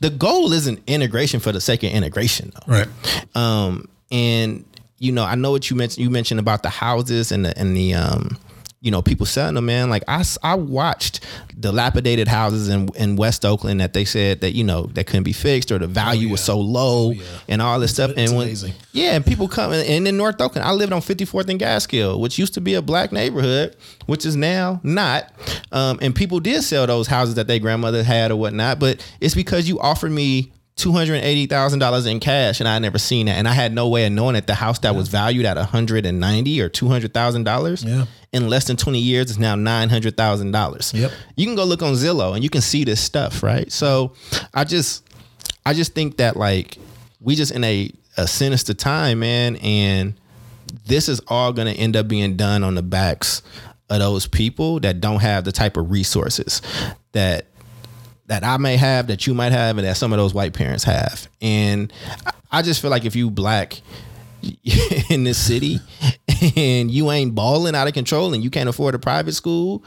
The 0.00 0.10
goal 0.10 0.52
isn't 0.52 0.80
integration 0.86 1.40
for 1.40 1.50
the 1.50 1.60
sake 1.60 1.82
of 1.82 1.90
integration, 1.90 2.52
though. 2.54 2.72
Right. 2.72 2.88
Um, 3.36 3.88
and 4.12 4.64
you 4.98 5.12
know, 5.12 5.24
I 5.24 5.34
know 5.34 5.50
what 5.50 5.70
you 5.70 5.76
mentioned. 5.76 6.04
You 6.04 6.10
mentioned 6.10 6.40
about 6.40 6.62
the 6.62 6.70
houses 6.70 7.32
and 7.32 7.44
the 7.44 7.58
and 7.58 7.76
the 7.76 7.94
um, 7.94 8.38
you 8.84 8.90
know, 8.90 9.00
people 9.02 9.24
selling 9.26 9.54
them. 9.54 9.66
Man, 9.66 9.88
like 9.90 10.02
i, 10.06 10.22
I 10.42 10.54
watched 10.54 11.20
dilapidated 11.58 12.28
houses 12.28 12.68
in 12.68 12.88
in 12.96 13.16
West 13.16 13.44
Oakland 13.44 13.80
that 13.80 13.94
they 13.94 14.04
said 14.04 14.42
that 14.42 14.52
you 14.52 14.62
know 14.62 14.82
that 14.94 15.06
couldn't 15.06 15.22
be 15.22 15.32
fixed 15.32 15.72
or 15.72 15.78
the 15.78 15.86
value 15.86 16.28
was 16.28 16.42
so 16.42 16.58
low 16.60 17.14
and 17.48 17.62
all 17.62 17.80
this 17.80 17.92
stuff. 17.92 18.10
Oh, 18.10 18.20
It's 18.20 18.30
and 18.30 18.38
when 18.38 18.46
amazing. 18.48 18.72
yeah, 18.92 19.14
and 19.14 19.24
people 19.24 19.48
come 19.48 19.72
and 19.72 20.06
in 20.06 20.16
North 20.16 20.40
Oakland, 20.40 20.66
I 20.66 20.72
lived 20.72 20.92
on 20.92 21.00
54th 21.00 21.48
and 21.48 21.58
Gaskill, 21.58 22.20
which 22.20 22.38
used 22.38 22.54
to 22.54 22.60
be 22.60 22.74
a 22.74 22.82
black 22.82 23.10
neighborhood, 23.12 23.74
which 24.06 24.26
is 24.26 24.36
now 24.36 24.80
not. 24.82 25.32
Um, 25.72 25.98
and 26.02 26.14
people 26.14 26.38
did 26.40 26.62
sell 26.62 26.86
those 26.86 27.06
houses 27.06 27.36
that 27.36 27.46
their 27.46 27.58
grandmother 27.58 28.02
had 28.02 28.30
or 28.30 28.36
whatnot, 28.36 28.78
but 28.78 29.04
it's 29.20 29.34
because 29.34 29.68
you 29.68 29.80
offered 29.80 30.12
me 30.12 30.52
two 30.76 30.90
hundred 30.92 31.22
eighty 31.22 31.46
thousand 31.46 31.78
dollars 31.78 32.04
in 32.06 32.18
cash, 32.20 32.60
and 32.60 32.68
I 32.68 32.72
had 32.74 32.82
never 32.82 32.98
seen 32.98 33.26
that, 33.26 33.32
and 33.36 33.46
I 33.46 33.52
had 33.52 33.72
no 33.72 33.88
way 33.88 34.06
of 34.06 34.12
knowing 34.12 34.34
that 34.34 34.46
the 34.46 34.54
house 34.54 34.78
that 34.80 34.94
was 34.94 35.08
valued 35.08 35.46
at 35.46 35.56
hundred 35.56 36.04
and 36.06 36.18
ninety 36.20 36.60
or 36.60 36.68
two 36.68 36.88
hundred 36.88 37.14
thousand 37.14 37.44
dollars, 37.44 37.84
Yeah. 37.84 38.06
in 38.32 38.48
less 38.48 38.64
than 38.66 38.76
twenty 38.76 38.98
years 39.00 39.30
is 39.30 39.38
now 39.38 39.54
nine 39.54 39.88
hundred 39.88 40.16
thousand 40.16 40.50
dollars. 40.50 40.92
Yep. 40.94 41.12
You 41.36 41.46
can 41.46 41.54
go 41.54 41.64
look 41.64 41.82
on 41.82 41.92
Zillow 41.94 42.34
and 42.34 42.42
you 42.42 42.50
can 42.50 42.60
see 42.60 42.84
this 42.84 43.00
stuff, 43.00 43.42
right? 43.42 43.70
So, 43.70 44.14
I 44.52 44.64
just, 44.64 45.08
I 45.64 45.74
just 45.74 45.94
think 45.94 46.16
that 46.16 46.36
like 46.36 46.76
we 47.20 47.36
just 47.36 47.52
in 47.52 47.62
a 47.64 47.90
a 48.16 48.26
sinister 48.26 48.74
time, 48.74 49.20
man, 49.20 49.56
and 49.56 50.14
this 50.86 51.08
is 51.08 51.20
all 51.28 51.52
going 51.52 51.72
to 51.72 51.78
end 51.80 51.96
up 51.96 52.08
being 52.08 52.36
done 52.36 52.62
on 52.64 52.74
the 52.74 52.82
backs 52.82 53.42
of 53.90 53.98
those 54.00 54.26
people 54.26 54.80
that 54.80 55.00
don't 55.00 55.20
have 55.20 55.44
the 55.44 55.52
type 55.52 55.76
of 55.76 55.90
resources 55.90 56.62
that 57.12 57.46
that 58.26 58.42
I 58.44 58.56
may 58.56 58.76
have, 58.76 59.06
that 59.08 59.26
you 59.26 59.34
might 59.34 59.52
have, 59.52 59.76
and 59.78 59.86
that 59.86 59.96
some 59.96 60.12
of 60.12 60.18
those 60.18 60.32
white 60.34 60.54
parents 60.54 60.84
have. 60.84 61.28
And 61.42 61.92
I- 62.50 62.62
just 62.62 62.80
feel 62.80 62.90
like 62.90 63.04
if 63.04 63.14
you 63.16 63.30
black 63.30 63.80
in 65.10 65.24
this 65.24 65.38
city 65.38 65.80
and 66.56 66.90
you 66.90 67.10
ain't 67.10 67.34
balling 67.34 67.74
out 67.74 67.86
of 67.88 67.94
control 67.94 68.34
and 68.34 68.44
you 68.44 68.50
can't 68.50 68.68
afford 68.68 68.94
a 68.94 68.98
private 68.98 69.32
school, 69.32 69.82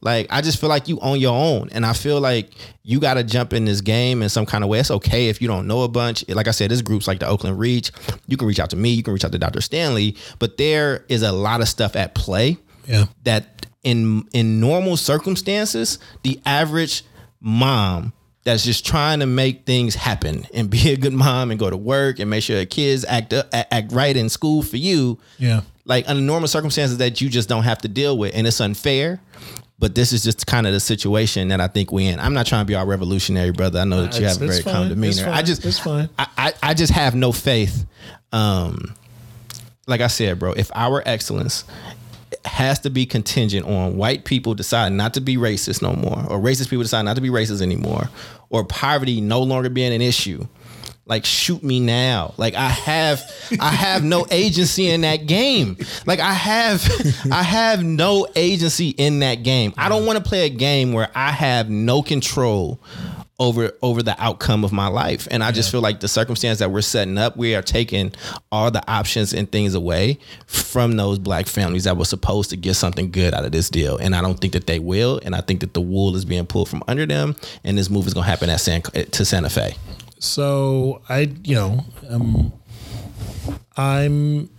like 0.00 0.26
I 0.30 0.40
just 0.42 0.60
feel 0.60 0.68
like 0.68 0.86
you 0.88 1.00
on 1.00 1.18
your 1.18 1.34
own. 1.34 1.70
And 1.72 1.84
I 1.86 1.92
feel 1.94 2.20
like 2.20 2.50
you 2.82 3.00
got 3.00 3.14
to 3.14 3.24
jump 3.24 3.52
in 3.52 3.64
this 3.64 3.80
game 3.80 4.22
in 4.22 4.28
some 4.28 4.44
kind 4.46 4.62
of 4.64 4.70
way. 4.70 4.78
It's 4.80 4.90
okay 4.90 5.28
if 5.28 5.40
you 5.40 5.48
don't 5.48 5.66
know 5.66 5.82
a 5.82 5.88
bunch. 5.88 6.28
Like 6.28 6.46
I 6.48 6.50
said, 6.50 6.70
this 6.70 6.82
groups 6.82 7.08
like 7.08 7.20
the 7.20 7.26
Oakland 7.26 7.58
Reach. 7.58 7.90
You 8.26 8.36
can 8.36 8.46
reach 8.46 8.60
out 8.60 8.70
to 8.70 8.76
me. 8.76 8.90
You 8.90 9.02
can 9.02 9.12
reach 9.14 9.24
out 9.24 9.32
to 9.32 9.38
Dr. 9.38 9.60
Stanley. 9.60 10.16
But 10.38 10.58
there 10.58 11.04
is 11.08 11.22
a 11.22 11.32
lot 11.32 11.60
of 11.62 11.68
stuff 11.68 11.96
at 11.96 12.14
play 12.14 12.58
Yeah. 12.86 13.06
that 13.24 13.66
in 13.82 14.28
in 14.32 14.60
normal 14.60 14.96
circumstances, 14.96 15.98
the 16.22 16.38
average 16.46 17.02
mom 17.42 18.12
that's 18.44 18.64
just 18.64 18.84
trying 18.86 19.20
to 19.20 19.26
make 19.26 19.66
things 19.66 19.94
happen 19.94 20.46
and 20.54 20.68
be 20.70 20.90
a 20.92 20.96
good 20.96 21.12
mom 21.12 21.50
and 21.50 21.60
go 21.60 21.68
to 21.70 21.76
work 21.76 22.18
and 22.18 22.28
make 22.30 22.42
sure 22.42 22.56
her 22.56 22.64
kids 22.66 23.04
act 23.04 23.32
up, 23.32 23.48
act 23.52 23.92
right 23.92 24.16
in 24.16 24.28
school 24.28 24.62
for 24.62 24.76
you. 24.78 25.18
Yeah. 25.38 25.60
Like 25.84 26.08
under 26.08 26.22
normal 26.22 26.48
circumstances 26.48 26.98
that 26.98 27.20
you 27.20 27.28
just 27.28 27.48
don't 27.48 27.64
have 27.64 27.78
to 27.78 27.88
deal 27.88 28.16
with, 28.16 28.34
and 28.34 28.46
it's 28.46 28.60
unfair. 28.60 29.20
But 29.78 29.96
this 29.96 30.12
is 30.12 30.22
just 30.22 30.46
kind 30.46 30.64
of 30.68 30.72
the 30.72 30.78
situation 30.78 31.48
that 31.48 31.60
I 31.60 31.66
think 31.66 31.90
we 31.90 32.06
in. 32.06 32.20
I'm 32.20 32.34
not 32.34 32.46
trying 32.46 32.62
to 32.62 32.66
be 32.66 32.76
all 32.76 32.86
revolutionary, 32.86 33.50
brother. 33.50 33.80
I 33.80 33.84
know 33.84 34.02
that 34.02 34.12
you 34.12 34.18
It's- 34.26 34.36
have 34.38 34.42
a 34.42 34.46
very 34.46 34.62
calm 34.62 34.88
demeanor. 34.88 35.28
I 35.28 35.42
just, 35.42 35.64
It's 35.64 35.80
fine. 35.80 36.08
I, 36.18 36.26
I, 36.36 36.52
I 36.62 36.74
just 36.74 36.92
have 36.92 37.16
no 37.16 37.32
faith. 37.32 37.84
Um, 38.32 38.94
like 39.88 40.00
I 40.00 40.06
said, 40.06 40.38
bro, 40.38 40.52
if 40.52 40.70
our 40.74 41.02
excellence 41.04 41.64
has 42.44 42.78
to 42.80 42.90
be 42.90 43.06
contingent 43.06 43.66
on 43.66 43.96
white 43.96 44.24
people 44.24 44.54
deciding 44.54 44.96
not 44.96 45.14
to 45.14 45.20
be 45.20 45.36
racist 45.36 45.82
no 45.82 45.92
more, 45.92 46.18
or 46.28 46.38
racist 46.38 46.70
people 46.70 46.82
decide 46.82 47.02
not 47.02 47.16
to 47.16 47.22
be 47.22 47.30
racist 47.30 47.62
anymore, 47.62 48.08
or 48.50 48.64
poverty 48.64 49.20
no 49.20 49.42
longer 49.42 49.68
being 49.68 49.92
an 49.92 50.02
issue. 50.02 50.46
Like 51.04 51.24
shoot 51.24 51.62
me 51.64 51.80
now. 51.80 52.32
Like 52.36 52.54
I 52.54 52.68
have 52.68 53.22
I 53.60 53.70
have 53.70 54.04
no 54.04 54.24
agency 54.30 54.88
in 54.88 55.00
that 55.00 55.26
game. 55.26 55.76
Like 56.06 56.20
I 56.20 56.32
have 56.32 56.88
I 57.30 57.42
have 57.42 57.82
no 57.82 58.28
agency 58.36 58.90
in 58.90 59.18
that 59.18 59.42
game. 59.42 59.74
I 59.76 59.88
don't 59.88 60.06
want 60.06 60.22
to 60.22 60.28
play 60.28 60.46
a 60.46 60.48
game 60.48 60.92
where 60.92 61.10
I 61.14 61.32
have 61.32 61.68
no 61.68 62.02
control 62.02 62.80
over 63.42 63.72
over 63.82 64.04
the 64.04 64.14
outcome 64.22 64.64
of 64.64 64.72
my 64.72 64.86
life. 64.86 65.26
And 65.30 65.42
I 65.42 65.50
just 65.50 65.70
feel 65.72 65.80
like 65.80 65.98
the 65.98 66.06
circumstance 66.06 66.60
that 66.60 66.70
we're 66.70 66.80
setting 66.80 67.18
up, 67.18 67.36
we 67.36 67.56
are 67.56 67.62
taking 67.62 68.12
all 68.52 68.70
the 68.70 68.88
options 68.88 69.34
and 69.34 69.50
things 69.50 69.74
away 69.74 70.20
from 70.46 70.96
those 70.96 71.18
black 71.18 71.48
families 71.48 71.84
that 71.84 71.96
were 71.96 72.04
supposed 72.04 72.50
to 72.50 72.56
get 72.56 72.74
something 72.74 73.10
good 73.10 73.34
out 73.34 73.44
of 73.44 73.50
this 73.50 73.68
deal. 73.68 73.96
And 73.96 74.14
I 74.14 74.22
don't 74.22 74.40
think 74.40 74.52
that 74.52 74.68
they 74.68 74.78
will. 74.78 75.20
And 75.24 75.34
I 75.34 75.40
think 75.40 75.58
that 75.60 75.74
the 75.74 75.80
wool 75.80 76.14
is 76.14 76.24
being 76.24 76.46
pulled 76.46 76.68
from 76.68 76.84
under 76.86 77.04
them. 77.04 77.34
And 77.64 77.76
this 77.76 77.90
move 77.90 78.06
is 78.06 78.14
gonna 78.14 78.26
happen 78.26 78.48
at 78.48 78.60
San 78.60 78.82
to 78.82 79.24
Santa 79.24 79.50
Fe. 79.50 79.74
So 80.20 81.02
I, 81.08 81.32
you 81.42 81.56
know, 81.56 81.84
um, 82.08 82.52
I'm. 83.76 84.50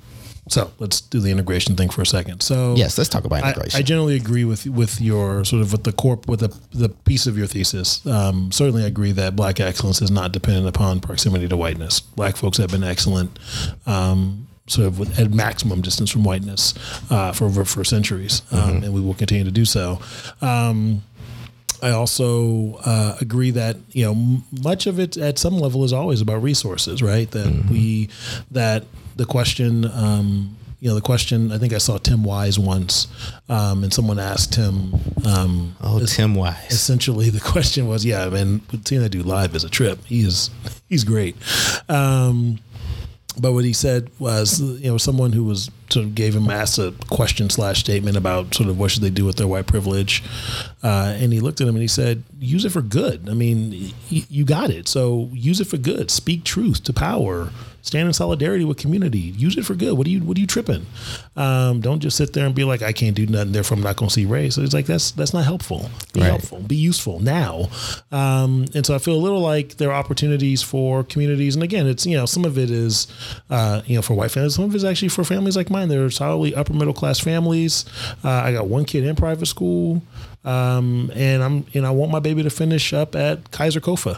So 0.54 0.72
let's 0.78 1.02
do 1.02 1.20
the 1.20 1.32
integration 1.32 1.76
thing 1.76 1.90
for 1.90 2.02
a 2.02 2.06
second. 2.06 2.42
So 2.42 2.76
Yes, 2.78 2.98
let's 2.98 3.10
talk 3.10 3.26
about 3.26 3.44
integration. 3.44 3.78
I 3.80 3.82
generally 3.82 4.16
agree 4.16 4.46
with 4.46 4.66
with 4.68 5.02
your 5.02 5.44
sort 5.46 5.62
of 5.64 5.72
with 5.72 5.84
the 5.84 5.92
corp 5.92 6.28
with 6.28 6.42
the 6.42 6.56
the 6.72 6.90
piece 6.90 7.26
of 7.28 7.38
your 7.38 7.48
thesis. 7.48 8.06
Um, 8.06 8.52
certainly, 8.52 8.84
I 8.84 8.88
agree 8.88 9.12
that 9.14 9.36
black 9.36 9.60
excellence 9.60 10.02
is 10.02 10.12
not 10.12 10.32
dependent 10.32 10.68
upon 10.68 11.00
proximity 11.00 11.48
to 11.48 11.58
whiteness. 11.58 12.00
Black 12.00 12.36
folks 12.38 12.58
have 12.60 12.70
been 12.70 12.84
excellent. 12.84 13.38
Um, 13.86 14.48
Sort 14.66 14.88
of 14.88 15.20
at 15.20 15.30
maximum 15.34 15.82
distance 15.82 16.10
from 16.10 16.24
whiteness 16.24 16.74
uh, 17.12 17.34
for 17.34 17.50
for, 17.50 17.66
for 17.66 17.84
centuries, 17.84 18.44
um, 18.50 18.82
and 18.82 18.94
we 18.94 19.02
will 19.02 19.14
continue 19.14 19.44
to 19.44 19.52
do 19.52 19.66
so. 19.66 20.00
Um, 20.42 21.04
I 21.84 21.92
also 21.92 22.76
uh, 22.86 23.18
agree 23.20 23.52
that 23.52 23.76
you 23.92 24.06
know 24.06 24.12
m- 24.14 24.44
much 24.64 24.88
of 24.88 25.00
it 25.00 25.18
at 25.18 25.38
some 25.38 25.58
level 25.60 25.84
is 25.84 25.92
always 25.92 26.22
about 26.22 26.42
resources, 26.42 27.04
right? 27.04 27.30
That 27.32 27.66
we 27.70 28.10
that 28.52 28.86
the 29.18 29.26
question, 29.26 29.86
um, 29.92 30.56
you 30.80 30.90
know, 30.90 30.96
the 30.96 31.02
question. 31.02 31.52
I 31.52 31.58
think 31.58 31.74
I 31.74 31.78
saw 31.80 31.98
Tim 31.98 32.24
Wise 32.24 32.58
once, 32.58 33.08
um, 33.50 33.84
and 33.84 33.94
someone 33.94 34.18
asked 34.18 34.56
him. 34.56 34.94
Um, 35.26 35.76
oh, 35.82 36.00
Tim 36.06 36.36
Wise. 36.36 36.72
essentially, 36.72 37.30
the 37.30 37.40
question 37.54 37.88
was, 37.88 38.06
yeah, 38.06 38.26
I 38.26 38.30
man, 38.30 38.62
seeing 38.86 39.02
that 39.02 39.10
dude 39.10 39.26
live 39.26 39.54
is 39.54 39.66
a 39.66 39.70
trip. 39.70 40.04
He 40.06 40.22
is 40.22 40.50
he's 40.88 41.04
great. 41.04 41.36
Um, 41.90 42.60
but 43.38 43.54
what 43.54 43.66
he 43.66 43.74
said 43.74 44.10
was, 44.20 44.62
you 44.62 44.90
know, 44.92 44.98
someone 44.98 45.34
who 45.34 45.44
was 45.44 45.70
sort 45.94 46.06
of 46.06 46.16
gave 46.16 46.36
him 46.36 46.50
asked 46.50 46.78
a 46.80 46.94
question 47.10 47.50
slash 47.50 47.80
statement 47.80 48.18
about 48.18 48.54
sort 48.54 48.70
of 48.70 48.78
what 48.78 48.92
should 48.92 49.04
they 49.04 49.10
do 49.10 49.26
with 49.26 49.38
their 49.38 49.48
white 49.48 49.68
privilege, 49.68 50.24
uh, 50.84 51.16
and 51.18 51.32
he 51.32 51.40
looked 51.40 51.62
at 51.62 51.68
him 51.68 51.76
and 51.76 51.82
he 51.82 51.88
said, 51.88 52.24
"Use 52.40 52.66
it 52.66 52.72
for 52.72 52.82
good. 52.82 53.30
I 53.30 53.34
mean, 53.34 53.94
y- 54.12 54.26
you 54.30 54.44
got 54.44 54.70
it. 54.70 54.88
So 54.88 55.30
use 55.34 55.62
it 55.62 55.68
for 55.68 55.78
good. 55.78 56.12
Speak 56.12 56.44
truth 56.44 56.84
to 56.84 56.94
power. 56.94 57.50
Stand 57.86 58.08
in 58.08 58.14
solidarity 58.14 58.64
with 58.66 58.78
community. 58.78 59.20
Use 59.20 59.58
it 59.58 59.66
for 59.66 59.76
good. 59.76 59.98
What 59.98 60.08
are 60.08 60.10
you 60.10 60.22
What 60.22 60.38
are 60.38 60.40
you 60.40 60.48
tripping? 60.48 60.86
Um, 61.36 61.82
don't 61.82 62.00
just 62.00 62.16
sit 62.18 62.32
there 62.34 62.46
and 62.46 62.56
be 62.56 62.64
like, 62.64 62.82
I 62.82 62.94
can't 62.94 63.14
do 63.16 63.28
nothing, 63.28 63.52
therefore 63.52 63.76
I'm 63.78 63.84
not 63.84 63.98
going 63.98 64.08
to 64.08 64.14
see 64.14 64.26
race. 64.26 64.58
It's 64.58 64.74
like 64.74 64.86
that's 64.86 65.12
that's 65.12 65.34
not 65.34 65.44
helpful. 65.44 65.90
Be 66.14 66.22
Right. 66.22 66.28
helpful. 66.30 66.60
Be 66.62 66.78
useful 66.78 67.20
now. 67.20 67.70
Um, 68.12 68.66
and 68.74 68.86
so 68.86 68.96
I 68.96 69.00
feel 69.00 69.16
a 69.16 69.20
little 69.22 69.42
like 69.42 69.76
there 69.78 69.90
are 69.92 69.96
opportunities 70.00 70.64
for 70.64 71.04
communities. 71.04 71.56
And 71.56 71.64
again, 71.64 71.86
it's 71.86 72.06
you 72.06 72.16
know 72.18 72.26
some 72.26 72.46
of 72.46 72.58
it 72.58 72.72
is 72.72 73.08
uh, 73.50 73.82
you 73.86 73.96
know 73.98 74.02
for 74.02 74.14
white 74.14 74.32
families. 74.32 74.56
Some 74.56 74.64
of 74.66 74.72
it 74.74 74.78
is 74.78 74.86
actually 74.86 75.10
for 75.10 75.24
families 75.26 75.56
like 75.58 75.70
mine. 75.70 75.90
They're 75.90 76.10
solidly 76.10 76.56
upper 76.56 76.74
middle 76.74 76.94
class 76.94 77.20
families. 77.20 77.86
Uh, 78.24 78.30
I 78.30 78.54
got 78.54 78.68
one 78.68 78.86
kid 78.86 79.04
in 79.04 79.16
private 79.18 79.48
school. 79.48 80.02
Um, 80.46 81.12
and 81.16 81.42
I'm 81.42 81.66
and 81.74 81.86
I 81.86 81.92
want 81.92 82.12
my 82.12 82.20
baby 82.20 82.44
to 82.44 82.50
finish 82.50 82.92
up 82.94 83.16
at 83.16 83.52
Kaiser 83.52 83.80
Kofa. 83.80 84.16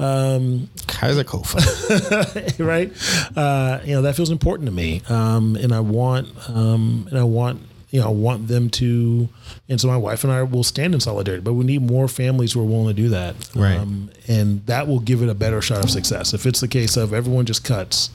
Um, 0.00 0.68
Kaiser 0.86 1.24
Kofa. 1.24 2.58
right? 2.66 2.92
Uh, 3.36 3.80
you 3.84 3.94
know 3.94 4.02
that 4.02 4.16
feels 4.16 4.30
important 4.30 4.66
to 4.66 4.72
me, 4.72 5.02
um, 5.08 5.56
and 5.56 5.72
I 5.72 5.80
want 5.80 6.28
um, 6.48 7.06
and 7.10 7.18
I 7.18 7.24
want 7.24 7.62
you 7.90 8.00
know, 8.00 8.06
I 8.06 8.10
want 8.10 8.48
them 8.48 8.68
to, 8.70 9.28
and 9.68 9.80
so 9.80 9.88
my 9.88 9.96
wife 9.96 10.22
and 10.22 10.32
I 10.32 10.42
will 10.42 10.62
stand 10.62 10.92
in 10.92 11.00
solidarity. 11.00 11.42
But 11.42 11.54
we 11.54 11.64
need 11.64 11.80
more 11.80 12.06
families 12.06 12.52
who 12.52 12.60
are 12.60 12.64
willing 12.64 12.88
to 12.88 13.02
do 13.02 13.08
that, 13.10 13.34
Right. 13.54 13.78
Um, 13.78 14.10
and 14.26 14.64
that 14.66 14.86
will 14.86 15.00
give 15.00 15.22
it 15.22 15.30
a 15.30 15.34
better 15.34 15.62
shot 15.62 15.82
of 15.82 15.90
success. 15.90 16.34
If 16.34 16.44
it's 16.44 16.60
the 16.60 16.68
case 16.68 16.98
of 16.98 17.14
everyone 17.14 17.46
just 17.46 17.64
cuts, 17.64 18.10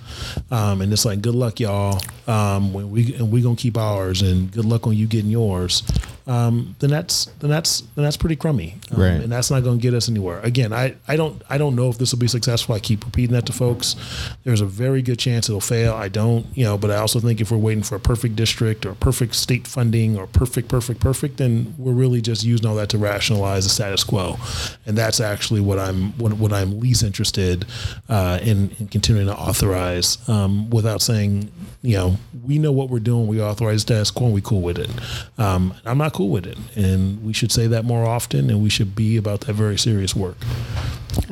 um, 0.51 0.81
and 0.81 0.93
it's 0.93 1.05
like, 1.05 1.21
good 1.21 1.33
luck, 1.33 1.59
y'all. 1.59 1.99
Um, 2.27 2.71
when 2.71 2.91
we 2.91 3.15
and 3.15 3.31
we 3.31 3.41
gonna 3.41 3.55
keep 3.55 3.75
ours, 3.77 4.21
and 4.21 4.51
good 4.51 4.65
luck 4.65 4.85
on 4.85 4.95
you 4.95 5.07
getting 5.07 5.31
yours. 5.31 5.81
Um, 6.25 6.75
then 6.79 6.89
that's 6.89 7.25
then 7.39 7.49
that's 7.49 7.81
then 7.95 8.03
that's 8.05 8.15
pretty 8.17 8.35
crummy, 8.37 8.75
Um, 8.91 9.01
Right. 9.01 9.21
And 9.21 9.31
that's 9.31 9.51
not 9.51 9.63
going 9.63 9.77
to 9.77 9.81
get 9.81 9.93
us 9.93 10.07
anywhere. 10.07 10.39
Again, 10.39 10.71
I, 10.71 10.95
I 11.07 11.15
don't 11.17 11.41
I 11.49 11.57
don't 11.57 11.75
know 11.75 11.89
if 11.89 11.97
this 11.97 12.11
will 12.13 12.19
be 12.19 12.27
successful. 12.27 12.75
I 12.75 12.79
keep 12.79 13.03
repeating 13.03 13.33
that 13.33 13.45
to 13.47 13.53
folks. 13.53 13.95
There's 14.43 14.61
a 14.61 14.65
very 14.65 15.01
good 15.01 15.19
chance 15.19 15.49
it'll 15.49 15.59
fail. 15.61 15.93
I 15.93 16.07
don't, 16.07 16.45
you 16.55 16.63
know, 16.63 16.77
but 16.77 16.91
I 16.91 16.97
also 16.97 17.19
think 17.19 17.41
if 17.41 17.51
we're 17.51 17.57
waiting 17.57 17.83
for 17.83 17.95
a 17.95 17.99
perfect 17.99 18.35
district 18.37 18.85
or 18.85 18.93
perfect 18.95 19.35
state 19.35 19.67
funding 19.67 20.17
or 20.17 20.27
perfect, 20.27 20.69
perfect, 20.69 21.01
perfect, 21.01 21.37
then 21.37 21.75
we're 21.77 21.91
really 21.93 22.21
just 22.21 22.43
using 22.45 22.67
all 22.67 22.75
that 22.75 22.89
to 22.89 22.97
rationalize 22.97 23.65
the 23.65 23.69
status 23.69 24.03
quo, 24.03 24.37
and 24.85 24.97
that's 24.97 25.19
actually 25.19 25.59
what 25.61 25.77
I'm 25.77 26.13
what, 26.17 26.33
what 26.33 26.53
I'm 26.53 26.79
least 26.79 27.03
interested 27.03 27.65
uh, 28.07 28.39
in, 28.41 28.71
in 28.79 28.87
continuing 28.87 29.27
to 29.27 29.35
authorize 29.35 30.17
um, 30.29 30.69
without 30.69 31.01
saying, 31.01 31.51
you 31.81 31.97
know, 31.97 32.17
we 32.45 32.59
know 32.59 32.71
what 32.71 32.89
we're 32.89 32.99
doing. 32.99 33.27
We 33.27 33.41
authorize 33.41 33.81
status 33.81 34.09
quo. 34.11 34.27
and 34.27 34.33
We 34.35 34.41
cool 34.41 34.61
with 34.61 34.77
it. 34.79 34.89
Um, 35.37 35.73
I'm 35.85 35.97
not 35.97 36.12
cool 36.13 36.29
with 36.29 36.45
it, 36.45 36.57
and 36.75 37.23
we 37.23 37.33
should 37.33 37.51
say 37.51 37.67
that 37.67 37.83
more 37.85 38.05
often, 38.05 38.49
and 38.49 38.61
we 38.61 38.69
should 38.69 38.95
be 38.95 39.17
about 39.17 39.41
that 39.41 39.53
very 39.53 39.77
serious 39.77 40.15
work. 40.15 40.37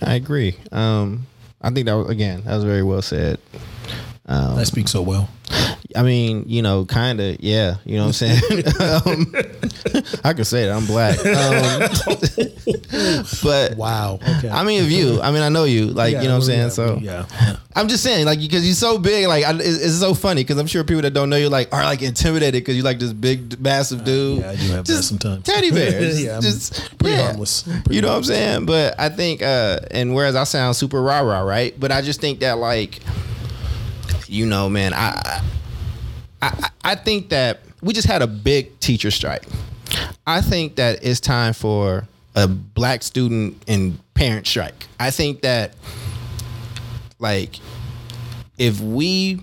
I 0.02 0.16
agree. 0.16 0.58
Um, 0.72 1.28
I 1.62 1.70
think 1.70 1.86
that 1.86 1.94
was, 1.94 2.10
again, 2.10 2.44
that 2.46 2.56
was 2.56 2.64
very 2.64 2.84
well 2.84 3.02
said. 3.02 3.40
Um, 4.26 4.58
I 4.58 4.64
speak 4.64 4.88
so 4.88 5.02
well. 5.02 5.30
I 5.96 6.04
mean, 6.04 6.46
you 6.48 6.62
know, 6.62 6.86
kind 6.86 7.20
of, 7.20 7.40
yeah. 7.42 7.76
You 7.86 7.98
know 7.98 8.08
what 8.08 8.22
I'm 8.22 8.40
saying? 8.40 8.42
um, 8.80 9.34
I 10.24 10.34
could 10.34 10.48
say 10.48 10.66
that 10.66 10.76
I'm 10.76 10.86
black, 10.86 11.18
um, 11.26 11.82
but 13.44 13.76
Wow. 13.78 14.20
Okay. 14.38 14.50
I 14.50 14.64
mean, 14.64 14.84
of 14.84 14.92
you. 14.92 15.22
I 15.22 15.32
mean, 15.32 15.42
I 15.42 15.50
know 15.50 15.64
you. 15.66 15.88
Like, 15.88 16.14
Yeah, 16.14 16.22
you 16.22 16.28
know 16.28 16.36
what 16.36 16.44
I'm 16.44 16.48
saying? 16.48 16.60
yeah, 16.62 16.70
so 16.70 17.00
yeah. 17.02 17.58
I'm 17.76 17.88
just 17.88 18.04
saying, 18.04 18.26
like, 18.26 18.40
because 18.40 18.66
you're 18.66 18.76
so 18.76 18.98
big, 18.98 19.28
like, 19.28 19.44
I, 19.44 19.54
it's, 19.56 19.84
it's 19.84 20.00
so 20.00 20.14
funny 20.14 20.44
because 20.44 20.58
I'm 20.58 20.68
sure 20.68 20.84
people 20.84 21.02
that 21.02 21.14
don't 21.14 21.30
know 21.30 21.38
you, 21.38 21.50
like, 21.50 21.74
are 21.74 21.84
like 21.84 22.02
intimidated 22.02 22.62
because 22.62 22.76
you 22.76 22.84
like 22.84 23.00
this 23.00 23.14
big, 23.14 23.60
massive 23.60 24.04
dude. 24.04 24.40
yeah, 24.40 24.52
I 24.52 24.56
do 24.56 24.72
have 24.72 24.86
that 24.86 25.04
sometimes. 25.04 25.44
Teddy 25.44 25.72
bears. 25.72 26.24
Yeah, 26.24 26.36
I'm 26.38 26.42
just 26.42 26.98
pretty 26.98 27.16
yeah. 27.16 27.26
harmless. 27.26 27.64
Pretty 27.64 27.96
you 27.96 28.02
know 28.02 28.10
harmless. 28.10 28.30
what 28.30 28.38
I'm 28.38 28.44
saying? 28.44 28.66
But 28.66 29.00
I 29.00 29.10
think, 29.10 29.42
uh, 29.42 29.80
and 29.92 30.14
whereas 30.14 30.36
I 30.36 30.44
sound 30.44 30.76
super 30.76 31.02
rah 31.02 31.20
rah, 31.20 31.42
right? 31.42 31.78
But 31.80 31.92
I 31.92 32.02
just 32.02 32.22
think 32.22 32.40
that, 32.40 32.58
like, 32.58 33.00
you 34.28 34.46
know, 34.46 34.70
man, 34.70 34.94
I, 34.94 35.42
I, 36.42 36.70
I, 36.84 36.96
think 36.96 37.30
that 37.30 37.62
we 37.82 37.94
just 37.94 38.08
had 38.08 38.22
a 38.22 38.28
big 38.28 38.80
teacher 38.80 39.12
strike. 39.12 39.44
I 40.26 40.42
think 40.42 40.76
that 40.76 41.04
it's 41.04 41.20
time 41.20 41.54
for 41.54 42.08
a 42.36 42.48
black 42.48 43.04
student 43.04 43.62
and 43.68 44.00
parent 44.14 44.48
strike. 44.48 44.88
I 45.00 45.12
think 45.12 45.42
that, 45.42 45.76
like, 47.20 47.60
if 48.58 48.80
we, 48.80 49.42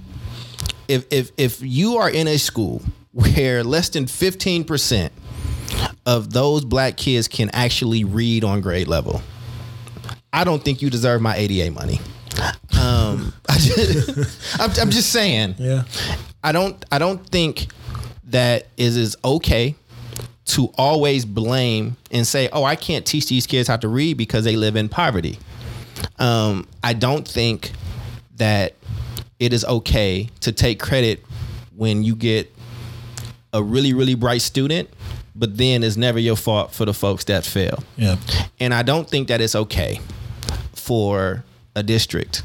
if 0.88 1.04
if 1.10 1.30
if 1.36 1.60
you 1.62 1.98
are 1.98 2.08
in 2.08 2.28
a 2.28 2.38
school 2.38 2.82
where 3.12 3.62
less 3.64 3.90
than 3.90 4.06
fifteen 4.06 4.64
percent 4.64 5.12
of 6.06 6.32
those 6.32 6.64
black 6.64 6.96
kids 6.96 7.28
can 7.28 7.50
actually 7.52 8.04
read 8.04 8.44
on 8.44 8.60
grade 8.60 8.88
level, 8.88 9.22
I 10.32 10.44
don't 10.44 10.64
think 10.64 10.82
you 10.82 10.90
deserve 10.90 11.20
my 11.20 11.36
ADA 11.36 11.70
money. 11.70 12.00
Um, 12.78 13.32
I 13.48 14.74
I'm 14.80 14.90
just 14.90 15.10
saying. 15.10 15.56
Yeah. 15.58 15.84
I 16.42 16.52
don't 16.52 16.84
I 16.90 16.98
don't 16.98 17.24
think 17.28 17.66
that 18.24 18.66
it 18.76 18.96
is 18.96 19.16
okay 19.24 19.74
to 20.46 20.72
always 20.78 21.24
blame 21.24 21.96
and 22.10 22.26
say, 22.26 22.48
"Oh, 22.52 22.64
I 22.64 22.76
can't 22.76 23.04
teach 23.04 23.26
these 23.26 23.46
kids 23.46 23.68
how 23.68 23.76
to 23.76 23.88
read 23.88 24.16
because 24.16 24.44
they 24.44 24.56
live 24.56 24.76
in 24.76 24.88
poverty." 24.88 25.38
Um, 26.18 26.66
I 26.82 26.94
don't 26.94 27.26
think 27.26 27.72
that 28.36 28.74
it 29.38 29.52
is 29.52 29.64
okay 29.64 30.28
to 30.40 30.52
take 30.52 30.80
credit 30.80 31.24
when 31.76 32.02
you 32.02 32.14
get 32.14 32.54
a 33.52 33.62
really 33.62 33.92
really 33.92 34.14
bright 34.14 34.42
student, 34.42 34.88
but 35.34 35.56
then 35.56 35.82
it's 35.82 35.96
never 35.96 36.18
your 36.18 36.36
fault 36.36 36.72
for 36.72 36.84
the 36.84 36.94
folks 36.94 37.24
that 37.24 37.44
fail. 37.44 37.82
Yeah. 37.96 38.16
And 38.60 38.72
I 38.72 38.82
don't 38.82 39.08
think 39.08 39.28
that 39.28 39.40
it's 39.40 39.54
okay 39.54 40.00
for 40.74 41.44
a 41.74 41.82
district 41.82 42.42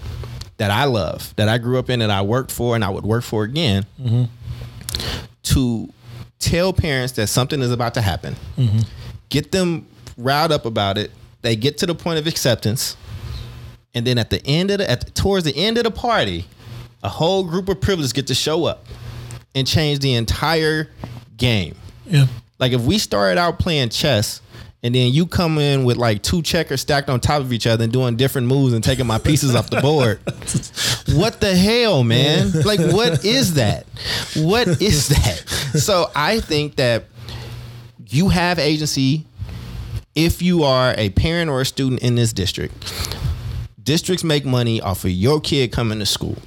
that 0.64 0.72
I 0.72 0.86
love, 0.86 1.36
that 1.36 1.50
I 1.50 1.58
grew 1.58 1.78
up 1.78 1.90
in, 1.90 2.00
that 2.00 2.10
I 2.10 2.22
worked 2.22 2.50
for, 2.50 2.74
and 2.74 2.86
I 2.86 2.90
would 2.90 3.04
work 3.04 3.26
for 3.26 3.44
again, 3.44 3.86
mm-hmm. 4.00 4.24
to 5.44 5.94
tell 6.40 6.72
parents 6.72 7.12
that 7.16 7.28
something 7.28 7.62
is 7.62 7.70
about 7.70 7.96
to 7.96 8.02
happen, 8.02 8.38
mm-hmm. 8.56 8.80
get 9.28 9.52
them 9.52 9.86
riled 10.18 10.54
up 10.54 10.66
about 10.66 10.98
it. 10.98 11.12
They 11.42 11.58
get 11.58 11.80
to 11.80 11.86
the 11.86 11.94
point 11.94 12.18
of 12.18 12.28
acceptance, 12.28 12.96
and 13.94 14.08
then 14.08 14.18
at 14.18 14.30
the 14.30 14.42
end 14.46 14.72
of 14.72 14.78
the, 14.78 14.90
at 14.90 15.04
the, 15.04 15.12
towards 15.12 15.44
the 15.44 15.54
end 15.54 15.78
of 15.78 15.84
the 15.84 15.92
party, 15.92 16.46
a 17.04 17.10
whole 17.10 17.44
group 17.44 17.68
of 17.68 17.82
privileged 17.82 18.14
get 18.14 18.28
to 18.28 18.34
show 18.34 18.64
up 18.64 18.86
and 19.54 19.68
change 19.68 20.00
the 20.00 20.14
entire 20.14 20.88
game. 21.36 21.76
Yeah. 22.06 22.28
Like 22.58 22.72
if 22.72 22.84
we 22.84 23.00
started 23.00 23.38
out 23.38 23.60
playing 23.60 23.90
chess 23.90 24.40
and 24.84 24.94
then 24.94 25.14
you 25.14 25.26
come 25.26 25.58
in 25.58 25.86
with 25.86 25.96
like 25.96 26.22
two 26.22 26.42
checkers 26.42 26.82
stacked 26.82 27.10
on 27.10 27.22
top 27.22 27.42
of 27.42 27.54
each 27.54 27.66
other 27.66 27.86
and 27.86 27.94
doing 27.94 28.18
different 28.18 28.48
moves 28.48 28.74
and 28.74 28.84
taking 28.84 29.08
my 29.08 29.18
pieces 29.18 29.56
off 29.56 29.70
the 29.70 29.82
board. 29.82 30.20
What 31.16 31.42
the 31.42 31.56
hell, 31.56 32.04
man? 32.04 32.52
Like 32.64 32.80
what 32.80 33.24
is 33.24 33.54
that? 33.56 33.86
What 34.36 34.68
is 34.82 35.08
that? 35.10 35.48
So 35.80 36.10
I 36.16 36.40
think 36.40 36.78
that 36.78 37.06
you 38.08 38.30
have 38.30 38.58
agency 38.58 39.26
if 40.16 40.42
you 40.42 40.64
are 40.64 40.96
a 40.98 41.10
parent 41.12 41.52
or 41.52 41.62
a 41.62 41.66
student 41.66 42.02
in 42.02 42.16
this 42.16 42.34
district. 42.34 42.74
Districts 43.84 44.24
make 44.24 44.46
money 44.46 44.82
off 44.82 45.04
of 45.04 45.12
your 45.12 45.40
kid 45.40 45.72
coming 45.72 46.00
to 46.00 46.06
school. 46.06 46.38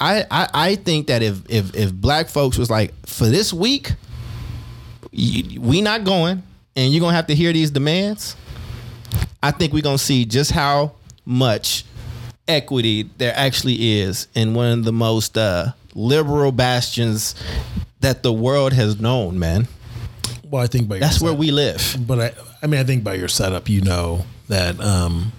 I, 0.00 0.24
I, 0.30 0.48
I 0.52 0.74
think 0.76 1.06
that 1.06 1.22
if, 1.22 1.48
if 1.48 1.74
if 1.74 1.92
black 1.92 2.28
folks 2.28 2.58
was 2.58 2.70
like 2.70 2.92
for 3.06 3.26
this 3.26 3.52
week, 3.52 3.92
we 5.12 5.80
not 5.80 6.04
going, 6.04 6.42
and 6.80 6.94
you're 6.94 7.00
gonna 7.00 7.14
have 7.14 7.26
to 7.26 7.34
hear 7.34 7.52
these 7.52 7.70
demands. 7.70 8.36
I 9.42 9.50
think 9.50 9.74
we're 9.74 9.82
gonna 9.82 9.98
see 9.98 10.24
just 10.24 10.50
how 10.50 10.92
much 11.26 11.84
equity 12.48 13.08
there 13.18 13.34
actually 13.36 14.00
is 14.00 14.28
in 14.34 14.54
one 14.54 14.78
of 14.78 14.84
the 14.84 14.92
most 14.92 15.36
uh, 15.36 15.72
liberal 15.94 16.52
bastions 16.52 17.34
that 18.00 18.22
the 18.22 18.32
world 18.32 18.72
has 18.72 18.98
known. 18.98 19.38
Man, 19.38 19.68
Well, 20.48 20.62
I 20.62 20.68
think 20.68 20.88
by 20.88 20.96
your 20.96 21.00
that's 21.00 21.20
where 21.20 21.34
we 21.34 21.50
live. 21.50 21.96
But 22.06 22.18
I, 22.18 22.32
I 22.62 22.66
mean, 22.66 22.80
I 22.80 22.84
think 22.84 23.04
by 23.04 23.14
your 23.14 23.28
setup, 23.28 23.68
you 23.68 23.82
know 23.82 24.24
that 24.48 24.80
um, 24.80 25.32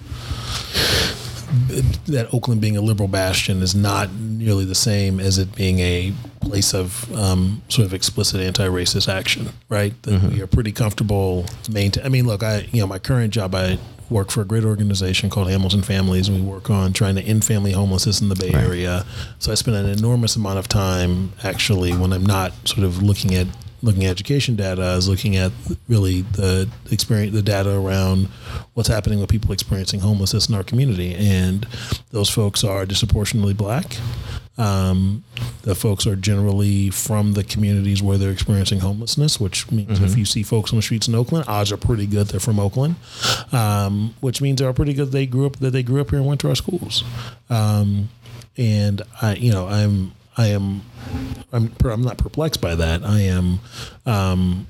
that 2.08 2.30
Oakland 2.34 2.62
being 2.62 2.78
a 2.78 2.82
liberal 2.82 3.08
bastion 3.08 3.62
is 3.62 3.76
not 3.76 4.12
nearly 4.14 4.66
the 4.66 4.76
same 4.76 5.20
as 5.20 5.38
it 5.38 5.56
being 5.56 5.80
a 5.80 6.14
place 6.40 6.74
of 6.74 7.14
um, 7.16 7.62
sort 7.70 7.86
of 7.86 7.94
explicit 7.94 8.42
anti-racist 8.42 9.12
action, 9.12 9.50
right? 9.70 10.00
That 10.04 10.24
we 10.24 10.42
are 10.42 10.48
pretty 10.48 10.72
comfortable 10.72 11.46
maintain. 11.70 12.06
I 12.06 12.10
mean, 12.10 12.26
look, 12.26 12.44
I 12.44 12.68
you 12.72 12.82
know 12.82 12.88
my 12.88 13.00
current 13.00 13.34
job, 13.34 13.54
I 13.56 13.78
work 14.10 14.30
for 14.30 14.42
a 14.42 14.46
great 14.46 14.66
organization 14.66 15.30
called 15.30 15.50
Hamilton 15.50 15.82
Families, 15.82 16.28
and 16.28 16.38
we 16.38 16.44
work 16.46 16.70
on 16.70 16.94
trying 16.94 17.16
to 17.16 17.22
end 17.22 17.46
family 17.46 17.72
homelessness 17.72 18.22
in 18.22 18.30
the 18.30 18.36
Bay 18.36 18.52
Area. 18.54 19.06
So 19.40 19.52
I 19.52 19.56
spend 19.56 19.78
an 19.78 19.86
enormous 19.88 20.36
amount 20.36 20.60
of 20.60 20.68
time 20.68 21.32
actually 21.44 21.94
when 21.94 22.12
I'm 22.12 22.26
not 22.26 22.52
sort 22.68 22.86
of 22.86 23.02
looking 23.02 23.34
at 23.34 23.48
looking 23.82 24.06
at 24.06 24.12
education 24.12 24.56
data 24.56 24.94
is 24.94 25.08
looking 25.08 25.36
at 25.36 25.52
really 25.88 26.22
the 26.22 26.70
experience 26.92 27.34
the 27.34 27.42
data 27.42 27.72
around 27.72 28.28
what's 28.74 28.90
happening 28.90 29.20
with 29.20 29.30
people 29.30 29.52
experiencing 29.52 30.00
homelessness 30.00 30.50
in 30.50 30.56
our 30.56 30.64
community. 30.64 31.16
And 31.16 31.68
those 32.12 32.30
folks 32.30 32.64
are 32.64 32.86
disproportionately 32.86 33.54
black. 33.54 33.98
Um, 34.58 35.24
the 35.64 35.74
folks 35.74 36.06
are 36.06 36.16
generally 36.16 36.90
from 36.90 37.34
the 37.34 37.44
communities 37.44 38.04
where 38.04 38.18
they're 38.18 38.32
experiencing 38.32 38.80
homelessness, 38.80 39.40
which 39.40 39.72
means 39.72 40.00
if 40.02 40.18
you 40.18 40.26
see 40.26 40.44
folks 40.44 40.72
on 40.72 40.76
the 40.76 40.84
streets 40.84 41.08
in 41.08 41.16
Oakland, 41.16 41.46
odds 41.48 41.72
are 41.72 41.78
pretty 41.78 42.06
good 42.06 42.28
they're 42.28 42.40
from 42.40 42.60
Oakland, 42.60 42.96
um, 43.52 44.14
which 44.20 44.42
means 44.42 44.62
they're 44.62 44.74
pretty 44.74 44.94
good 44.94 45.12
they 45.12 45.26
grew 45.26 45.48
up 45.48 45.56
that 45.58 45.72
they 45.72 45.82
grew 45.82 46.02
up 46.02 46.10
here 46.10 46.20
and 46.20 46.28
went 46.28 46.42
to 46.42 46.50
our 46.50 46.56
schools. 46.56 47.04
Um, 47.50 48.10
and 48.58 49.02
I, 49.22 49.36
you 49.36 49.52
know, 49.52 49.68
I'm 49.68 50.12
I 50.38 50.48
am 50.48 50.82
I'm 51.52 51.70
per- 51.70 51.90
I'm 51.92 52.04
not 52.04 52.18
perplexed 52.18 52.62
by 52.62 52.76
that. 52.76 53.04
I 53.04 53.20
am 53.22 53.60
um, 54.06 54.68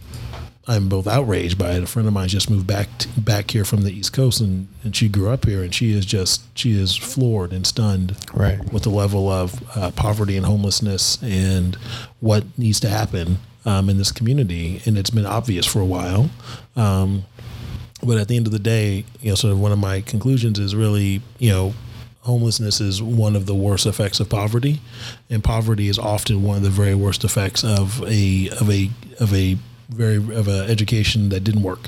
I'm 0.68 0.90
both 0.90 1.08
outraged 1.08 1.58
by 1.58 1.72
it. 1.72 1.84
A 1.84 1.88
friend 1.88 2.08
of 2.08 2.14
mine 2.14 2.28
just 2.30 2.50
moved 2.50 2.68
back 2.68 2.88
t- 3.00 3.10
back 3.18 3.52
here 3.52 3.66
from 3.66 3.82
the 3.84 3.92
East 3.92 4.14
Coast, 4.14 4.42
and, 4.42 4.68
and 4.84 4.96
she 4.96 5.08
grew 5.10 5.30
up 5.30 5.46
here, 5.46 5.64
and 5.64 5.74
she 5.74 5.92
is 5.92 6.06
just 6.06 6.42
she 6.58 6.72
is 6.72 6.96
floored 6.96 7.52
and 7.54 7.66
stunned, 7.68 8.16
Right. 8.34 8.62
with 8.74 8.84
the 8.84 8.90
level 8.90 9.30
of 9.30 9.62
uh, 9.78 9.92
poverty 9.92 10.38
and 10.38 10.46
homelessness 10.46 11.22
and 11.22 11.76
what 12.20 12.44
needs 12.58 12.80
to 12.82 12.90
happen 12.90 13.38
um, 13.66 13.90
in 13.90 13.98
this 13.98 14.12
community. 14.12 14.82
And 14.86 14.98
it's 14.98 15.10
been 15.12 15.26
obvious 15.26 15.66
for 15.66 15.80
a 15.80 15.86
while. 15.86 16.30
Um, 16.76 17.26
but 18.04 18.18
at 18.18 18.28
the 18.28 18.36
end 18.36 18.48
of 18.48 18.52
the 18.54 18.60
day, 18.60 19.06
you 19.22 19.30
know, 19.30 19.36
sort 19.36 19.52
of 19.54 19.60
one 19.60 19.72
of 19.72 19.78
my 19.78 20.02
conclusions 20.02 20.58
is 20.58 20.76
really, 20.76 21.22
you 21.38 21.52
know, 21.52 21.74
homelessness 22.22 22.80
is 22.80 23.02
one 23.02 23.36
of 23.36 23.46
the 23.46 23.56
worst 23.56 23.86
effects 23.86 24.20
of 24.20 24.30
poverty, 24.30 24.82
and 25.30 25.44
poverty 25.44 25.88
is 25.88 26.00
often 26.00 26.44
one 26.44 26.58
of 26.58 26.64
the 26.64 26.70
very 26.70 26.96
worst 26.96 27.24
effects 27.24 27.64
of 27.64 28.02
a 28.04 28.50
of 28.60 28.70
a 28.70 28.90
of 29.20 29.34
a 29.34 29.58
very 29.90 30.18
of 30.18 30.48
a 30.48 30.66
education 30.70 31.30
that 31.30 31.44
didn't 31.44 31.64
work, 31.64 31.88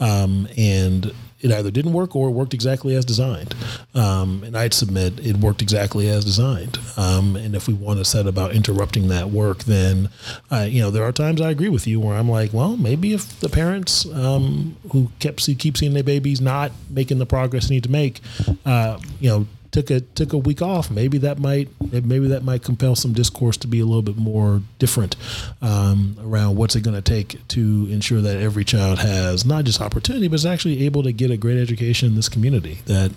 um, 0.00 0.48
and 0.56 1.12
it 1.40 1.52
either 1.52 1.70
didn't 1.70 1.92
work 1.92 2.16
or 2.16 2.28
it 2.28 2.32
worked 2.32 2.52
exactly 2.52 2.94
as 2.96 3.04
designed. 3.04 3.54
Um, 3.94 4.42
and 4.44 4.56
I'd 4.56 4.74
submit 4.74 5.24
it 5.24 5.36
worked 5.36 5.62
exactly 5.62 6.08
as 6.08 6.24
designed. 6.24 6.78
Um, 6.96 7.36
and 7.36 7.54
if 7.54 7.68
we 7.68 7.74
want 7.74 7.98
to 8.00 8.04
set 8.04 8.26
about 8.26 8.52
interrupting 8.52 9.08
that 9.08 9.30
work, 9.30 9.64
then 9.64 10.10
uh, 10.50 10.66
you 10.68 10.80
know 10.82 10.90
there 10.90 11.04
are 11.04 11.12
times 11.12 11.40
I 11.40 11.50
agree 11.50 11.68
with 11.68 11.86
you 11.86 12.00
where 12.00 12.16
I'm 12.16 12.28
like, 12.28 12.52
well, 12.52 12.76
maybe 12.76 13.12
if 13.12 13.38
the 13.40 13.48
parents 13.48 14.06
um, 14.06 14.76
who 14.92 15.10
kept 15.20 15.40
see, 15.40 15.54
keep 15.54 15.76
seeing 15.76 15.94
their 15.94 16.02
babies 16.02 16.40
not 16.40 16.72
making 16.90 17.18
the 17.18 17.26
progress 17.26 17.68
they 17.68 17.76
need 17.76 17.84
to 17.84 17.90
make, 17.90 18.20
uh, 18.66 18.98
you 19.20 19.30
know. 19.30 19.46
Took 19.70 19.90
a 19.90 20.00
took 20.00 20.32
a 20.32 20.38
week 20.38 20.62
off. 20.62 20.90
Maybe 20.90 21.18
that 21.18 21.38
might 21.38 21.68
maybe 21.92 22.28
that 22.28 22.42
might 22.42 22.62
compel 22.62 22.96
some 22.96 23.12
discourse 23.12 23.56
to 23.58 23.66
be 23.66 23.80
a 23.80 23.84
little 23.84 24.02
bit 24.02 24.16
more 24.16 24.62
different 24.78 25.16
um, 25.60 26.16
around 26.22 26.56
what's 26.56 26.74
it 26.74 26.82
going 26.82 26.96
to 26.96 27.02
take 27.02 27.46
to 27.48 27.86
ensure 27.90 28.20
that 28.20 28.38
every 28.38 28.64
child 28.64 28.98
has 28.98 29.44
not 29.44 29.64
just 29.64 29.80
opportunity, 29.80 30.28
but 30.28 30.36
is 30.36 30.46
actually 30.46 30.84
able 30.84 31.02
to 31.02 31.12
get 31.12 31.30
a 31.30 31.36
great 31.36 31.58
education 31.58 32.08
in 32.08 32.14
this 32.16 32.28
community. 32.28 32.78
That 32.86 33.12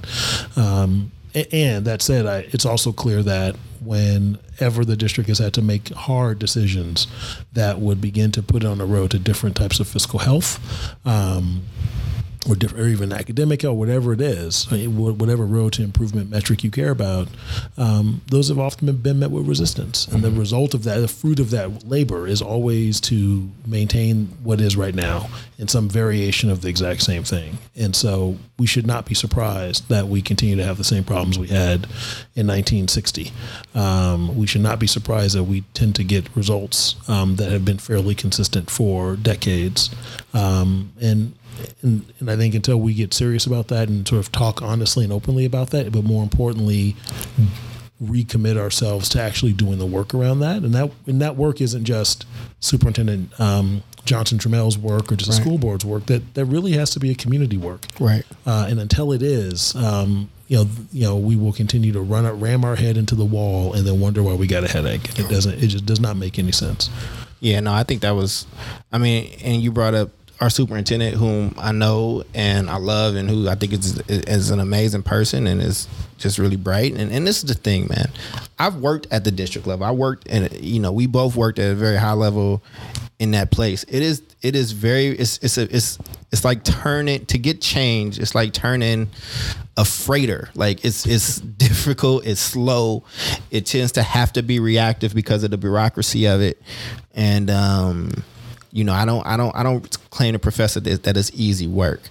um, 0.57 1.11
and 1.33 1.85
that 1.85 2.01
said, 2.01 2.25
I, 2.25 2.39
it's 2.51 2.65
also 2.65 2.91
clear 2.91 3.23
that 3.23 3.55
whenever 3.79 4.85
the 4.85 4.95
district 4.95 5.29
has 5.29 5.39
had 5.39 5.53
to 5.53 5.61
make 5.61 5.89
hard 5.89 6.39
decisions 6.39 7.07
that 7.53 7.79
would 7.79 8.01
begin 8.01 8.31
to 8.33 8.43
put 8.43 8.63
it 8.63 8.67
on 8.67 8.77
the 8.77 8.85
road 8.85 9.11
to 9.11 9.19
different 9.19 9.55
types 9.55 9.79
of 9.79 9.87
fiscal 9.87 10.19
health. 10.19 10.59
Um, 11.05 11.63
or, 12.49 12.55
different, 12.55 12.83
or 12.83 12.87
even 12.87 13.13
academic 13.13 13.63
or 13.63 13.73
whatever 13.73 14.13
it 14.13 14.21
is, 14.21 14.67
I 14.71 14.77
mean, 14.77 14.95
wh- 14.95 15.19
whatever 15.19 15.45
road 15.45 15.73
to 15.73 15.83
improvement 15.83 16.29
metric 16.29 16.63
you 16.63 16.71
care 16.71 16.89
about, 16.89 17.27
um, 17.77 18.21
those 18.27 18.49
have 18.49 18.57
often 18.57 18.87
been, 18.87 18.97
been 18.97 19.19
met 19.19 19.31
with 19.31 19.47
resistance. 19.47 20.07
And 20.07 20.23
the 20.23 20.31
result 20.31 20.73
of 20.73 20.83
that, 20.85 20.99
the 20.99 21.07
fruit 21.07 21.39
of 21.39 21.51
that 21.51 21.87
labor 21.87 22.27
is 22.27 22.41
always 22.41 22.99
to 23.01 23.49
maintain 23.65 24.27
what 24.43 24.59
is 24.59 24.75
right 24.75 24.95
now 24.95 25.29
in 25.59 25.67
some 25.67 25.87
variation 25.87 26.49
of 26.49 26.61
the 26.61 26.69
exact 26.69 27.03
same 27.03 27.23
thing. 27.23 27.59
And 27.75 27.95
so 27.95 28.37
we 28.57 28.65
should 28.65 28.87
not 28.87 29.05
be 29.05 29.13
surprised 29.13 29.87
that 29.89 30.07
we 30.07 30.21
continue 30.21 30.55
to 30.55 30.63
have 30.63 30.77
the 30.77 30.83
same 30.83 31.03
problems 31.03 31.37
we 31.37 31.47
had 31.47 31.83
in 32.35 32.47
1960. 32.47 33.31
Um, 33.75 34.35
we 34.35 34.47
should 34.47 34.61
not 34.61 34.79
be 34.79 34.87
surprised 34.87 35.35
that 35.35 35.43
we 35.43 35.61
tend 35.73 35.95
to 35.95 36.03
get 36.03 36.35
results 36.35 36.95
um, 37.07 37.35
that 37.35 37.51
have 37.51 37.63
been 37.63 37.77
fairly 37.77 38.15
consistent 38.15 38.71
for 38.71 39.15
decades. 39.15 39.93
Um, 40.33 40.91
and 40.99 41.33
and, 41.81 42.05
and 42.19 42.29
I 42.31 42.35
think 42.37 42.55
until 42.55 42.77
we 42.79 42.93
get 42.93 43.13
serious 43.13 43.45
about 43.45 43.67
that 43.69 43.87
and 43.89 44.07
sort 44.07 44.19
of 44.19 44.31
talk 44.31 44.61
honestly 44.61 45.03
and 45.03 45.13
openly 45.13 45.45
about 45.45 45.69
that, 45.71 45.91
but 45.91 46.03
more 46.03 46.23
importantly, 46.23 46.95
recommit 48.03 48.57
ourselves 48.57 49.09
to 49.09 49.21
actually 49.21 49.53
doing 49.53 49.77
the 49.77 49.85
work 49.85 50.13
around 50.13 50.39
that, 50.39 50.63
and 50.63 50.73
that 50.73 50.91
and 51.05 51.21
that 51.21 51.35
work 51.35 51.61
isn't 51.61 51.85
just 51.85 52.25
Superintendent 52.59 53.39
um, 53.39 53.83
Johnson 54.05 54.39
Trammell's 54.39 54.77
work 54.77 55.11
or 55.11 55.15
just 55.15 55.29
the 55.29 55.35
school 55.35 55.57
board's 55.57 55.85
work. 55.85 56.07
That 56.07 56.33
that 56.33 56.45
really 56.45 56.71
has 56.73 56.89
to 56.91 56.99
be 56.99 57.11
a 57.11 57.15
community 57.15 57.57
work, 57.57 57.85
Right. 57.99 58.23
uh, 58.45 58.67
and 58.69 58.79
until 58.79 59.11
it 59.11 59.21
is, 59.21 59.75
um, 59.75 60.29
you 60.47 60.57
know, 60.57 60.69
you 60.91 61.03
know, 61.03 61.17
we 61.17 61.35
will 61.35 61.53
continue 61.53 61.91
to 61.93 62.01
run 62.01 62.25
it, 62.25 62.31
ram 62.31 62.65
our 62.65 62.75
head 62.75 62.97
into 62.97 63.13
the 63.15 63.25
wall, 63.25 63.73
and 63.73 63.85
then 63.85 63.99
wonder 63.99 64.23
why 64.23 64.33
we 64.33 64.47
got 64.47 64.63
a 64.63 64.67
headache. 64.67 65.19
It 65.19 65.29
doesn't. 65.29 65.61
It 65.63 65.67
just 65.67 65.85
does 65.85 65.99
not 65.99 66.17
make 66.17 66.39
any 66.39 66.51
sense. 66.51 66.89
Yeah, 67.39 67.59
no, 67.59 67.73
I 67.73 67.81
think 67.83 68.01
that 68.01 68.11
was, 68.11 68.45
I 68.91 68.99
mean, 68.99 69.31
and 69.43 69.63
you 69.63 69.71
brought 69.71 69.95
up 69.95 70.09
our 70.41 70.49
superintendent, 70.49 71.15
whom 71.15 71.53
I 71.57 71.71
know 71.71 72.23
and 72.33 72.69
I 72.69 72.77
love, 72.77 73.15
and 73.15 73.29
who 73.29 73.47
I 73.47 73.55
think 73.55 73.73
is 73.73 73.99
is 74.09 74.49
an 74.49 74.59
amazing 74.59 75.03
person 75.03 75.45
and 75.45 75.61
is 75.61 75.87
just 76.17 76.39
really 76.39 76.57
bright. 76.57 76.93
And 76.93 77.11
and 77.11 77.25
this 77.25 77.37
is 77.37 77.43
the 77.43 77.53
thing, 77.53 77.87
man. 77.87 78.09
I've 78.57 78.77
worked 78.77 79.07
at 79.11 79.23
the 79.23 79.31
district 79.31 79.67
level. 79.67 79.85
I 79.85 79.91
worked, 79.91 80.27
and 80.29 80.51
you 80.53 80.79
know, 80.79 80.91
we 80.91 81.05
both 81.05 81.35
worked 81.35 81.59
at 81.59 81.71
a 81.71 81.75
very 81.75 81.97
high 81.97 82.13
level 82.13 82.63
in 83.19 83.31
that 83.31 83.51
place. 83.51 83.83
It 83.83 84.01
is 84.01 84.23
it 84.41 84.55
is 84.55 84.71
very 84.71 85.09
it's 85.09 85.37
it's 85.43 85.59
a, 85.59 85.73
it's 85.73 85.99
it's 86.31 86.43
like 86.43 86.63
turning 86.63 87.25
to 87.27 87.37
get 87.37 87.61
change. 87.61 88.17
It's 88.17 88.33
like 88.33 88.51
turning 88.51 89.09
a 89.77 89.85
freighter. 89.85 90.49
Like 90.55 90.83
it's 90.83 91.05
it's 91.05 91.39
difficult. 91.39 92.25
It's 92.25 92.41
slow. 92.41 93.03
It 93.51 93.67
tends 93.67 93.91
to 93.93 94.01
have 94.01 94.33
to 94.33 94.41
be 94.41 94.59
reactive 94.59 95.13
because 95.13 95.43
of 95.43 95.51
the 95.51 95.57
bureaucracy 95.57 96.25
of 96.25 96.41
it. 96.41 96.59
And 97.13 97.51
um, 97.51 98.23
you 98.71 98.83
know, 98.83 98.93
I 98.93 99.05
don't 99.05 99.25
I 99.25 99.37
don't 99.37 99.55
I 99.55 99.63
don't 99.63 99.97
claim 100.09 100.33
to 100.33 100.39
professor 100.39 100.79
that 100.79 101.03
that 101.03 101.17
is 101.17 101.31
easy 101.33 101.67
work. 101.67 102.01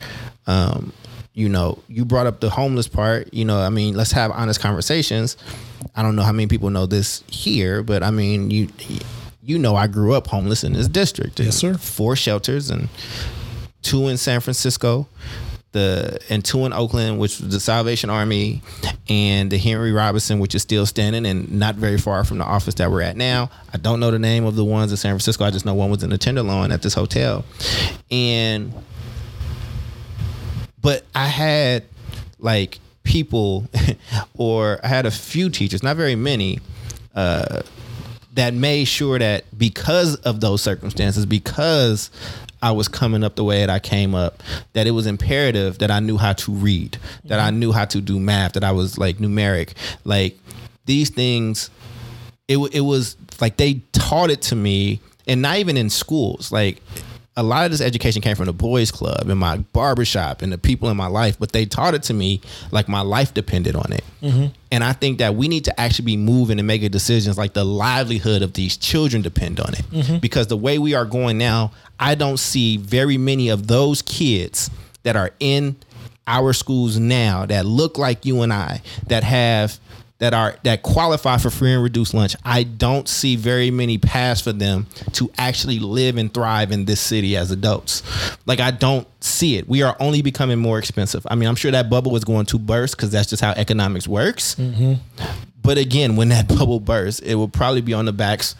Um, 0.47 0.93
you 1.33 1.49
know, 1.49 1.79
you 1.89 2.05
brought 2.05 2.27
up 2.27 2.41
the 2.41 2.51
homeless 2.51 2.89
part. 2.89 3.33
You 3.33 3.45
know, 3.45 3.61
I 3.61 3.71
mean, 3.71 3.95
let's 3.95 4.13
have 4.13 4.31
honest 4.33 4.61
conversations. 4.61 5.37
I 5.95 6.03
don't 6.03 6.17
know 6.17 6.23
how 6.23 6.33
many 6.33 6.49
people 6.49 6.71
know 6.71 6.87
this 6.87 7.25
here, 7.29 7.83
but 7.83 8.03
I 8.03 8.11
mean, 8.11 8.51
you 8.51 8.69
you 9.43 9.59
know, 9.59 9.75
I 9.77 9.87
grew 9.87 10.15
up 10.15 10.27
homeless 10.27 10.65
in 10.65 10.75
this 10.75 10.89
district. 10.89 11.41
Yes, 11.41 11.57
sir. 11.57 11.75
Four 11.75 12.17
shelters 12.17 12.71
and 12.71 12.89
two 13.83 14.09
in 14.09 14.17
San 14.17 14.41
Francisco, 14.41 15.09
the 15.73 16.19
and 16.29 16.45
two 16.45 16.65
in 16.67 16.73
Oakland, 16.73 17.19
which 17.19 17.41
was 17.41 17.51
the 17.51 17.61
Salvation 17.61 18.11
Army, 18.11 18.63
and 19.09 19.51
the 19.51 19.59
Henry 19.59 19.93
Robinson, 19.93 20.39
which 20.39 20.55
is 20.55 20.63
still 20.63 20.87
standing 20.87 21.27
and 21.27 21.51
not 21.53 21.77
very 21.77 21.99
far 21.99 22.25
from 22.25 22.39
the 22.39 22.45
office 22.45 22.75
that 22.75 22.91
we're 22.91 23.03
at 23.03 23.17
now. 23.17 23.51
I 23.73 23.79
don't 23.79 24.01
know 24.01 24.11
the 24.11 24.19
name 24.19 24.45
of 24.45 24.57
the 24.57 24.65
ones 24.65 24.91
in 24.91 24.97
San 24.97 25.13
Francisco. 25.13 25.45
I 25.45 25.51
just 25.51 25.65
know 25.65 25.75
one 25.75 25.91
was 25.91 26.03
in 26.03 26.11
the 26.11 26.19
Tenderloin 26.19 26.73
at 26.73 26.83
this 26.83 26.95
hotel, 26.95 27.45
and 28.11 28.73
but 30.81 31.05
I 31.15 31.27
had 31.27 31.85
like 32.39 32.79
people, 33.05 33.69
or 34.35 34.81
I 34.83 34.89
had 34.89 35.07
a 35.07 35.11
few 35.11 35.51
teachers, 35.51 35.83
not 35.83 35.97
very 35.97 36.17
many, 36.17 36.61
uh, 37.15 37.63
that 38.35 38.55
made 38.55 38.85
sure 38.87 39.19
that 39.19 39.45
because 39.57 40.17
of 40.17 40.41
those 40.41 40.63
circumstances, 40.63 41.27
because 41.27 42.11
I 42.63 42.73
was 42.73 42.89
coming 42.89 43.25
up 43.25 43.37
the 43.37 43.45
way 43.45 43.61
that 43.61 43.71
I 43.71 43.79
came 43.79 44.15
up, 44.15 44.43
that 44.75 44.87
it 44.87 44.91
was 44.91 45.07
imperative 45.07 45.79
that 45.79 45.91
I 45.91 46.01
knew 46.01 46.19
how 46.19 46.35
to 46.35 46.53
read, 46.53 46.99
that 47.25 47.41
I 47.41 47.51
knew 47.51 47.73
how 47.73 47.87
to 47.87 48.01
do 48.01 48.21
math, 48.21 48.53
that 48.55 48.65
I 48.65 48.73
was 48.73 48.99
like 48.99 49.19
numeric, 49.19 49.75
like 50.05 50.39
these 50.85 51.11
things. 51.11 51.71
It 52.49 52.59
it 52.73 52.81
was 52.81 53.17
like 53.41 53.57
they 53.57 53.83
taught 53.93 54.31
it 54.31 54.43
to 54.43 54.57
me, 54.57 55.01
and 55.27 55.41
not 55.41 55.57
even 55.59 55.77
in 55.77 55.89
schools, 55.89 56.53
like 56.53 56.83
a 57.41 57.43
lot 57.43 57.65
of 57.65 57.71
this 57.71 57.81
education 57.81 58.21
came 58.21 58.37
from 58.37 58.45
the 58.45 58.53
boys 58.53 58.91
club 58.91 59.31
and 59.31 59.41
my 59.41 59.57
barbershop 59.73 60.43
and 60.43 60.53
the 60.53 60.59
people 60.59 60.91
in 60.91 60.97
my 60.97 61.07
life, 61.07 61.39
but 61.39 61.53
they 61.53 61.65
taught 61.65 61.95
it 61.95 62.03
to 62.03 62.13
me 62.13 62.43
like 62.71 62.87
my 62.87 63.01
life 63.01 63.33
depended 63.33 63.75
on 63.75 63.91
it. 63.95 64.05
Mm-hmm. 64.21 64.47
And 64.71 64.85
I 64.85 64.93
think 64.93 65.19
that 65.19 65.35
we 65.37 65.49
need 65.49 65.65
to 65.65 65.81
actually 65.81 66.05
be 66.05 66.19
moving 66.19 66.59
and 66.59 66.69
making 66.69 66.91
decisions 66.91 67.39
like 67.39 67.55
the 67.55 67.65
livelihood 67.65 68.43
of 68.43 68.53
these 68.53 68.77
children 68.77 69.23
depend 69.23 69.59
on 69.59 69.73
it. 69.73 69.91
Mm-hmm. 69.91 70.19
Because 70.19 70.49
the 70.49 70.57
way 70.57 70.79
we 70.79 70.93
are 70.93 71.07
going 71.07 71.39
now, 71.39 71.73
I 71.99 72.15
don't 72.15 72.37
see 72.37 72.77
very 72.77 73.17
many 73.17 73.49
of 73.49 73.69
those 73.69 74.03
kids 74.03 74.69
that 75.05 75.17
are 75.17 75.31
in 75.41 75.77
our 76.27 76.53
schools 76.53 76.99
now 76.99 77.47
that 77.47 77.65
look 77.65 77.97
like 77.97 78.27
you 78.27 78.43
and 78.43 78.53
I 78.53 78.83
that 79.07 79.25
have 79.25 79.81
that 80.21 80.35
are 80.35 80.55
that 80.63 80.83
qualify 80.83 81.39
for 81.39 81.51
free 81.51 81.73
and 81.73 81.83
reduced 81.83 82.15
lunch. 82.15 82.37
I 82.45 82.63
don't 82.63 83.09
see 83.09 83.37
very 83.37 83.71
many 83.71 83.99
paths 83.99 84.41
for 84.41 84.53
them 84.53 84.87
to 85.15 85.31
actually 85.37 85.79
live 85.79 86.17
and 86.17 86.33
thrive 86.33 86.71
in 86.71 86.85
this 86.85 87.01
city 87.01 87.37
as 87.37 87.51
adults. 87.51 88.03
Like 88.47 88.61
I 88.61 88.71
don't 88.71 89.09
see 89.23 89.57
it. 89.57 89.69
We 89.69 89.83
are 89.83 89.97
only 89.99 90.23
becoming 90.23 90.59
more 90.59 90.79
expensive. 90.79 91.27
I 91.29 91.35
mean, 91.35 91.49
I'm 91.49 91.57
sure 91.57 91.71
that 91.73 91.91
bubble 91.91 92.15
is 92.17 92.25
going 92.25 92.47
to 92.47 92.59
burst 92.59 92.97
because 92.97 93.11
that's 93.11 93.31
just 93.31 93.43
how 93.43 93.53
economics 93.53 94.07
works. 94.07 94.55
Mm-hmm. 94.55 94.95
But 95.63 95.79
again, 95.79 96.17
when 96.17 96.29
that 96.29 96.49
bubble 96.57 96.81
bursts, 96.81 97.21
it 97.21 97.35
will 97.35 97.49
probably 97.49 97.81
be 97.81 97.95
on 97.95 98.05
the 98.05 98.13
backs 98.13 98.55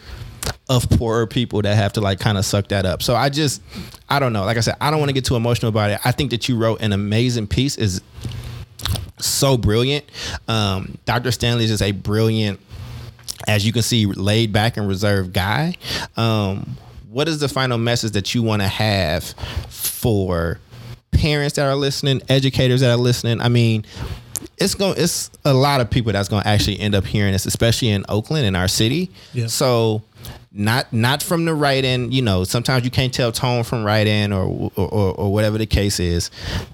of 0.71 0.89
poorer 0.89 1.27
people 1.27 1.61
that 1.63 1.75
have 1.75 1.93
to 1.93 2.01
like 2.01 2.21
kind 2.21 2.39
of 2.39 2.45
suck 2.45 2.69
that 2.69 2.87
up. 2.87 3.03
So 3.03 3.15
I 3.15 3.29
just, 3.29 3.61
I 4.09 4.19
don't 4.19 4.33
know. 4.33 4.45
Like 4.45 4.57
I 4.57 4.61
said, 4.61 4.77
I 4.81 4.91
don't 4.91 4.99
want 4.99 5.11
to 5.11 5.13
get 5.15 5.27
too 5.27 5.37
emotional 5.37 5.69
about 5.69 5.91
it. 5.91 6.01
I 6.05 6.13
think 6.13 6.31
that 6.31 6.49
you 6.49 6.57
wrote 6.57 6.81
an 6.81 6.93
amazing 6.93 7.49
piece. 7.49 7.77
Is 7.77 8.01
so 9.19 9.57
brilliant. 9.57 10.05
Um, 10.49 10.99
Dr. 11.05 11.31
Stanley 11.33 11.65
is 11.65 11.71
just 11.71 11.83
a 11.83 11.93
brilliant, 11.93 12.61
as 13.47 13.67
you 13.67 13.73
can 13.73 13.83
see, 13.83 14.07
laid 14.07 14.53
back 14.53 14.77
and 14.77 14.89
reserved 14.89 15.33
guy. 15.33 15.77
Um, 16.17 16.77
what 17.11 17.29
is 17.29 17.41
the 17.41 17.49
final 17.49 17.79
message 17.79 18.13
that 18.13 18.35
you 18.35 18.43
want 18.43 18.63
to 18.63 18.69
have 18.69 19.25
for 19.69 20.59
parents 21.11 21.57
that 21.57 21.67
are 21.67 21.75
listening, 21.75 22.23
educators 22.29 22.81
that 22.81 22.91
are 22.91 22.97
listening? 22.97 23.41
I 23.41 23.49
mean, 23.49 23.85
it's 24.59 24.75
going 24.75 24.95
it's 24.97 25.31
a 25.45 25.55
lot 25.55 25.81
of 25.81 25.91
people 25.91 26.13
that's 26.13 26.29
going 26.29 26.43
to 26.43 26.49
actually 26.49 26.79
end 26.81 26.95
up 26.95 27.05
hearing 27.05 27.33
this, 27.33 27.47
especially 27.47 27.89
in 27.89 28.05
Oakland 28.09 28.47
in 28.47 28.55
our 28.55 28.69
city. 28.69 29.11
Yeah. 29.33 29.47
So 29.47 30.03
not 30.53 30.93
not 30.93 31.23
from 31.23 31.45
the 31.45 31.55
right 31.55 31.85
end, 31.85 32.13
you 32.13 32.23
know, 32.23 32.45
sometimes 32.45 32.85
you 32.85 32.91
can't 32.91 33.15
tell 33.15 33.31
tone 33.31 33.63
from 33.63 33.85
right 33.85 34.07
end 34.07 34.35
or 34.35 34.71
or, 34.77 34.89
or 34.89 35.15
or 35.15 35.33
whatever 35.33 35.59
the 35.59 35.67
case 35.67 36.01
is. 36.01 36.31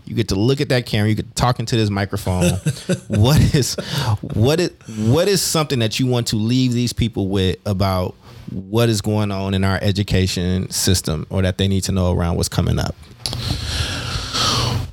You 0.07 0.15
get 0.15 0.29
to 0.29 0.35
look 0.35 0.61
at 0.61 0.71
that 0.71 0.87
camera, 0.87 1.11
you 1.11 1.15
get 1.15 1.35
talking 1.37 1.67
to 1.67 1.77
this 1.77 1.91
microphone. 1.91 2.45
what 3.09 3.39
is 3.55 3.75
what 4.21 4.61
is 4.61 4.71
what 4.97 5.29
is 5.29 5.43
something 5.43 5.79
that 5.81 6.01
you 6.01 6.07
want 6.07 6.29
to 6.29 6.37
leave 6.37 6.73
these 6.73 6.93
people 6.93 7.29
with 7.29 7.59
about 7.67 8.15
what 8.51 8.89
is 8.89 9.03
going 9.03 9.31
on 9.31 9.53
in 9.55 9.65
our 9.65 9.79
education 9.83 10.71
system 10.71 11.27
or 11.31 11.43
that 11.43 11.59
they 11.59 11.69
need 11.69 11.83
to 11.83 11.93
know 11.93 12.13
around 12.13 12.37
what's 12.37 12.49
coming 12.49 12.79
up? 12.79 12.95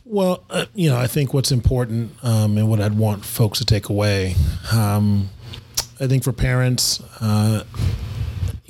Well, 0.03 0.43
uh, 0.49 0.65
you 0.75 0.89
know, 0.89 0.97
I 0.97 1.07
think 1.07 1.33
what's 1.33 1.51
important 1.51 2.11
um, 2.21 2.57
and 2.57 2.69
what 2.69 2.79
I'd 2.79 2.97
want 2.97 3.25
folks 3.25 3.59
to 3.59 3.65
take 3.65 3.89
away, 3.89 4.35
um, 4.71 5.29
I 5.99 6.07
think 6.07 6.23
for 6.23 6.33
parents, 6.33 7.01
uh, 7.19 7.63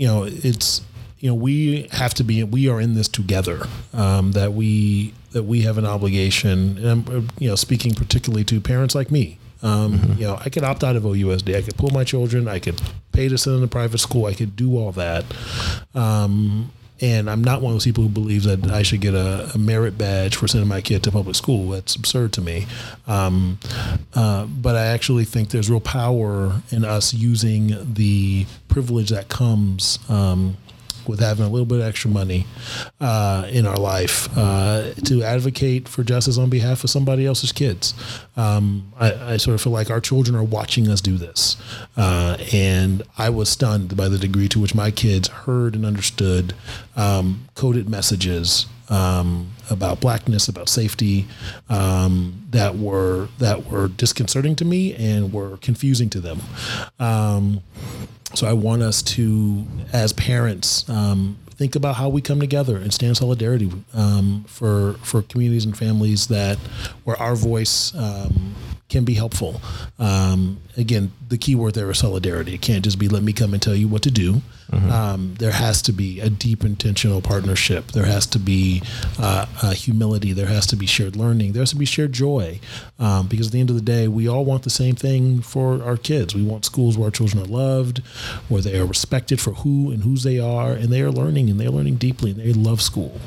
you 0.03 0.09
know, 0.09 0.25
it's 0.27 0.81
you 1.19 1.29
know 1.29 1.33
we 1.35 1.87
have 1.93 2.13
to 2.15 2.25
be 2.25 2.43
we 2.43 2.67
are 2.67 2.81
in 2.81 2.93
this 2.93 3.07
together. 3.07 3.61
Um, 3.93 4.33
that 4.33 4.51
we 4.51 5.13
that 5.31 5.43
we 5.43 5.61
have 5.61 5.77
an 5.77 5.85
obligation, 5.85 6.77
and 6.77 6.85
I'm 6.85 7.01
uh, 7.07 7.21
you 7.39 7.47
know 7.47 7.55
speaking 7.55 7.93
particularly 7.93 8.43
to 8.45 8.59
parents 8.59 8.95
like 8.95 9.09
me. 9.11 9.37
Um, 9.61 10.17
You 10.17 10.27
know, 10.27 10.37
I 10.45 10.49
could 10.49 10.65
opt 10.65 10.83
out 10.83 10.97
of 10.97 11.03
OUSD. 11.03 11.55
I 11.55 11.61
could 11.61 11.77
pull 11.77 11.91
my 11.91 12.03
children. 12.03 12.49
I 12.49 12.59
could 12.59 12.81
pay 13.13 13.29
to 13.29 13.37
send 13.37 13.55
them 13.55 13.61
to 13.61 13.67
private 13.69 13.99
school. 13.99 14.25
I 14.25 14.33
could 14.33 14.57
do 14.57 14.77
all 14.77 14.91
that. 14.91 15.23
Um, 15.95 16.73
and 17.01 17.29
I'm 17.29 17.43
not 17.43 17.61
one 17.61 17.71
of 17.71 17.75
those 17.75 17.85
people 17.85 18.03
who 18.03 18.09
believes 18.09 18.45
that 18.45 18.71
I 18.71 18.83
should 18.83 19.01
get 19.01 19.13
a, 19.13 19.51
a 19.53 19.57
merit 19.57 19.97
badge 19.97 20.35
for 20.35 20.47
sending 20.47 20.69
my 20.69 20.81
kid 20.81 21.03
to 21.03 21.11
public 21.11 21.35
school. 21.35 21.69
That's 21.69 21.95
absurd 21.95 22.33
to 22.33 22.41
me. 22.41 22.65
Um, 23.07 23.59
uh, 24.13 24.45
but 24.45 24.75
I 24.75 24.85
actually 24.85 25.25
think 25.25 25.49
there's 25.49 25.69
real 25.69 25.79
power 25.79 26.61
in 26.69 26.85
us 26.85 27.13
using 27.13 27.93
the 27.93 28.45
privilege 28.67 29.09
that 29.09 29.29
comes 29.29 29.99
um, 30.09 30.57
with 31.07 31.19
having 31.19 31.45
a 31.45 31.49
little 31.49 31.65
bit 31.65 31.79
of 31.79 31.85
extra 31.85 32.09
money 32.09 32.45
uh, 32.99 33.47
in 33.49 33.65
our 33.65 33.77
life 33.77 34.29
uh, 34.37 34.93
to 35.05 35.23
advocate 35.23 35.87
for 35.87 36.03
justice 36.03 36.37
on 36.37 36.49
behalf 36.49 36.83
of 36.83 36.89
somebody 36.89 37.25
else's 37.25 37.51
kids. 37.51 37.93
Um, 38.35 38.91
I, 38.99 39.33
I 39.33 39.37
sort 39.37 39.55
of 39.55 39.61
feel 39.61 39.73
like 39.73 39.89
our 39.89 40.01
children 40.01 40.35
are 40.35 40.43
watching 40.43 40.87
us 40.89 41.01
do 41.01 41.17
this. 41.17 41.57
Uh, 41.95 42.37
and 42.51 43.03
I 43.17 43.29
was 43.29 43.49
stunned 43.49 43.95
by 43.95 44.09
the 44.09 44.17
degree 44.17 44.47
to 44.49 44.59
which 44.59 44.75
my 44.75 44.91
kids 44.91 45.27
heard 45.27 45.75
and 45.75 45.85
understood 45.85 46.53
um, 46.95 47.47
coded 47.55 47.89
messages 47.89 48.67
um, 48.89 49.51
about 49.69 49.99
blackness, 49.99 50.47
about 50.47 50.69
safety, 50.69 51.27
um, 51.69 52.43
that 52.51 52.77
were 52.77 53.29
that 53.39 53.65
were 53.67 53.87
disconcerting 53.87 54.55
to 54.57 54.65
me 54.65 54.93
and 54.95 55.33
were 55.33 55.57
confusing 55.57 56.09
to 56.11 56.19
them. 56.19 56.41
Um, 56.99 57.61
so 58.33 58.47
I 58.47 58.53
want 58.53 58.81
us 58.81 59.01
to, 59.03 59.65
as 59.91 60.13
parents, 60.13 60.87
um, 60.89 61.37
think 61.51 61.75
about 61.75 61.95
how 61.95 62.09
we 62.09 62.21
come 62.21 62.39
together 62.39 62.77
and 62.77 62.93
stand 62.93 63.17
solidarity 63.17 63.71
um, 63.93 64.43
for 64.47 64.93
for 65.03 65.21
communities 65.21 65.65
and 65.65 65.77
families 65.77 66.27
that 66.27 66.57
where 67.03 67.19
our 67.21 67.35
voice 67.35 67.93
um, 67.95 68.55
can 68.93 69.03
be 69.03 69.15
helpful. 69.15 69.59
Um, 69.99 70.61
again, 70.77 71.11
the 71.27 71.37
key 71.37 71.55
word 71.55 71.73
there 71.73 71.89
is 71.91 71.97
solidarity. 71.97 72.53
It 72.53 72.61
can't 72.61 72.83
just 72.83 72.99
be 72.99 73.09
let 73.09 73.23
me 73.23 73.33
come 73.33 73.53
and 73.53 73.61
tell 73.61 73.75
you 73.75 73.87
what 73.89 74.03
to 74.03 74.11
do. 74.11 74.41
Um, 74.73 75.35
there 75.37 75.51
has 75.51 75.81
to 75.83 75.91
be 75.91 76.19
a 76.19 76.29
deep 76.29 76.63
intentional 76.63 77.21
partnership. 77.21 77.91
There 77.91 78.05
has 78.05 78.25
to 78.27 78.39
be 78.39 78.81
uh, 79.19 79.45
uh, 79.61 79.71
humility. 79.71 80.33
There 80.33 80.47
has 80.47 80.65
to 80.67 80.75
be 80.75 80.87
shared 80.87 81.15
learning. 81.15 81.53
There 81.53 81.61
has 81.61 81.71
to 81.71 81.75
be 81.75 81.85
shared 81.85 82.13
joy. 82.13 82.59
Um, 82.97 83.27
because 83.27 83.47
at 83.47 83.53
the 83.53 83.59
end 83.59 83.69
of 83.69 83.75
the 83.75 83.81
day, 83.83 84.07
we 84.07 84.27
all 84.27 84.45
want 84.45 84.63
the 84.63 84.69
same 84.69 84.95
thing 84.95 85.41
for 85.41 85.83
our 85.83 85.97
kids. 85.97 86.33
We 86.33 86.43
want 86.43 86.65
schools 86.65 86.97
where 86.97 87.05
our 87.05 87.11
children 87.11 87.43
are 87.43 87.47
loved, 87.47 87.99
where 88.49 88.61
they 88.61 88.79
are 88.79 88.85
respected 88.85 89.39
for 89.39 89.51
who 89.51 89.91
and 89.91 90.03
whose 90.03 90.23
they 90.23 90.39
are, 90.39 90.71
and 90.71 90.89
they 90.89 91.01
are 91.01 91.11
learning 91.11 91.49
and 91.49 91.59
they're 91.59 91.69
learning 91.69 91.97
deeply 91.97 92.31
and 92.31 92.39
they 92.39 92.53
love 92.53 92.81
school. 92.81 93.19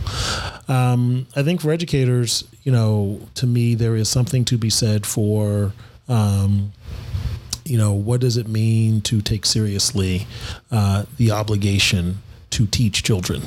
Um, 0.68 1.26
I 1.36 1.42
think 1.42 1.60
for 1.60 1.70
educators, 1.70 2.44
you 2.64 2.72
know, 2.72 3.20
to 3.36 3.46
me, 3.46 3.76
there 3.76 3.94
is 3.94 4.08
something 4.08 4.44
to 4.46 4.58
be 4.58 4.70
said 4.70 5.06
for. 5.06 5.55
Um, 6.08 6.72
you 7.64 7.78
know, 7.78 7.92
what 7.92 8.20
does 8.20 8.36
it 8.36 8.48
mean 8.48 9.00
to 9.02 9.20
take 9.20 9.44
seriously 9.44 10.26
uh, 10.70 11.04
the 11.16 11.30
obligation 11.32 12.18
to 12.50 12.66
teach 12.66 13.02
children 13.02 13.42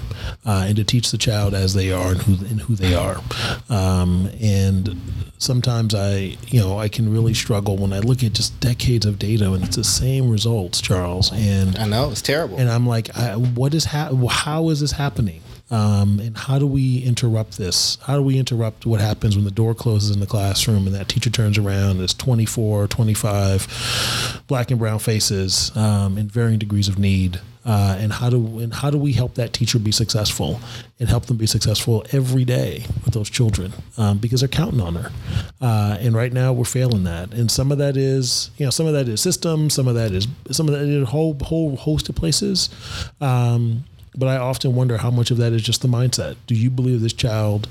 uh, 0.45 0.65
and 0.67 0.75
to 0.75 0.83
teach 0.83 1.09
the 1.11 1.17
child 1.17 1.53
as 1.53 1.73
they 1.73 1.91
are 1.91 2.11
and 2.11 2.21
who, 2.23 2.45
and 2.45 2.61
who 2.61 2.75
they 2.75 2.93
are? 2.93 3.21
Um, 3.69 4.29
and 4.41 4.99
sometimes 5.37 5.95
I, 5.95 6.35
you 6.47 6.59
know, 6.59 6.77
I 6.77 6.89
can 6.89 7.11
really 7.11 7.33
struggle 7.33 7.77
when 7.77 7.93
I 7.93 7.99
look 7.99 8.23
at 8.23 8.33
just 8.33 8.59
decades 8.59 9.05
of 9.05 9.17
data 9.17 9.51
and 9.53 9.63
it's 9.63 9.77
the 9.77 9.83
same 9.83 10.29
results, 10.29 10.81
Charles. 10.81 11.31
And 11.33 11.77
I 11.77 11.87
know 11.87 12.11
it's 12.11 12.21
terrible. 12.21 12.57
and 12.57 12.69
I'm 12.69 12.85
like, 12.85 13.15
I, 13.17 13.35
what 13.37 13.73
is 13.73 13.85
ha- 13.85 14.13
how 14.29 14.69
is 14.69 14.81
this 14.81 14.91
happening? 14.91 15.41
Um, 15.71 16.19
and 16.19 16.37
how 16.37 16.57
do 16.57 16.65
we 16.65 16.99
interrupt 16.99 17.57
this? 17.57 17.97
How 18.03 18.15
do 18.15 18.23
we 18.23 18.37
interrupt 18.37 18.85
what 18.85 19.01
happens 19.01 19.35
when 19.35 19.45
the 19.45 19.51
door 19.51 19.75
closes 19.75 20.11
in 20.11 20.19
the 20.19 20.25
classroom 20.25 20.87
and 20.87 20.95
that 20.95 21.07
teacher 21.09 21.29
turns 21.29 21.57
around? 21.57 21.99
There's 21.99 22.13
24, 22.13 22.87
25 22.87 24.43
black 24.47 24.71
and 24.71 24.79
brown 24.79 24.99
faces 24.99 25.75
um, 25.75 26.17
in 26.17 26.27
varying 26.27 26.59
degrees 26.59 26.87
of 26.87 26.97
need. 26.97 27.39
Uh, 27.65 27.97
and 27.99 28.13
how 28.13 28.29
do 28.29 28.59
and 28.59 28.73
how 28.73 28.89
do 28.89 28.97
we 28.97 29.11
help 29.11 29.35
that 29.35 29.51
teacher 29.51 29.77
be 29.77 29.91
successful 29.91 30.61
and 30.97 31.09
help 31.09 31.25
them 31.25 31.35
be 31.35 31.45
successful 31.45 32.03
every 32.13 32.45
day 32.45 32.85
with 33.03 33.13
those 33.13 33.29
children 33.29 33.73
um, 33.97 34.17
because 34.17 34.39
they're 34.39 34.47
counting 34.47 34.79
on 34.79 34.95
her. 34.95 35.11
Uh, 35.61 35.97
and 35.99 36.15
right 36.15 36.31
now 36.31 36.53
we're 36.53 36.63
failing 36.63 37.03
that. 37.03 37.31
And 37.33 37.51
some 37.51 37.71
of 37.71 37.77
that 37.77 37.97
is 37.97 38.49
you 38.57 38.65
know 38.65 38.69
some 38.69 38.87
of 38.87 38.93
that 38.93 39.09
is 39.09 39.19
systems, 39.19 39.73
some 39.73 39.89
of 39.89 39.95
that 39.95 40.13
is 40.13 40.25
some 40.49 40.69
of 40.69 40.73
that 40.73 40.83
is 40.83 41.03
a 41.03 41.05
whole 41.05 41.37
whole 41.43 41.75
host 41.75 42.07
of 42.07 42.15
places. 42.15 42.69
Um, 43.19 43.83
but 44.15 44.27
I 44.27 44.37
often 44.37 44.75
wonder 44.75 44.97
how 44.97 45.11
much 45.11 45.31
of 45.31 45.37
that 45.37 45.53
is 45.53 45.61
just 45.61 45.81
the 45.81 45.87
mindset. 45.87 46.35
Do 46.47 46.55
you 46.55 46.69
believe 46.69 47.01
this 47.01 47.13
child 47.13 47.67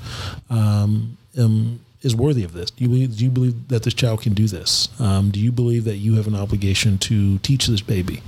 um, 0.49 1.17
um, 1.37 1.79
is 2.01 2.15
worthy 2.15 2.43
of 2.43 2.53
this? 2.53 2.71
Do 2.71 2.83
you 2.83 2.89
believe, 2.89 3.17
do 3.17 3.23
you 3.25 3.29
believe 3.29 3.67
that 3.67 3.83
this 3.83 3.93
child 3.93 4.21
can 4.21 4.33
do 4.33 4.47
this? 4.47 4.87
Um, 4.99 5.31
do 5.31 5.39
you 5.39 5.51
believe 5.51 5.83
that 5.83 5.97
you 5.97 6.15
have 6.15 6.27
an 6.27 6.35
obligation 6.35 6.97
to 6.99 7.37
teach 7.39 7.67
this 7.67 7.81
baby? 7.81 8.23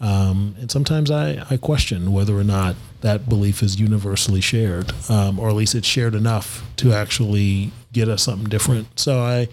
Um, 0.00 0.54
and 0.60 0.70
sometimes 0.70 1.10
I, 1.10 1.44
I 1.50 1.56
question 1.56 2.12
whether 2.12 2.36
or 2.36 2.44
not 2.44 2.76
that 3.00 3.28
belief 3.28 3.62
is 3.62 3.80
universally 3.80 4.40
shared, 4.40 4.92
um, 5.08 5.38
or 5.38 5.48
at 5.48 5.54
least 5.54 5.74
it's 5.74 5.86
shared 5.86 6.14
enough 6.14 6.64
to 6.76 6.92
actually 6.92 7.72
get 7.92 8.08
us 8.08 8.22
something 8.22 8.48
different. 8.48 8.98
So 8.98 9.18
I, 9.18 9.48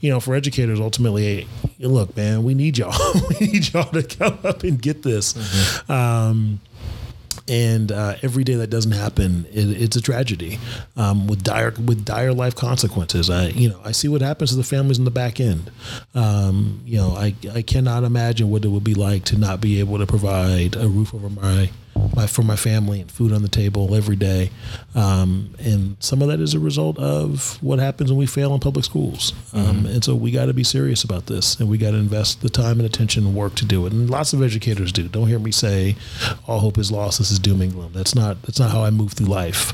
you 0.00 0.10
know, 0.10 0.20
for 0.20 0.34
educators, 0.34 0.80
ultimately, 0.80 1.46
look, 1.78 2.14
man, 2.16 2.44
we 2.44 2.54
need 2.54 2.76
y'all. 2.76 2.98
we 3.40 3.46
need 3.46 3.72
y'all 3.72 3.90
to 3.92 4.02
come 4.02 4.38
up 4.44 4.64
and 4.64 4.80
get 4.80 5.02
this. 5.02 5.34
Um, 5.88 6.60
and 7.48 7.90
uh, 7.92 8.16
every 8.22 8.44
day 8.44 8.54
that 8.54 8.68
doesn't 8.68 8.92
happen, 8.92 9.46
it, 9.52 9.82
it's 9.82 9.96
a 9.96 10.02
tragedy 10.02 10.58
um, 10.96 11.26
with 11.26 11.42
dire 11.42 11.72
with 11.72 12.04
dire 12.04 12.32
life 12.32 12.54
consequences. 12.54 13.30
I 13.30 13.48
you 13.48 13.70
know 13.70 13.80
I 13.84 13.92
see 13.92 14.08
what 14.08 14.20
happens 14.20 14.50
to 14.50 14.56
the 14.56 14.64
families 14.64 14.98
in 14.98 15.04
the 15.04 15.10
back 15.10 15.40
end. 15.40 15.70
Um, 16.14 16.82
you 16.84 16.96
know 16.96 17.10
I 17.10 17.34
I 17.52 17.62
cannot 17.62 18.04
imagine 18.04 18.50
what 18.50 18.64
it 18.64 18.68
would 18.68 18.84
be 18.84 18.94
like 18.94 19.24
to 19.26 19.38
not 19.38 19.60
be 19.60 19.80
able 19.80 19.98
to 19.98 20.06
provide 20.06 20.76
a 20.76 20.88
roof 20.88 21.14
over 21.14 21.28
my 21.28 21.70
my 22.14 22.26
for 22.26 22.42
my 22.42 22.56
family 22.56 23.00
and 23.00 23.10
food 23.10 23.32
on 23.32 23.42
the 23.42 23.48
table 23.48 23.94
every 23.94 24.16
day. 24.16 24.50
Um, 24.94 25.54
and 25.58 25.96
some 26.00 26.22
of 26.22 26.28
that 26.28 26.40
is 26.40 26.54
a 26.54 26.58
result 26.58 26.98
of 26.98 27.62
what 27.62 27.78
happens 27.78 28.10
when 28.10 28.18
we 28.18 28.26
fail 28.26 28.54
in 28.54 28.60
public 28.60 28.84
schools. 28.84 29.32
Um, 29.52 29.86
and 29.86 30.04
so 30.04 30.14
we 30.14 30.30
got 30.30 30.46
to 30.46 30.54
be 30.54 30.64
serious 30.64 31.04
about 31.04 31.26
this, 31.26 31.58
and 31.60 31.68
we 31.68 31.78
got 31.78 31.92
to 31.92 31.96
invest 31.96 32.40
the 32.42 32.48
time 32.48 32.78
and 32.78 32.86
attention 32.86 33.26
and 33.26 33.34
work 33.34 33.54
to 33.56 33.64
do 33.64 33.86
it. 33.86 33.92
And 33.92 34.08
lots 34.10 34.32
of 34.32 34.42
educators 34.42 34.92
do. 34.92 35.08
Don't 35.08 35.28
hear 35.28 35.38
me 35.38 35.52
say 35.52 35.96
all 36.46 36.60
hope 36.60 36.78
is 36.78 36.90
lost. 36.90 37.18
This 37.18 37.30
is 37.30 37.38
doom 37.38 37.60
and 37.60 37.72
gloom. 37.72 37.92
That's 37.92 38.14
not 38.14 38.40
that's 38.42 38.58
not 38.58 38.70
how 38.70 38.82
I 38.82 38.90
move 38.90 39.12
through 39.12 39.26
life. 39.26 39.72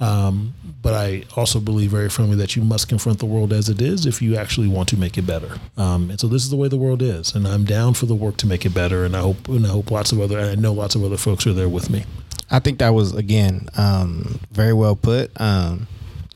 Um, 0.00 0.54
but 0.82 0.94
I 0.94 1.24
also 1.34 1.58
believe 1.58 1.90
very 1.90 2.08
firmly 2.08 2.36
that 2.36 2.54
you 2.54 2.62
must 2.62 2.88
confront 2.88 3.18
the 3.18 3.26
world 3.26 3.52
as 3.52 3.68
it 3.68 3.80
is 3.82 4.06
if 4.06 4.22
you 4.22 4.36
actually 4.36 4.68
want 4.68 4.88
to 4.90 4.96
make 4.96 5.18
it 5.18 5.26
better. 5.26 5.58
Um, 5.76 6.10
and 6.10 6.20
so 6.20 6.28
this 6.28 6.44
is 6.44 6.50
the 6.50 6.56
way 6.56 6.68
the 6.68 6.76
world 6.76 7.02
is, 7.02 7.34
and 7.34 7.46
I'm 7.46 7.64
down 7.64 7.94
for 7.94 8.06
the 8.06 8.14
work 8.14 8.36
to 8.38 8.46
make 8.46 8.64
it 8.64 8.72
better. 8.74 9.04
And 9.04 9.16
I 9.16 9.20
hope 9.20 9.48
and 9.48 9.66
I 9.66 9.70
hope 9.70 9.90
lots 9.90 10.12
of 10.12 10.20
other 10.20 10.38
and 10.38 10.48
I 10.48 10.54
know 10.54 10.72
lots 10.72 10.94
of 10.94 11.02
other 11.02 11.16
folks 11.16 11.46
are 11.46 11.52
there 11.52 11.65
with 11.68 11.90
me. 11.90 12.04
I 12.50 12.58
think 12.60 12.78
that 12.78 12.90
was 12.90 13.14
again 13.14 13.68
um, 13.76 14.38
very 14.52 14.72
well 14.72 14.94
put. 14.96 15.30
Um, 15.40 15.86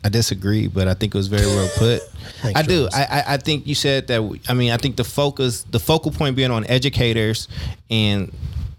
I 0.03 0.09
disagree, 0.09 0.67
but 0.67 0.89
I 0.89 0.95
think 0.95 1.15
it 1.15 1.19
was 1.19 1.29
very 1.29 1.47
well 1.47 1.69
put. 1.77 2.03
Thanks, 2.41 2.59
I 2.59 2.63
do. 2.63 2.89
I, 2.93 3.03
I 3.05 3.25
I 3.35 3.37
think 3.37 3.67
you 3.67 3.75
said 3.75 4.07
that. 4.09 4.25
we- 4.25 4.41
I 4.49 4.55
mean, 4.55 4.73
I 4.73 4.77
think 4.79 4.97
the 4.97 5.05
focus, 5.05 5.65
the 5.71 5.79
focal 5.79 6.11
point 6.11 6.37
being 6.37 6.51
on 6.51 6.65
educators 6.67 7.49
and 7.91 8.33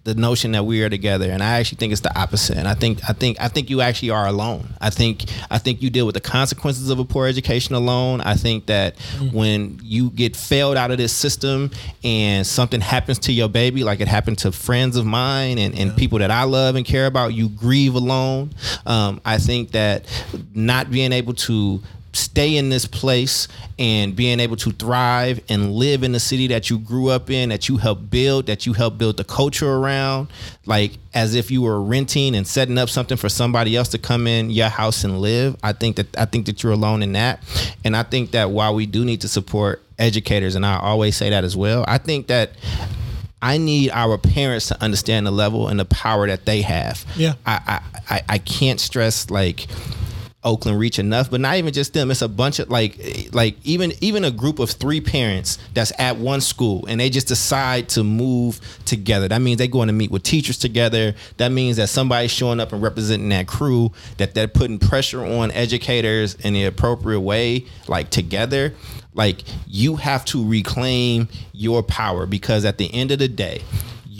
the 0.03 0.15
notion 0.15 0.53
that 0.53 0.65
we 0.65 0.81
are 0.83 0.89
together. 0.89 1.29
And 1.29 1.43
I 1.43 1.59
actually 1.59 1.77
think 1.77 1.91
it's 1.91 2.01
the 2.01 2.17
opposite. 2.19 2.57
And 2.57 2.67
I 2.67 2.73
think 2.73 2.99
I 3.07 3.13
think 3.13 3.39
I 3.39 3.47
think 3.47 3.69
you 3.69 3.81
actually 3.81 4.09
are 4.09 4.25
alone. 4.25 4.69
I 4.81 4.89
think 4.89 5.25
I 5.51 5.59
think 5.59 5.81
you 5.81 5.89
deal 5.89 6.05
with 6.05 6.15
the 6.15 6.21
consequences 6.21 6.89
of 6.89 6.97
a 6.97 7.05
poor 7.05 7.27
education 7.27 7.75
alone. 7.75 8.21
I 8.21 8.33
think 8.35 8.65
that 8.65 8.97
when 9.31 9.79
you 9.83 10.09
get 10.09 10.35
failed 10.35 10.75
out 10.75 10.89
of 10.89 10.97
this 10.97 11.13
system 11.13 11.69
and 12.03 12.45
something 12.47 12.81
happens 12.81 13.19
to 13.19 13.31
your 13.31 13.49
baby, 13.49 13.83
like 13.83 13.99
it 13.99 14.07
happened 14.07 14.39
to 14.39 14.51
friends 14.51 14.97
of 14.97 15.05
mine 15.05 15.59
and, 15.59 15.77
and 15.77 15.95
people 15.95 16.19
that 16.19 16.31
I 16.31 16.43
love 16.43 16.75
and 16.75 16.85
care 16.85 17.05
about, 17.05 17.33
you 17.33 17.49
grieve 17.49 17.93
alone. 17.93 18.51
Um, 18.85 19.21
I 19.23 19.37
think 19.37 19.71
that 19.71 20.05
not 20.53 20.89
being 20.89 21.11
able 21.11 21.33
to 21.33 21.81
stay 22.13 22.57
in 22.57 22.69
this 22.69 22.85
place 22.85 23.47
and 23.79 24.15
being 24.15 24.39
able 24.39 24.55
to 24.57 24.71
thrive 24.71 25.39
and 25.49 25.71
live 25.73 26.03
in 26.03 26.11
the 26.11 26.19
city 26.19 26.47
that 26.47 26.69
you 26.69 26.77
grew 26.77 27.09
up 27.09 27.29
in, 27.29 27.49
that 27.49 27.69
you 27.69 27.77
helped 27.77 28.09
build, 28.09 28.47
that 28.47 28.65
you 28.65 28.73
helped 28.73 28.97
build 28.97 29.17
the 29.17 29.23
culture 29.23 29.71
around, 29.71 30.27
like 30.65 30.97
as 31.13 31.35
if 31.35 31.49
you 31.49 31.61
were 31.61 31.81
renting 31.81 32.35
and 32.35 32.45
setting 32.45 32.77
up 32.77 32.89
something 32.89 33.17
for 33.17 33.29
somebody 33.29 33.75
else 33.75 33.89
to 33.89 33.97
come 33.97 34.27
in 34.27 34.49
your 34.49 34.67
house 34.69 35.03
and 35.03 35.19
live. 35.19 35.55
I 35.63 35.73
think 35.73 35.95
that 35.95 36.17
I 36.17 36.25
think 36.25 36.45
that 36.47 36.63
you're 36.63 36.73
alone 36.73 37.01
in 37.01 37.13
that. 37.13 37.43
And 37.83 37.95
I 37.95 38.03
think 38.03 38.31
that 38.31 38.51
while 38.51 38.75
we 38.75 38.85
do 38.85 39.05
need 39.05 39.21
to 39.21 39.27
support 39.27 39.81
educators, 39.97 40.55
and 40.55 40.65
I 40.65 40.79
always 40.79 41.15
say 41.15 41.29
that 41.29 41.43
as 41.43 41.55
well, 41.55 41.85
I 41.87 41.97
think 41.97 42.27
that 42.27 42.51
I 43.41 43.57
need 43.57 43.89
our 43.91 44.17
parents 44.17 44.67
to 44.67 44.81
understand 44.83 45.25
the 45.25 45.31
level 45.31 45.67
and 45.67 45.79
the 45.79 45.85
power 45.85 46.27
that 46.27 46.45
they 46.45 46.61
have. 46.61 47.05
Yeah. 47.15 47.33
I 47.45 47.81
I, 48.09 48.15
I, 48.15 48.21
I 48.29 48.37
can't 48.37 48.79
stress 48.79 49.29
like 49.29 49.67
Oakland 50.43 50.79
reach 50.79 50.97
enough, 50.97 51.29
but 51.29 51.39
not 51.39 51.57
even 51.57 51.71
just 51.71 51.93
them. 51.93 52.09
It's 52.09 52.21
a 52.21 52.27
bunch 52.27 52.59
of 52.59 52.69
like 52.69 53.29
like 53.31 53.55
even 53.63 53.93
even 54.01 54.23
a 54.23 54.31
group 54.31 54.59
of 54.59 54.71
three 54.71 54.99
parents 54.99 55.59
that's 55.73 55.91
at 55.99 56.17
one 56.17 56.41
school 56.41 56.85
and 56.87 56.99
they 56.99 57.09
just 57.09 57.27
decide 57.27 57.89
to 57.89 58.03
move 58.03 58.59
together. 58.85 59.27
That 59.27 59.41
means 59.41 59.59
they 59.59 59.67
going 59.67 59.87
to 59.87 59.93
meet 59.93 60.09
with 60.09 60.23
teachers 60.23 60.57
together. 60.57 61.13
That 61.37 61.51
means 61.51 61.77
that 61.77 61.89
somebody's 61.89 62.31
showing 62.31 62.59
up 62.59 62.73
and 62.73 62.81
representing 62.81 63.29
that 63.29 63.47
crew, 63.47 63.91
that 64.17 64.33
they're 64.33 64.47
putting 64.47 64.79
pressure 64.79 65.23
on 65.23 65.51
educators 65.51 66.35
in 66.35 66.53
the 66.53 66.65
appropriate 66.65 67.21
way, 67.21 67.65
like 67.87 68.09
together. 68.09 68.73
Like 69.13 69.43
you 69.67 69.97
have 69.97 70.25
to 70.25 70.47
reclaim 70.47 71.27
your 71.51 71.83
power 71.83 72.25
because 72.25 72.65
at 72.65 72.77
the 72.77 72.91
end 72.93 73.11
of 73.11 73.19
the 73.19 73.27
day, 73.27 73.61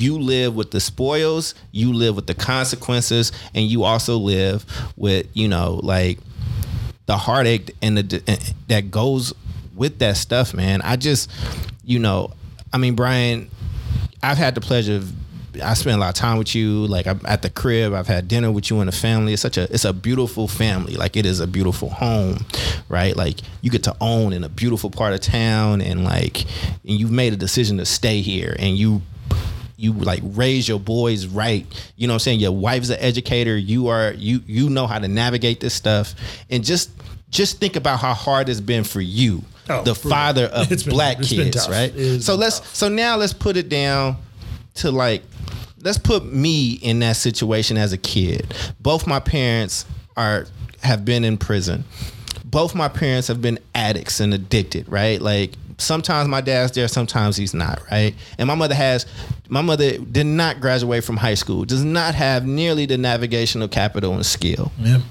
you 0.01 0.19
live 0.19 0.55
with 0.55 0.71
the 0.71 0.79
spoils, 0.79 1.55
you 1.71 1.93
live 1.93 2.15
with 2.15 2.27
the 2.27 2.33
consequences, 2.33 3.31
and 3.53 3.65
you 3.65 3.83
also 3.83 4.17
live 4.17 4.65
with, 4.95 5.27
you 5.33 5.47
know, 5.47 5.79
like 5.83 6.19
the 7.05 7.17
heartache 7.17 7.75
and 7.81 7.97
the 7.97 8.41
that 8.67 8.91
goes 8.91 9.33
with 9.75 9.99
that 9.99 10.17
stuff, 10.17 10.53
man. 10.53 10.81
I 10.81 10.95
just, 10.95 11.29
you 11.83 11.99
know, 11.99 12.31
I 12.73 12.77
mean, 12.77 12.95
Brian, 12.95 13.49
I've 14.23 14.37
had 14.37 14.55
the 14.55 14.61
pleasure 14.61 14.95
of 14.95 15.13
I 15.61 15.73
spent 15.73 15.97
a 15.97 15.99
lot 15.99 16.09
of 16.09 16.15
time 16.15 16.37
with 16.37 16.55
you. 16.55 16.87
Like 16.87 17.07
I'm 17.07 17.19
at 17.25 17.41
the 17.41 17.49
crib, 17.49 17.93
I've 17.93 18.07
had 18.07 18.27
dinner 18.27 18.51
with 18.51 18.69
you 18.69 18.79
and 18.79 18.87
the 18.87 18.95
family. 18.95 19.33
It's 19.33 19.41
such 19.41 19.57
a 19.57 19.63
it's 19.63 19.85
a 19.85 19.93
beautiful 19.93 20.47
family. 20.47 20.95
Like 20.95 21.17
it 21.17 21.25
is 21.25 21.39
a 21.39 21.47
beautiful 21.47 21.89
home, 21.89 22.45
right? 22.87 23.15
Like 23.15 23.39
you 23.61 23.69
get 23.69 23.83
to 23.83 23.95
own 23.99 24.33
in 24.33 24.43
a 24.43 24.49
beautiful 24.49 24.89
part 24.89 25.13
of 25.13 25.19
town, 25.19 25.81
and 25.81 26.03
like 26.03 26.41
and 26.41 26.99
you've 26.99 27.11
made 27.11 27.33
a 27.33 27.37
decision 27.37 27.77
to 27.77 27.85
stay 27.85 28.21
here, 28.21 28.55
and 28.59 28.77
you 28.77 29.01
you 29.81 29.93
like 29.93 30.21
raise 30.23 30.67
your 30.67 30.79
boys 30.79 31.25
right. 31.27 31.65
You 31.97 32.07
know 32.07 32.13
what 32.13 32.15
I'm 32.15 32.19
saying? 32.19 32.39
Your 32.39 32.51
wife's 32.51 32.89
an 32.89 32.99
educator. 32.99 33.57
You 33.57 33.87
are 33.87 34.13
you 34.13 34.41
you 34.45 34.69
know 34.69 34.87
how 34.87 34.99
to 34.99 35.07
navigate 35.07 35.59
this 35.59 35.73
stuff. 35.73 36.13
And 36.49 36.63
just 36.63 36.91
just 37.29 37.59
think 37.59 37.75
about 37.75 37.99
how 37.99 38.13
hard 38.13 38.49
it's 38.49 38.59
been 38.61 38.83
for 38.83 39.01
you, 39.01 39.41
Oh, 39.69 39.77
the 39.83 39.93
brutal. 39.93 40.09
father 40.11 40.45
of 40.45 40.71
It's 40.71 40.83
black 40.83 41.17
been 41.19 41.27
kids, 41.27 41.67
right? 41.69 41.91
So 42.21 42.35
let's 42.35 42.59
tough. 42.59 42.75
so 42.75 42.89
now 42.89 43.15
let's 43.17 43.33
put 43.33 43.57
it 43.57 43.69
down 43.69 44.17
to 44.75 44.91
like 44.91 45.23
let's 45.83 45.97
put 45.97 46.25
me 46.25 46.73
in 46.73 46.99
that 46.99 47.15
situation 47.15 47.77
as 47.77 47.91
a 47.93 47.97
kid. 47.97 48.53
Both 48.79 49.07
my 49.07 49.19
parents 49.19 49.85
are 50.15 50.45
have 50.83 51.05
been 51.05 51.23
in 51.23 51.37
prison. 51.37 51.85
Both 52.45 52.75
my 52.75 52.89
parents 52.89 53.29
have 53.29 53.41
been 53.41 53.59
addicts 53.73 54.19
and 54.19 54.33
addicted, 54.33 54.89
right? 54.89 55.21
Like 55.21 55.53
sometimes 55.77 56.27
my 56.27 56.41
dad's 56.41 56.73
there, 56.73 56.87
sometimes 56.87 57.37
he's 57.37 57.53
not, 57.53 57.81
right? 57.89 58.13
And 58.37 58.47
my 58.47 58.55
mother 58.55 58.75
has 58.75 59.05
my 59.51 59.61
mother 59.61 59.97
did 59.97 60.25
not 60.25 60.61
graduate 60.61 61.03
from 61.03 61.17
high 61.17 61.33
school, 61.35 61.65
does 61.65 61.83
not 61.83 62.15
have 62.15 62.47
nearly 62.47 62.85
the 62.87 62.97
navigational 62.97 63.67
capital 63.67 64.13
and 64.13 64.25
skill 64.25 64.71
Yeah. 64.79 65.01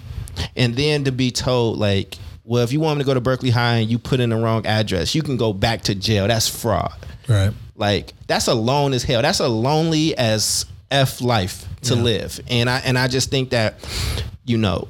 and 0.56 0.74
then 0.74 1.04
to 1.04 1.12
be 1.12 1.30
told 1.30 1.78
like 1.78 2.16
well 2.44 2.64
if 2.64 2.72
you 2.72 2.80
want 2.80 2.98
me 2.98 3.04
to 3.04 3.06
go 3.06 3.14
to 3.14 3.20
berkeley 3.20 3.50
high 3.50 3.76
and 3.76 3.90
you 3.90 3.98
put 3.98 4.18
in 4.18 4.30
the 4.30 4.36
wrong 4.36 4.64
address 4.66 5.14
you 5.14 5.22
can 5.22 5.36
go 5.36 5.52
back 5.52 5.82
to 5.82 5.94
jail 5.94 6.26
that's 6.26 6.48
fraud 6.48 6.94
Right. 7.28 7.52
like 7.76 8.14
that's 8.26 8.48
alone 8.48 8.92
as 8.94 9.02
hell 9.04 9.22
that's 9.22 9.40
a 9.40 9.48
lonely 9.48 10.16
as 10.16 10.64
f 10.90 11.20
life 11.20 11.66
to 11.82 11.94
Yeah. 11.94 12.02
live 12.02 12.40
and 12.48 12.68
i 12.70 12.78
and 12.78 12.98
i 12.98 13.06
just 13.08 13.30
think 13.30 13.50
that 13.50 13.74
you 14.46 14.56
know 14.58 14.88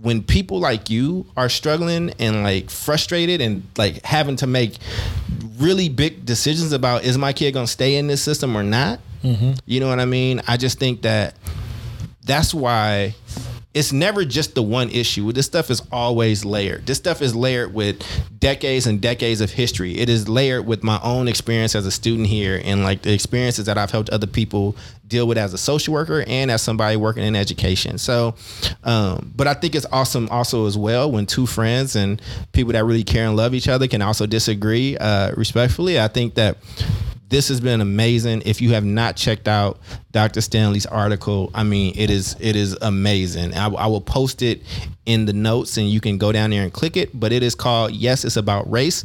when 0.00 0.22
people 0.22 0.60
like 0.60 0.90
you 0.90 1.26
are 1.36 1.48
struggling 1.48 2.12
and 2.18 2.42
like 2.42 2.70
frustrated 2.70 3.40
and 3.40 3.62
like 3.76 4.04
having 4.04 4.36
to 4.36 4.46
make 4.46 4.78
really 5.58 5.88
big 5.88 6.24
decisions 6.24 6.72
about 6.72 7.04
is 7.04 7.18
my 7.18 7.32
kid 7.32 7.52
gonna 7.52 7.66
stay 7.66 7.96
in 7.96 8.06
this 8.06 8.22
system 8.22 8.56
or 8.56 8.62
not? 8.62 9.00
Mm-hmm. 9.22 9.52
You 9.66 9.80
know 9.80 9.88
what 9.88 9.98
i 9.98 10.04
mean? 10.04 10.40
I 10.46 10.56
just 10.56 10.78
think 10.78 11.02
that 11.02 11.34
that's 12.24 12.54
why 12.54 13.14
it's 13.78 13.92
never 13.92 14.24
just 14.24 14.56
the 14.56 14.62
one 14.62 14.90
issue. 14.90 15.30
This 15.30 15.46
stuff 15.46 15.70
is 15.70 15.82
always 15.92 16.44
layered. 16.44 16.84
This 16.84 16.98
stuff 16.98 17.22
is 17.22 17.32
layered 17.32 17.72
with 17.72 18.02
decades 18.40 18.88
and 18.88 19.00
decades 19.00 19.40
of 19.40 19.52
history. 19.52 19.96
It 19.96 20.08
is 20.08 20.28
layered 20.28 20.66
with 20.66 20.82
my 20.82 20.98
own 21.00 21.28
experience 21.28 21.76
as 21.76 21.86
a 21.86 21.92
student 21.92 22.26
here 22.26 22.60
and 22.64 22.82
like 22.82 23.02
the 23.02 23.12
experiences 23.14 23.66
that 23.66 23.78
I've 23.78 23.92
helped 23.92 24.10
other 24.10 24.26
people 24.26 24.74
deal 25.06 25.28
with 25.28 25.38
as 25.38 25.54
a 25.54 25.58
social 25.58 25.94
worker 25.94 26.24
and 26.26 26.50
as 26.50 26.60
somebody 26.60 26.96
working 26.96 27.22
in 27.22 27.36
education. 27.36 27.98
So, 27.98 28.34
um, 28.82 29.32
but 29.36 29.46
I 29.46 29.54
think 29.54 29.76
it's 29.76 29.86
awesome 29.92 30.28
also 30.28 30.66
as 30.66 30.76
well 30.76 31.12
when 31.12 31.24
two 31.24 31.46
friends 31.46 31.94
and 31.94 32.20
people 32.50 32.72
that 32.72 32.84
really 32.84 33.04
care 33.04 33.28
and 33.28 33.36
love 33.36 33.54
each 33.54 33.68
other 33.68 33.86
can 33.86 34.02
also 34.02 34.26
disagree 34.26 34.96
uh, 34.96 35.32
respectfully. 35.36 36.00
I 36.00 36.08
think 36.08 36.34
that 36.34 36.56
this 37.28 37.48
has 37.48 37.60
been 37.60 37.80
amazing. 37.80 38.42
If 38.46 38.60
you 38.60 38.70
have 38.70 38.84
not 38.84 39.16
checked 39.16 39.48
out 39.48 39.78
Dr. 40.12 40.40
Stanley's 40.40 40.86
article, 40.86 41.50
I 41.54 41.62
mean, 41.62 41.94
it 41.96 42.10
is 42.10 42.36
it 42.40 42.56
is 42.56 42.76
amazing. 42.80 43.54
I, 43.54 43.68
I 43.68 43.86
will 43.86 44.00
post 44.00 44.42
it 44.42 44.62
in 45.06 45.26
the 45.26 45.32
notes, 45.32 45.76
and 45.76 45.88
you 45.88 46.00
can 46.00 46.18
go 46.18 46.32
down 46.32 46.50
there 46.50 46.62
and 46.62 46.72
click 46.72 46.96
it. 46.96 47.18
But 47.18 47.32
it 47.32 47.42
is 47.42 47.54
called 47.54 47.92
"Yes, 47.92 48.24
It's 48.24 48.36
About 48.36 48.70
Race." 48.70 49.04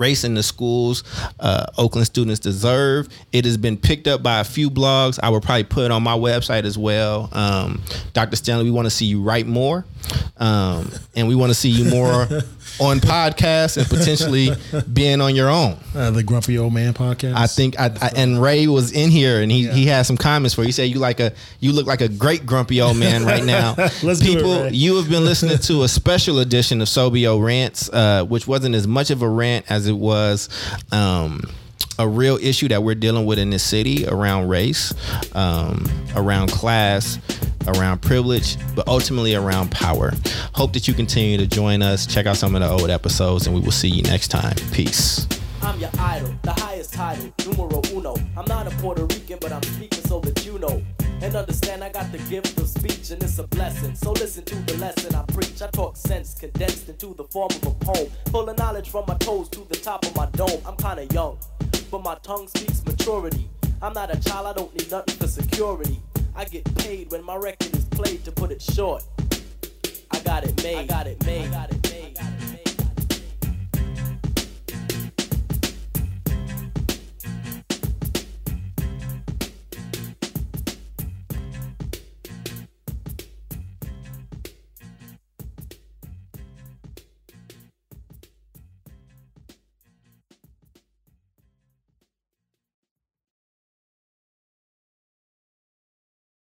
Race 0.00 0.24
in 0.24 0.32
the 0.32 0.42
schools 0.42 1.04
uh, 1.40 1.66
Oakland 1.76 2.06
students 2.06 2.40
deserve. 2.40 3.08
It 3.32 3.44
has 3.44 3.58
been 3.58 3.76
picked 3.76 4.08
up 4.08 4.22
by 4.22 4.40
a 4.40 4.44
few 4.44 4.70
blogs. 4.70 5.18
I 5.22 5.28
will 5.28 5.42
probably 5.42 5.64
put 5.64 5.84
it 5.84 5.90
on 5.90 6.02
my 6.02 6.16
website 6.16 6.64
as 6.64 6.78
well. 6.78 7.28
Um, 7.32 7.82
Dr. 8.14 8.36
Stanley, 8.36 8.64
we 8.64 8.70
want 8.70 8.86
to 8.86 8.90
see 8.90 9.04
you 9.04 9.20
write 9.22 9.46
more, 9.46 9.84
um, 10.38 10.90
and 11.14 11.28
we 11.28 11.34
want 11.34 11.50
to 11.50 11.54
see 11.54 11.68
you 11.68 11.84
more 11.90 12.26
on 12.78 13.00
podcasts 13.00 13.76
and 13.76 13.86
potentially 13.88 14.50
being 14.92 15.20
on 15.20 15.34
your 15.34 15.48
own. 15.48 15.76
Uh, 15.94 16.10
the 16.10 16.22
Grumpy 16.22 16.58
Old 16.58 16.72
Man 16.72 16.94
podcast. 16.94 17.34
I 17.34 17.46
think 17.46 17.78
I, 17.78 17.86
I 18.00 18.10
and 18.16 18.40
Ray 18.40 18.66
was 18.66 18.92
in 18.92 19.10
here 19.10 19.40
and 19.40 19.50
he 19.50 19.68
he 19.68 19.86
had 19.86 20.02
some 20.02 20.16
comments 20.16 20.54
for 20.54 20.62
you. 20.62 20.66
He 20.66 20.72
said 20.72 20.84
you 20.84 20.98
like 20.98 21.20
a 21.20 21.32
you 21.60 21.72
look 21.72 21.86
like 21.86 22.00
a 22.00 22.08
great 22.08 22.46
grumpy 22.46 22.80
old 22.80 22.96
man 22.96 23.24
right 23.24 23.44
now. 23.44 23.74
Let's 24.02 24.20
do 24.20 24.38
it, 24.38 24.42
Ray. 24.42 24.70
you 24.70 24.96
have 24.96 25.08
been 25.08 25.24
listening 25.24 25.58
to 25.58 25.82
a 25.82 25.88
special 26.00 26.38
edition 26.38 26.80
of 26.80 26.88
Sobio 26.88 27.42
Rants, 27.42 27.90
uh, 27.90 28.24
which 28.24 28.46
wasn't 28.46 28.74
as 28.74 28.86
much 28.86 29.10
of 29.10 29.22
a 29.22 29.28
rant 29.28 29.66
as 29.70 29.86
it 29.86 29.96
was. 29.96 30.48
Um, 30.92 31.42
a 31.98 32.08
real 32.08 32.36
issue 32.36 32.68
that 32.68 32.82
we're 32.82 32.94
dealing 32.94 33.26
with 33.26 33.38
in 33.38 33.50
this 33.50 33.62
city 33.62 34.06
around 34.06 34.48
race, 34.48 34.94
um, 35.34 35.84
around 36.16 36.50
class, 36.50 37.18
around 37.66 38.00
privilege, 38.02 38.56
but 38.74 38.88
ultimately 38.88 39.34
around 39.34 39.70
power. 39.70 40.12
Hope 40.54 40.72
that 40.72 40.88
you 40.88 40.94
continue 40.94 41.36
to 41.36 41.46
join 41.46 41.82
us. 41.82 42.06
Check 42.06 42.26
out 42.26 42.36
some 42.36 42.54
of 42.54 42.62
the 42.62 42.68
old 42.68 42.90
episodes, 42.90 43.46
and 43.46 43.54
we 43.54 43.60
will 43.60 43.70
see 43.72 43.88
you 43.88 44.02
next 44.02 44.28
time. 44.28 44.54
Peace. 44.72 45.26
I'm 45.62 45.78
your 45.78 45.90
idol, 45.98 46.34
the 46.42 46.52
highest 46.52 46.94
title, 46.94 47.32
numero 47.46 47.82
uno. 47.92 48.16
I'm 48.36 48.46
not 48.46 48.66
a 48.66 48.70
Puerto 48.76 49.04
Rican, 49.04 49.38
but 49.40 49.52
I'm 49.52 49.62
speaking 49.62 50.02
so 50.04 50.20
that 50.20 50.44
you 50.46 50.58
know. 50.58 50.82
And 51.22 51.36
understand 51.36 51.84
I 51.84 51.90
got 51.90 52.10
the 52.12 52.18
gift 52.30 52.58
of 52.58 52.66
speech 52.66 53.10
and 53.10 53.22
it's 53.22 53.38
a 53.38 53.46
blessing. 53.46 53.94
So 53.94 54.12
listen 54.12 54.42
to 54.44 54.54
the 54.54 54.78
lesson 54.78 55.14
I 55.14 55.22
preach. 55.34 55.60
I 55.60 55.66
talk 55.66 55.98
sense 55.98 56.34
condensed 56.34 56.88
into 56.88 57.12
the 57.14 57.24
form 57.24 57.50
of 57.50 57.66
a 57.66 57.70
poem. 57.72 58.08
Full 58.30 58.48
of 58.48 58.56
knowledge 58.56 58.88
from 58.88 59.04
my 59.06 59.16
toes 59.18 59.50
to 59.50 59.60
the 59.68 59.76
top 59.76 60.06
of 60.06 60.16
my 60.16 60.26
dome. 60.32 60.62
I'm 60.66 60.76
kinda 60.76 61.06
young, 61.12 61.38
but 61.90 62.02
my 62.02 62.14
tongue 62.22 62.46
speaks 62.48 62.84
maturity. 62.84 63.48
I'm 63.82 63.92
not 63.92 64.14
a 64.14 64.20
child, 64.20 64.46
I 64.46 64.52
don't 64.52 64.72
need 64.76 64.90
nothing 64.90 65.16
for 65.16 65.26
security. 65.26 66.00
I 66.36 66.44
get 66.44 66.64
paid 66.76 67.10
when 67.10 67.24
my 67.24 67.36
record 67.36 67.74
is 67.74 67.84
played 67.86 68.24
to 68.24 68.32
put 68.32 68.52
it 68.52 68.62
short. 68.62 69.02
I 70.10 70.20
got 70.20 70.44
it 70.44 70.62
made. 70.62 70.76
I 70.76 70.86
got 70.86 71.06
it 71.06 71.24
made. 71.26 71.46
I 71.46 71.50
got 71.50 71.72
it 71.72 71.89